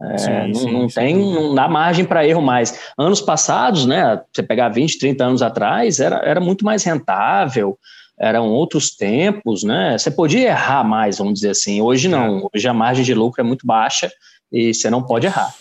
É, 0.01 0.19
sim, 0.19 0.31
não, 0.31 0.55
sim, 0.55 0.73
não 0.73 0.87
tem, 0.89 1.17
não 1.17 1.55
dá 1.55 1.67
margem 1.69 2.05
para 2.05 2.27
erro 2.27 2.43
mais. 2.43 2.93
Anos 2.99 3.21
passados, 3.21 3.87
né? 3.87 4.21
Você 4.33 4.43
pegar 4.43 4.69
20, 4.69 4.99
30 4.99 5.25
anos 5.25 5.43
atrás, 5.43 6.01
era, 6.01 6.17
era 6.17 6.41
muito 6.41 6.65
mais 6.65 6.85
rentável, 6.85 7.79
eram 8.19 8.49
outros 8.49 8.95
tempos, 8.95 9.63
né? 9.63 9.97
Você 9.97 10.11
podia 10.11 10.49
errar 10.49 10.85
mais, 10.85 11.19
vamos 11.19 11.35
dizer 11.35 11.51
assim. 11.51 11.81
Hoje 11.81 12.09
não, 12.09 12.39
é. 12.39 12.49
hoje 12.53 12.69
a 12.69 12.75
margem 12.75 13.05
de 13.05 13.15
lucro 13.15 13.41
é 13.41 13.45
muito 13.45 13.67
baixa 13.67 14.11
e 14.53 14.75
você 14.75 14.91
não 14.91 15.03
pode 15.03 15.27
errar. 15.27 15.55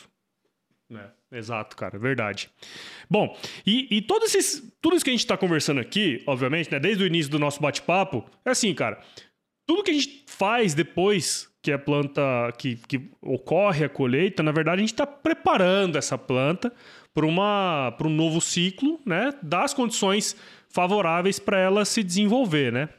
É, 0.91 1.37
exato, 1.37 1.75
cara, 1.75 1.95
é 1.95 1.99
verdade. 1.99 2.49
Bom, 3.09 3.37
e, 3.65 3.87
e 3.97 4.01
todos 4.01 4.33
esses, 4.33 4.71
tudo 4.81 4.95
isso 4.95 5.05
que 5.05 5.11
a 5.11 5.13
gente 5.13 5.21
está 5.21 5.37
conversando 5.37 5.79
aqui, 5.79 6.23
obviamente, 6.25 6.71
né, 6.71 6.79
desde 6.79 7.03
o 7.03 7.07
início 7.07 7.31
do 7.31 7.39
nosso 7.39 7.61
bate-papo, 7.61 8.23
é 8.43 8.51
assim, 8.51 8.73
cara. 8.73 8.99
Tudo 9.67 9.83
que 9.83 9.91
a 9.91 9.93
gente 9.93 10.23
faz 10.27 10.73
depois 10.73 11.49
que 11.61 11.71
a 11.71 11.79
planta 11.79 12.21
que, 12.59 12.75
que 12.87 13.09
ocorre 13.21 13.85
a 13.85 13.89
colheita, 13.89 14.43
na 14.43 14.51
verdade, 14.51 14.77
a 14.77 14.81
gente 14.81 14.93
está 14.93 15.07
preparando 15.07 15.97
essa 15.97 16.15
planta 16.15 16.71
para 17.11 17.25
um 17.25 18.09
novo 18.09 18.39
ciclo, 18.39 18.99
né? 19.03 19.33
Das 19.41 19.73
condições 19.73 20.35
favoráveis 20.69 21.39
para 21.39 21.57
ela 21.57 21.83
se 21.83 22.03
desenvolver, 22.03 22.71
né? 22.71 22.89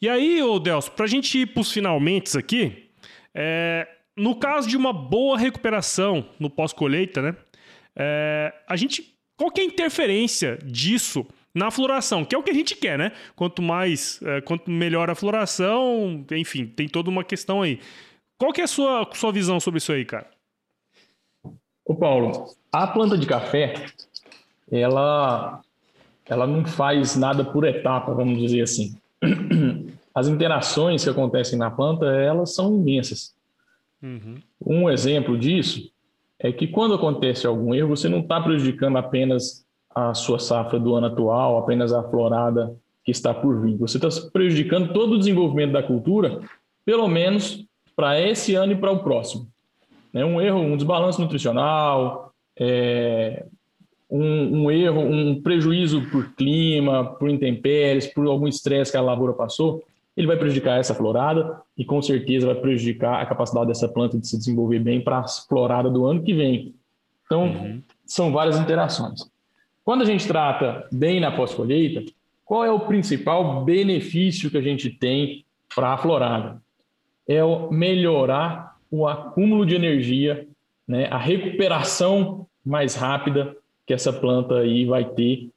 E 0.00 0.08
aí, 0.08 0.42
ô 0.42 0.58
Delcio, 0.58 0.92
para 0.92 1.06
a 1.06 1.08
gente 1.08 1.38
ir 1.38 1.46
para 1.46 1.60
os 1.60 1.72
finalmente 1.72 2.36
aqui, 2.36 2.90
é, 3.34 3.88
no 4.16 4.36
caso 4.36 4.68
de 4.68 4.76
uma 4.76 4.92
boa 4.92 5.38
recuperação 5.38 6.28
no 6.38 6.50
pós-colheita, 6.50 7.22
né? 7.22 7.36
É, 7.96 8.52
a 8.66 8.76
gente 8.76 9.12
qual 9.36 9.50
que 9.50 9.60
é 9.60 9.64
a 9.64 9.66
interferência 9.66 10.58
disso 10.64 11.26
na 11.54 11.70
floração, 11.70 12.24
que 12.24 12.34
é 12.34 12.38
o 12.38 12.42
que 12.42 12.50
a 12.50 12.54
gente 12.54 12.76
quer, 12.76 12.98
né? 12.98 13.12
Quanto 13.34 13.60
mais, 13.60 14.20
é, 14.22 14.40
quanto 14.40 14.70
melhor 14.70 15.10
a 15.10 15.14
floração, 15.14 16.24
enfim, 16.30 16.64
tem 16.66 16.88
toda 16.88 17.10
uma 17.10 17.24
questão 17.24 17.60
aí. 17.60 17.80
Qual 18.38 18.52
que 18.52 18.60
é 18.60 18.64
a 18.64 18.68
sua, 18.68 19.08
sua 19.14 19.32
visão 19.32 19.60
sobre 19.60 19.78
isso 19.78 19.92
aí, 19.92 20.04
cara? 20.04 20.26
Ô 21.84 21.94
Paulo, 21.94 22.54
a 22.70 22.86
planta 22.86 23.18
de 23.18 23.26
café, 23.26 23.74
ela, 24.70 25.60
ela 26.26 26.46
não 26.46 26.64
faz 26.64 27.16
nada 27.16 27.44
por 27.44 27.64
etapa, 27.64 28.14
vamos 28.14 28.38
dizer 28.40 28.62
assim. 28.62 28.96
As 30.14 30.28
interações 30.28 31.04
que 31.04 31.10
acontecem 31.10 31.58
na 31.58 31.70
planta, 31.70 32.06
elas 32.06 32.54
são 32.54 32.74
imensas. 32.74 33.34
Uhum. 34.02 34.36
Um 34.64 34.90
exemplo 34.90 35.36
disso 35.36 35.91
é 36.42 36.50
que 36.52 36.66
quando 36.66 36.94
acontece 36.94 37.46
algum 37.46 37.72
erro, 37.72 37.96
você 37.96 38.08
não 38.08 38.18
está 38.18 38.40
prejudicando 38.40 38.96
apenas 38.98 39.64
a 39.94 40.12
sua 40.12 40.38
safra 40.38 40.78
do 40.78 40.94
ano 40.94 41.06
atual, 41.06 41.56
apenas 41.58 41.92
a 41.92 42.02
florada 42.02 42.74
que 43.04 43.12
está 43.12 43.32
por 43.32 43.60
vir. 43.60 43.76
Você 43.78 43.98
está 43.98 44.08
prejudicando 44.32 44.92
todo 44.92 45.12
o 45.12 45.18
desenvolvimento 45.18 45.72
da 45.72 45.82
cultura, 45.82 46.40
pelo 46.84 47.06
menos 47.06 47.64
para 47.94 48.20
esse 48.20 48.54
ano 48.56 48.72
e 48.72 48.76
para 48.76 48.90
o 48.90 49.04
próximo. 49.04 49.46
Né? 50.12 50.24
Um 50.24 50.40
erro, 50.40 50.58
um 50.58 50.76
desbalanço 50.76 51.20
nutricional, 51.20 52.32
é, 52.58 53.46
um, 54.10 54.64
um, 54.64 54.70
erro, 54.70 55.00
um 55.00 55.40
prejuízo 55.40 56.02
por 56.10 56.34
clima, 56.34 57.04
por 57.04 57.30
intempéries, 57.30 58.06
por 58.06 58.26
algum 58.26 58.48
estresse 58.48 58.90
que 58.90 58.98
a 58.98 59.02
lavoura 59.02 59.32
passou, 59.32 59.84
ele 60.16 60.26
vai 60.26 60.36
prejudicar 60.36 60.78
essa 60.78 60.94
florada 60.94 61.60
e 61.76 61.84
com 61.84 62.00
certeza 62.02 62.46
vai 62.46 62.54
prejudicar 62.54 63.22
a 63.22 63.26
capacidade 63.26 63.68
dessa 63.68 63.88
planta 63.88 64.18
de 64.18 64.26
se 64.26 64.36
desenvolver 64.36 64.78
bem 64.78 65.00
para 65.00 65.20
a 65.20 65.28
florada 65.28 65.88
do 65.90 66.04
ano 66.06 66.22
que 66.22 66.34
vem. 66.34 66.74
Então, 67.24 67.44
uhum. 67.44 67.82
são 68.04 68.30
várias 68.30 68.58
interações. 68.58 69.20
Quando 69.84 70.02
a 70.02 70.04
gente 70.04 70.26
trata 70.26 70.86
bem 70.92 71.18
na 71.18 71.32
pós-colheita, 71.32 72.04
qual 72.44 72.64
é 72.64 72.70
o 72.70 72.80
principal 72.80 73.64
benefício 73.64 74.50
que 74.50 74.58
a 74.58 74.62
gente 74.62 74.90
tem 74.90 75.44
para 75.74 75.94
a 75.94 75.98
florada? 75.98 76.60
É 77.26 77.42
o 77.42 77.70
melhorar 77.70 78.76
o 78.90 79.08
acúmulo 79.08 79.64
de 79.64 79.74
energia, 79.74 80.46
né, 80.86 81.06
a 81.10 81.16
recuperação 81.16 82.46
mais 82.64 82.94
rápida 82.94 83.56
que 83.86 83.94
essa 83.94 84.12
planta 84.12 84.58
aí 84.58 84.84
vai 84.84 85.04
ter 85.04 85.50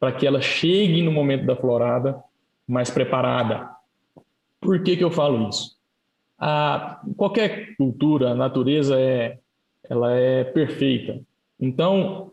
para 0.00 0.10
que 0.10 0.26
ela 0.26 0.40
chegue 0.40 1.00
no 1.00 1.12
momento 1.12 1.46
da 1.46 1.54
florada 1.54 2.20
mais 2.66 2.90
preparada, 2.90 3.70
por 4.62 4.82
que, 4.82 4.96
que 4.96 5.04
eu 5.04 5.10
falo 5.10 5.48
isso? 5.48 5.76
A, 6.38 7.02
qualquer 7.16 7.76
cultura, 7.76 8.30
a 8.30 8.34
natureza 8.34 8.98
é, 8.98 9.38
ela 9.88 10.12
é 10.14 10.44
perfeita. 10.44 11.20
Então, 11.60 12.30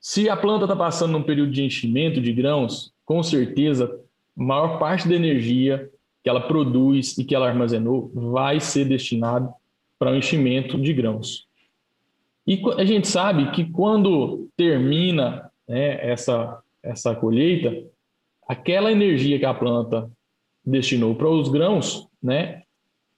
se 0.00 0.28
a 0.30 0.36
planta 0.36 0.64
está 0.64 0.76
passando 0.76 1.12
num 1.12 1.22
período 1.22 1.50
de 1.50 1.64
enchimento 1.64 2.20
de 2.20 2.32
grãos, 2.32 2.92
com 3.04 3.22
certeza, 3.22 4.00
a 4.38 4.42
maior 4.42 4.78
parte 4.78 5.08
da 5.08 5.14
energia 5.14 5.90
que 6.22 6.30
ela 6.30 6.40
produz 6.40 7.18
e 7.18 7.24
que 7.24 7.34
ela 7.34 7.48
armazenou 7.48 8.10
vai 8.14 8.60
ser 8.60 8.84
destinado 8.84 9.52
para 9.98 10.12
o 10.12 10.16
enchimento 10.16 10.80
de 10.80 10.92
grãos. 10.92 11.46
E 12.46 12.62
a 12.76 12.84
gente 12.84 13.08
sabe 13.08 13.50
que 13.50 13.64
quando 13.64 14.48
termina 14.56 15.50
né, 15.66 16.08
essa, 16.08 16.62
essa 16.82 17.14
colheita, 17.14 17.74
aquela 18.46 18.92
energia 18.92 19.38
que 19.38 19.44
a 19.44 19.54
planta 19.54 20.10
destinou 20.64 21.14
para 21.14 21.28
os 21.28 21.48
grãos, 21.48 22.08
né, 22.22 22.62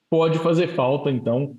pode 0.09 0.39
fazer 0.39 0.67
falta, 0.69 1.09
então, 1.09 1.55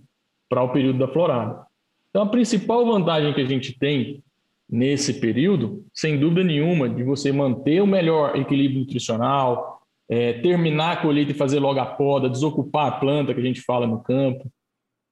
para 0.48 0.62
o 0.62 0.72
período 0.72 0.98
da 0.98 1.08
florada. 1.08 1.66
Então, 2.10 2.22
a 2.22 2.28
principal 2.28 2.86
vantagem 2.86 3.32
que 3.34 3.40
a 3.40 3.46
gente 3.46 3.78
tem 3.78 4.22
nesse 4.68 5.14
período, 5.14 5.84
sem 5.94 6.18
dúvida 6.18 6.44
nenhuma, 6.44 6.88
de 6.88 7.02
você 7.02 7.32
manter 7.32 7.80
o 7.80 7.86
melhor 7.86 8.36
equilíbrio 8.36 8.80
nutricional, 8.80 9.82
é, 10.08 10.34
terminar 10.34 10.92
a 10.92 10.96
colheita 10.96 11.32
e 11.32 11.34
fazer 11.34 11.58
logo 11.58 11.80
a 11.80 11.86
poda, 11.86 12.28
desocupar 12.28 12.86
a 12.86 12.92
planta 12.92 13.34
que 13.34 13.40
a 13.40 13.44
gente 13.44 13.60
fala 13.60 13.86
no 13.86 14.02
campo, 14.02 14.50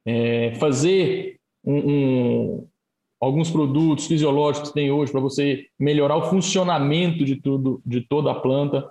é, 0.07 0.55
fazer 0.55 1.39
um, 1.65 1.79
um, 1.79 2.69
alguns 3.21 3.51
produtos 3.51 4.07
fisiológicos 4.07 4.71
que 4.71 4.75
tem 4.75 4.91
hoje 4.91 5.13
para 5.13 5.21
você 5.21 5.67
melhorar 5.79 6.17
o 6.17 6.31
funcionamento 6.31 7.25
de 7.25 7.37
tudo, 7.37 7.83
de 7.85 8.01
toda 8.03 8.31
a 8.31 8.35
planta, 8.35 8.89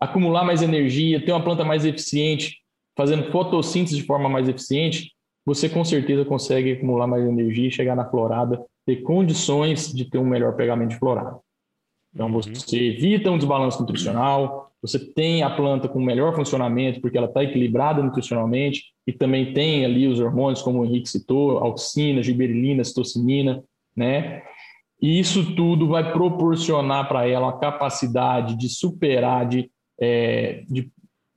acumular 0.00 0.44
mais 0.44 0.62
energia, 0.62 1.24
ter 1.24 1.32
uma 1.32 1.42
planta 1.42 1.64
mais 1.64 1.84
eficiente, 1.84 2.58
fazendo 2.96 3.30
fotossíntese 3.30 3.96
de 3.96 4.02
forma 4.02 4.28
mais 4.28 4.48
eficiente, 4.48 5.12
você 5.44 5.68
com 5.68 5.84
certeza 5.84 6.24
consegue 6.24 6.72
acumular 6.72 7.06
mais 7.06 7.24
energia, 7.24 7.70
chegar 7.70 7.96
na 7.96 8.08
florada, 8.08 8.62
ter 8.84 8.96
condições 8.96 9.92
de 9.92 10.04
ter 10.04 10.18
um 10.18 10.26
melhor 10.26 10.54
pegamento 10.56 10.90
de 10.90 10.98
florada. 10.98 11.38
Então 12.14 12.26
uhum. 12.26 12.40
você 12.40 12.88
evita 12.88 13.30
um 13.30 13.38
desbalanço 13.38 13.80
nutricional, 13.80 14.72
você 14.80 14.98
tem 14.98 15.42
a 15.42 15.50
planta 15.50 15.88
com 15.88 16.00
melhor 16.00 16.34
funcionamento, 16.34 17.00
porque 17.00 17.18
ela 17.18 17.26
está 17.26 17.42
equilibrada 17.42 18.02
nutricionalmente, 18.02 18.84
e 19.06 19.12
também 19.12 19.52
tem 19.52 19.84
ali 19.84 20.06
os 20.06 20.20
hormônios, 20.20 20.62
como 20.62 20.80
o 20.80 20.84
Henrique 20.84 21.08
citou, 21.08 21.58
auxina, 21.58 22.22
giberelina, 22.22 22.84
citocinina, 22.84 23.62
né? 23.96 24.42
E 25.00 25.18
isso 25.18 25.54
tudo 25.54 25.88
vai 25.88 26.12
proporcionar 26.12 27.08
para 27.08 27.26
ela 27.26 27.50
a 27.50 27.58
capacidade 27.58 28.56
de 28.56 28.68
superar, 28.68 29.46
de, 29.46 29.70
é, 30.00 30.64
de 30.68 30.90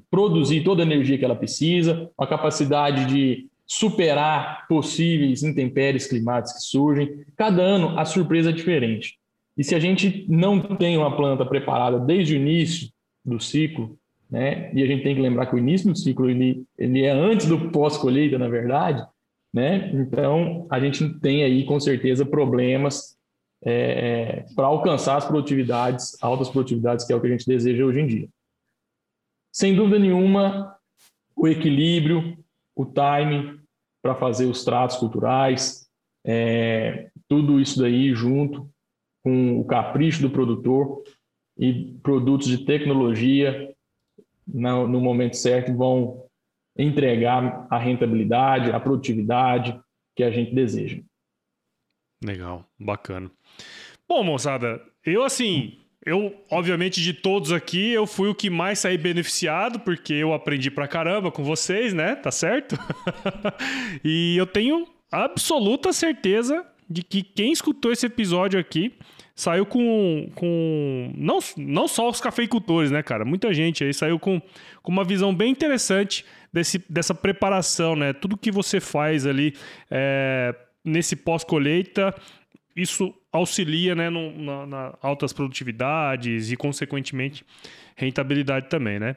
produzir 0.10 0.64
toda 0.64 0.84
a 0.84 0.86
energia 0.86 1.18
que 1.18 1.26
ela 1.26 1.36
precisa, 1.36 2.10
a 2.18 2.28
capacidade 2.28 3.06
de 3.06 3.48
superar 3.66 4.68
possíveis 4.68 5.44
intempéries 5.44 6.06
climáticas 6.06 6.62
que 6.62 6.70
surgem. 6.70 7.24
Cada 7.38 7.62
ano 7.62 7.98
a 7.98 8.04
surpresa 8.04 8.50
é 8.50 8.54
diferente. 8.54 9.18
E 9.58 9.64
se 9.64 9.74
a 9.74 9.80
gente 9.80 10.26
não 10.28 10.60
tem 10.60 10.98
uma 10.98 11.16
planta 11.16 11.46
preparada 11.46 11.98
desde 11.98 12.34
o 12.34 12.38
início 12.38 12.90
do 13.24 13.40
ciclo, 13.40 13.98
né? 14.30 14.72
E 14.74 14.84
a 14.84 14.86
gente 14.86 15.04
tem 15.04 15.16
que 15.16 15.22
lembrar 15.22 15.46
que 15.46 15.56
o 15.56 15.60
início 15.60 15.90
do 15.90 15.98
ciclo 15.98 16.30
ele, 16.30 16.64
ele 16.78 17.04
é 17.04 17.12
antes 17.12 17.48
do 17.48 17.70
pós-colheita, 17.70 18.38
na 18.38 18.50
verdade, 18.50 19.06
né? 19.54 19.92
Então 19.94 20.68
a 20.70 20.80
gente 20.80 21.08
tem 21.20 21.44
aí 21.44 21.64
com 21.66 21.80
certeza 21.80 22.26
problemas 22.26 23.18
é, 23.64 23.74
é 23.74 24.54
para 24.56 24.68
alcançar 24.68 25.18
as 25.18 25.26
produtividades, 25.26 26.18
altas 26.22 26.50
produtividades, 26.50 27.06
que 27.06 27.14
é 27.14 27.16
o 27.16 27.22
que 27.22 27.28
a 27.28 27.32
gente 27.32 27.46
deseja 27.46 27.86
hoje 27.86 28.00
em 28.02 28.08
dia. 28.08 28.30
Sem 29.52 29.76
dúvida 29.76 30.00
nenhuma, 30.00 30.76
o 31.36 31.48
equilíbrio, 31.48 32.38
o 32.76 32.86
timing 32.86 33.60
para 34.02 34.16
fazer 34.16 34.46
os 34.46 34.64
tratos 34.64 34.98
culturais, 34.98 35.88
é, 36.26 37.12
tudo 37.28 37.60
isso 37.60 37.80
daí 37.80 38.14
junto 38.14 38.70
com 39.24 39.60
o 39.60 39.66
capricho 39.66 40.22
do 40.22 40.30
produtor 40.30 41.04
e 41.58 41.94
produtos 42.02 42.48
de 42.48 42.66
tecnologia 42.66 43.74
no, 44.48 44.88
no 44.88 45.00
momento 45.00 45.36
certo 45.36 45.76
vão 45.76 46.26
entregar 46.78 47.68
a 47.70 47.78
rentabilidade, 47.78 48.72
a 48.72 48.80
produtividade 48.80 49.80
que 50.16 50.24
a 50.24 50.32
gente 50.32 50.54
deseja. 50.54 51.02
Legal, 52.24 52.66
bacana. 52.80 53.32
Bom, 54.08 54.24
moçada, 54.24 54.82
eu 55.06 55.24
assim, 55.24 55.81
eu, 56.06 56.36
obviamente, 56.50 57.02
de 57.02 57.14
todos 57.14 57.52
aqui, 57.52 57.92
eu 57.92 58.08
fui 58.08 58.28
o 58.28 58.36
que 58.36 58.50
mais 58.50 58.80
saí 58.80 58.98
beneficiado, 58.98 59.80
porque 59.80 60.14
eu 60.14 60.34
aprendi 60.34 60.72
pra 60.72 60.88
caramba 60.88 61.32
com 61.32 61.44
vocês, 61.44 61.94
né? 61.94 62.16
Tá 62.16 62.32
certo? 62.32 62.76
e 64.04 64.36
eu 64.36 64.48
tenho 64.48 64.88
absoluta 65.12 65.94
certeza 65.94 66.66
de 66.90 67.04
que 67.04 67.22
quem 67.22 67.52
escutou 67.52 67.92
esse 67.92 68.08
episódio 68.08 68.60
aqui 68.60 68.94
saiu 69.36 69.66
com. 69.66 70.30
com 70.34 71.14
não, 71.16 71.38
não 71.56 71.88
só 71.88 72.10
os 72.10 72.20
cafeicultores, 72.20 72.90
né, 72.90 73.04
cara? 73.04 73.24
Muita 73.24 73.54
gente 73.54 73.84
aí 73.84 73.94
saiu 73.94 74.18
com, 74.18 74.42
com 74.82 74.92
uma 74.92 75.04
visão 75.04 75.34
bem 75.34 75.52
interessante 75.52 76.26
desse, 76.52 76.84
dessa 76.90 77.14
preparação, 77.14 77.96
né? 77.96 78.12
Tudo 78.12 78.38
que 78.38 78.52
você 78.52 78.80
faz 78.80 79.28
ali 79.28 79.54
é, 79.90 80.56
nesse 80.84 81.16
pós-colheita, 81.16 82.14
isso 82.76 83.14
auxilia 83.32 83.96
né, 83.96 84.10
no, 84.10 84.32
na, 84.38 84.66
na, 84.66 84.94
altas 85.02 85.32
produtividades 85.32 86.52
e, 86.52 86.58
consequentemente, 86.58 87.46
rentabilidade 87.96 88.68
também, 88.70 89.00
né? 89.00 89.16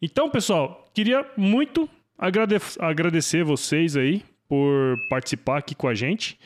Então, 0.00 0.28
pessoal, 0.28 0.84
queria 0.92 1.24
muito 1.36 1.88
agrade 2.18 2.56
agradecer 2.78 3.42
vocês 3.42 3.96
aí 3.96 4.22
por 4.48 4.96
participar 5.08 5.58
aqui 5.58 5.74
com 5.74 5.88
a 5.88 5.94
gente. 5.94 6.38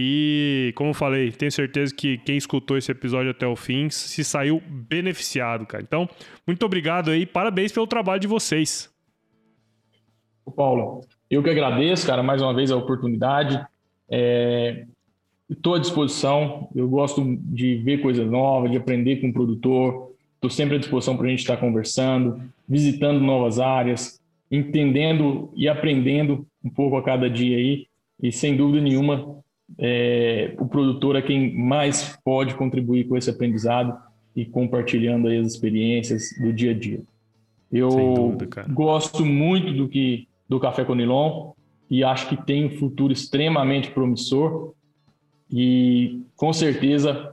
E, 0.00 0.72
como 0.76 0.90
eu 0.90 0.94
falei, 0.94 1.32
tenho 1.32 1.50
certeza 1.50 1.92
que 1.92 2.18
quem 2.18 2.36
escutou 2.36 2.76
esse 2.76 2.92
episódio 2.92 3.32
até 3.32 3.46
o 3.46 3.56
fim 3.56 3.90
se 3.90 4.22
saiu 4.22 4.62
beneficiado, 4.64 5.66
cara. 5.66 5.82
Então, 5.82 6.08
muito 6.46 6.64
obrigado 6.64 7.10
aí, 7.10 7.26
parabéns 7.26 7.72
pelo 7.72 7.86
trabalho 7.86 8.20
de 8.20 8.28
vocês. 8.28 8.88
Paulo, 10.54 11.00
eu 11.28 11.42
que 11.42 11.50
agradeço, 11.50 12.06
cara, 12.06 12.22
mais 12.22 12.40
uma 12.40 12.54
vez 12.54 12.70
a 12.70 12.76
oportunidade. 12.76 13.60
Estou 15.50 15.74
à 15.74 15.78
disposição, 15.78 16.68
eu 16.74 16.86
gosto 16.88 17.24
de 17.40 17.76
ver 17.76 18.02
coisas 18.02 18.28
novas, 18.30 18.70
de 18.70 18.76
aprender 18.76 19.16
com 19.16 19.28
o 19.28 19.32
produtor. 19.32 20.12
Estou 20.34 20.50
sempre 20.50 20.76
à 20.76 20.78
disposição 20.78 21.16
para 21.16 21.26
a 21.26 21.30
gente 21.30 21.40
estar 21.40 21.56
conversando, 21.56 22.42
visitando 22.68 23.18
novas 23.18 23.58
áreas, 23.58 24.20
entendendo 24.50 25.50
e 25.56 25.66
aprendendo 25.66 26.46
um 26.62 26.68
pouco 26.68 26.96
a 26.96 27.02
cada 27.02 27.30
dia 27.30 27.56
aí. 27.56 27.86
E 28.22 28.30
sem 28.30 28.56
dúvida 28.56 28.82
nenhuma, 28.82 29.38
é, 29.78 30.54
o 30.58 30.66
produtor 30.66 31.16
é 31.16 31.22
quem 31.22 31.56
mais 31.56 32.18
pode 32.22 32.54
contribuir 32.54 33.04
com 33.04 33.16
esse 33.16 33.30
aprendizado 33.30 33.96
e 34.36 34.44
compartilhando 34.44 35.28
aí 35.28 35.38
as 35.38 35.46
experiências 35.46 36.30
do 36.38 36.52
dia 36.52 36.72
a 36.72 36.74
dia. 36.74 37.00
Eu 37.72 37.88
dúvida, 37.88 38.66
gosto 38.68 39.24
muito 39.24 39.72
do 39.72 39.88
que 39.88 40.28
do 40.46 40.60
café 40.60 40.84
Conilon 40.84 41.52
e 41.90 42.04
acho 42.04 42.28
que 42.28 42.36
tem 42.36 42.66
um 42.66 42.70
futuro 42.70 43.12
extremamente 43.12 43.90
promissor 43.90 44.74
e 45.50 46.22
com 46.36 46.52
certeza 46.52 47.32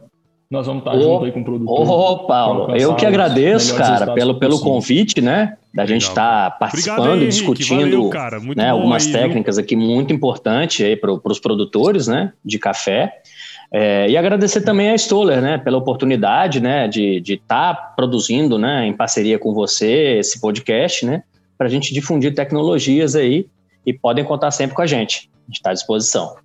nós 0.50 0.68
vamos 0.68 0.82
estar 0.82 0.96
oh, 0.96 1.02
junto 1.02 1.26
aí 1.26 1.32
com 1.32 1.42
o 1.42 1.44
produtor. 1.44 1.90
Ô, 1.90 2.20
Paulo, 2.28 2.76
eu 2.76 2.96
que 2.96 3.06
agradeço, 3.06 3.76
cara, 3.76 4.14
pelo, 4.14 4.36
pelo 4.36 4.60
convite, 4.60 5.22
né? 5.22 5.58
Da 5.74 5.86
gente 5.86 6.04
estar 6.04 6.52
tá 6.52 6.58
participando, 6.58 7.22
aí, 7.22 7.28
discutindo 7.28 8.10
Valeu, 8.10 8.56
né, 8.56 8.70
algumas 8.70 9.06
aí, 9.08 9.12
técnicas 9.12 9.58
viu? 9.58 9.66
aqui 9.66 9.76
muito 9.76 10.14
importantes 10.14 10.86
aí 10.86 10.96
para 10.96 11.12
os 11.12 11.40
produtores, 11.40 12.08
né? 12.08 12.32
De 12.44 12.58
café. 12.60 13.22
É, 13.72 14.10
e 14.10 14.16
agradecer 14.16 14.62
também 14.62 14.92
a 14.92 14.98
Stoller, 14.98 15.42
né, 15.42 15.58
pela 15.58 15.78
oportunidade, 15.78 16.62
né, 16.62 16.88
de 16.88 17.22
estar 17.28 17.74
tá 17.74 17.82
produzindo, 17.96 18.58
né, 18.58 18.86
em 18.86 18.94
parceria 18.94 19.40
com 19.40 19.54
você 19.54 20.18
esse 20.20 20.40
podcast, 20.40 21.06
né, 21.06 21.24
para 21.58 21.68
a 21.68 21.70
gente 21.70 21.94
difundir 21.94 22.34
tecnologias 22.34 23.16
aí 23.16 23.48
e 23.86 23.92
podem 23.92 24.24
contar 24.24 24.52
sempre 24.52 24.76
com 24.76 24.82
a 24.82 24.88
gente. 24.88 25.30
A 25.44 25.48
gente 25.48 25.58
está 25.58 25.72
à 25.72 25.74
disposição. 25.74 26.36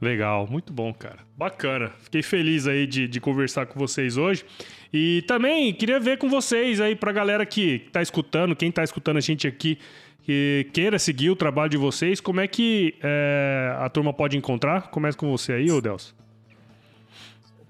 Legal, 0.00 0.46
muito 0.50 0.72
bom, 0.72 0.94
cara. 0.94 1.18
Bacana. 1.36 1.92
Fiquei 1.98 2.22
feliz 2.22 2.66
aí 2.66 2.86
de, 2.86 3.06
de 3.06 3.20
conversar 3.20 3.66
com 3.66 3.78
vocês 3.78 4.16
hoje. 4.16 4.44
E 4.92 5.22
também 5.26 5.72
queria 5.74 6.00
ver 6.00 6.16
com 6.16 6.28
vocês 6.28 6.80
aí, 6.80 6.96
pra 6.96 7.12
galera 7.12 7.44
que 7.44 7.80
tá 7.92 8.00
escutando, 8.00 8.56
quem 8.56 8.72
tá 8.72 8.82
escutando 8.82 9.18
a 9.18 9.20
gente 9.20 9.46
aqui, 9.46 9.78
que 10.22 10.68
queira 10.72 10.98
seguir 10.98 11.28
o 11.30 11.36
trabalho 11.36 11.70
de 11.70 11.76
vocês, 11.76 12.18
como 12.20 12.40
é 12.40 12.48
que 12.48 12.94
é, 13.02 13.74
a 13.78 13.88
turma 13.90 14.12
pode 14.12 14.36
encontrar? 14.38 14.88
Começa 14.90 15.18
com 15.18 15.30
você 15.30 15.52
aí, 15.52 15.70
ô 15.70 15.80
Delcio. 15.80 16.14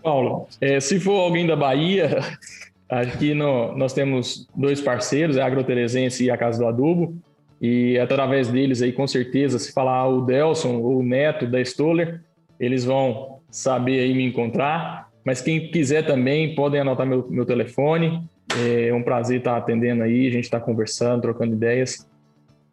Paulo, 0.03 0.49
é, 0.61 0.78
se 0.81 1.01
for 1.01 1.18
alguém 1.20 1.47
da 1.47 1.57
Bahia, 1.57 2.20
aqui 2.89 3.35
no, 3.35 3.76
nós 3.76 3.93
temos 3.93 4.49
dois 4.55 4.81
parceiros, 4.81 5.37
a 5.37 5.45
Agroteresense 5.45 6.24
e 6.24 6.31
a 6.31 6.39
Casa 6.39 6.61
do 6.61 6.66
Adubo. 6.66 7.14
E 7.61 7.99
através 7.99 8.49
deles 8.49 8.81
aí, 8.81 8.93
com 8.93 9.07
certeza, 9.07 9.59
se 9.59 9.73
falar 9.73 10.09
o 10.09 10.23
Delson 10.23 10.77
ou 10.77 11.01
o 11.01 11.03
Neto 11.03 11.47
da 11.47 11.61
Stoller, 11.61 12.23
eles 12.59 12.85
vão 12.85 13.41
saber 13.51 14.01
aí 14.01 14.15
me 14.15 14.25
encontrar. 14.25 15.11
Mas 15.25 15.43
quem 15.43 15.71
quiser 15.71 16.07
também, 16.07 16.55
podem 16.55 16.81
anotar 16.81 17.07
meu, 17.07 17.29
meu 17.29 17.45
telefone. 17.45 18.23
É 18.59 18.93
um 18.95 19.03
prazer 19.03 19.39
estar 19.39 19.57
atendendo 19.57 20.03
aí, 20.03 20.27
a 20.27 20.31
gente 20.31 20.45
está 20.45 20.59
conversando, 20.59 21.23
trocando 21.23 21.55
ideias. 21.55 22.09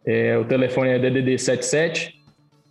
É, 0.04 0.36
o 0.38 0.44
telefone 0.44 0.90
é 0.90 0.98
DDD 0.98 1.38
77 1.38 2.18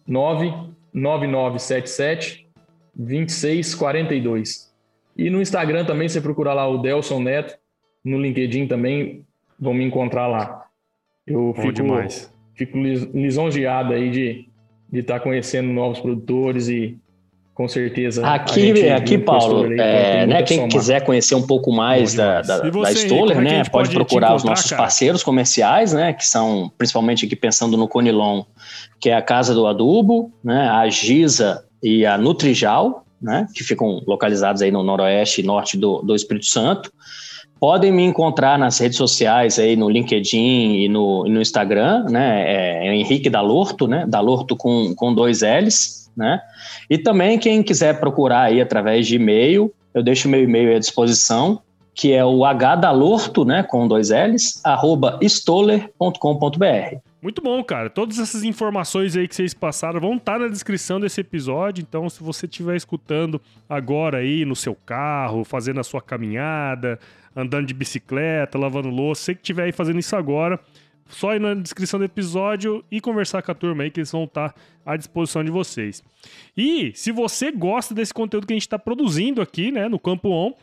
99977 0.08 2.48
2642. 2.96 4.76
E 5.16 5.30
no 5.30 5.42
Instagram 5.42 5.86
também, 5.86 6.10
você 6.10 6.20
procurar 6.20 6.54
lá 6.54 6.68
o 6.68 6.80
Delson 6.80 7.20
Neto, 7.20 7.56
no 8.04 8.20
LinkedIn 8.20 8.68
também, 8.68 9.24
vão 9.60 9.74
me 9.74 9.84
encontrar 9.84 10.28
lá. 10.28 10.67
Eu 11.28 11.54
Bom 11.54 11.62
fico, 11.62 11.74
demais. 11.74 12.32
fico 12.56 12.78
lisonjeado 12.78 13.94
aí 13.94 14.10
de 14.10 14.48
de 14.92 15.00
estar 15.00 15.16
tá 15.16 15.20
conhecendo 15.20 15.68
novos 15.70 16.00
produtores 16.00 16.68
e 16.70 16.98
com 17.54 17.68
certeza. 17.68 18.26
Aqui, 18.26 18.88
aqui 18.90 19.18
Paulo, 19.18 19.66
é, 19.74 20.28
né, 20.28 20.44
quem 20.44 20.58
somar. 20.58 20.72
quiser 20.72 21.04
conhecer 21.04 21.34
um 21.34 21.42
pouco 21.42 21.72
mais 21.72 22.14
da, 22.14 22.42
da, 22.44 22.60
da 22.60 22.92
Stoller, 22.92 23.38
é 23.38 23.42
né, 23.42 23.58
pode, 23.64 23.72
pode 23.72 23.96
procurar 23.96 24.36
os 24.36 24.44
nossos 24.44 24.70
cara? 24.70 24.84
parceiros 24.84 25.24
comerciais, 25.24 25.92
né, 25.92 26.14
que 26.14 26.24
são 26.24 26.72
principalmente 26.78 27.26
aqui 27.26 27.36
pensando 27.36 27.76
no 27.76 27.88
Conilon, 27.88 28.44
que 29.00 29.10
é 29.10 29.16
a 29.16 29.24
Casa 29.24 29.56
do 29.56 29.66
Adubo, 29.66 30.32
né, 30.44 30.70
a 30.70 30.88
Giza 30.88 31.66
e 31.82 32.06
a 32.06 32.16
Nutrijal, 32.16 33.04
né, 33.20 33.48
que 33.56 33.64
ficam 33.64 34.04
localizados 34.06 34.62
aí 34.62 34.70
no 34.70 34.84
noroeste 34.84 35.42
e 35.42 35.44
norte 35.44 35.78
do, 35.78 36.04
do 36.04 36.16
Espírito 36.16 36.46
Santo. 36.46 36.94
Podem 37.60 37.92
me 37.92 38.04
encontrar 38.04 38.58
nas 38.58 38.78
redes 38.80 38.98
sociais 38.98 39.60
aí 39.60 39.76
no 39.76 39.90
LinkedIn 39.90 40.84
e 40.84 40.90
no, 40.90 41.24
no 41.26 41.42
Instagram, 41.42 42.06
né? 42.10 42.44
É, 42.46 42.88
é 42.88 42.96
Henrique 42.96 43.30
Dalorto, 43.30 43.88
né? 43.88 44.06
Dalorto 44.08 44.56
com, 44.56 44.94
com 44.96 45.14
dois 45.14 45.42
L's, 45.42 46.10
né? 46.16 46.42
E 46.90 46.98
também 46.98 47.38
quem 47.38 47.62
quiser 47.62 48.00
procurar 48.00 48.44
aí 48.44 48.62
através 48.62 49.08
de 49.08 49.16
e-mail, 49.16 49.74
eu 49.94 50.04
deixo 50.04 50.30
meu 50.30 50.42
e-mail 50.42 50.76
à 50.76 50.80
disposição, 50.80 51.62
que 51.98 52.14
é 52.14 52.24
o 52.24 52.46
hdalorto, 52.46 53.44
né, 53.44 53.64
com 53.64 53.88
dois 53.88 54.12
L's, 54.12 54.62
arroba 54.64 55.18
stoller.com.br. 55.22 56.98
Muito 57.20 57.42
bom, 57.42 57.64
cara. 57.64 57.90
Todas 57.90 58.20
essas 58.20 58.44
informações 58.44 59.18
aí 59.18 59.28
que 59.28 59.36
vocês 59.36 59.54
passaram 59.54 60.00
vão 60.00 60.16
estar 60.16 60.40
na 60.40 60.48
descrição 60.48 61.00
desse 61.00 61.20
episódio. 61.22 61.82
Então, 61.82 62.08
se 62.08 62.22
você 62.24 62.46
estiver 62.46 62.76
escutando 62.76 63.42
agora 63.68 64.20
aí 64.20 64.46
no 64.46 64.56
seu 64.56 64.76
carro, 64.76 65.44
fazendo 65.44 65.80
a 65.80 65.84
sua 65.84 66.00
caminhada, 66.00 67.00
andando 67.38 67.68
de 67.68 67.74
bicicleta, 67.74 68.58
lavando 68.58 68.90
louça, 68.90 69.22
você 69.22 69.36
que 69.36 69.42
estiver 69.42 69.66
aí 69.66 69.72
fazendo 69.72 70.00
isso 70.00 70.16
agora, 70.16 70.60
só 71.08 71.36
ir 71.36 71.40
na 71.40 71.54
descrição 71.54 72.00
do 72.00 72.06
episódio 72.06 72.84
e 72.92 73.00
conversar 73.00 73.42
com 73.42 73.52
a 73.52 73.56
turma 73.56 73.84
aí, 73.84 73.92
que 73.92 74.00
eles 74.00 74.12
vão 74.12 74.24
estar 74.24 74.54
à 74.86 74.98
disposição 74.98 75.44
de 75.44 75.52
vocês. 75.52 76.04
E 76.56 76.92
se 76.96 77.12
você 77.12 77.52
gosta 77.52 77.94
desse 77.94 78.14
conteúdo 78.14 78.48
que 78.48 78.54
a 78.54 78.56
gente 78.56 78.64
está 78.64 78.80
produzindo 78.80 79.42
aqui, 79.42 79.72
né, 79.72 79.88
no 79.88 80.00
Campo 80.00 80.30
On, 80.30 80.54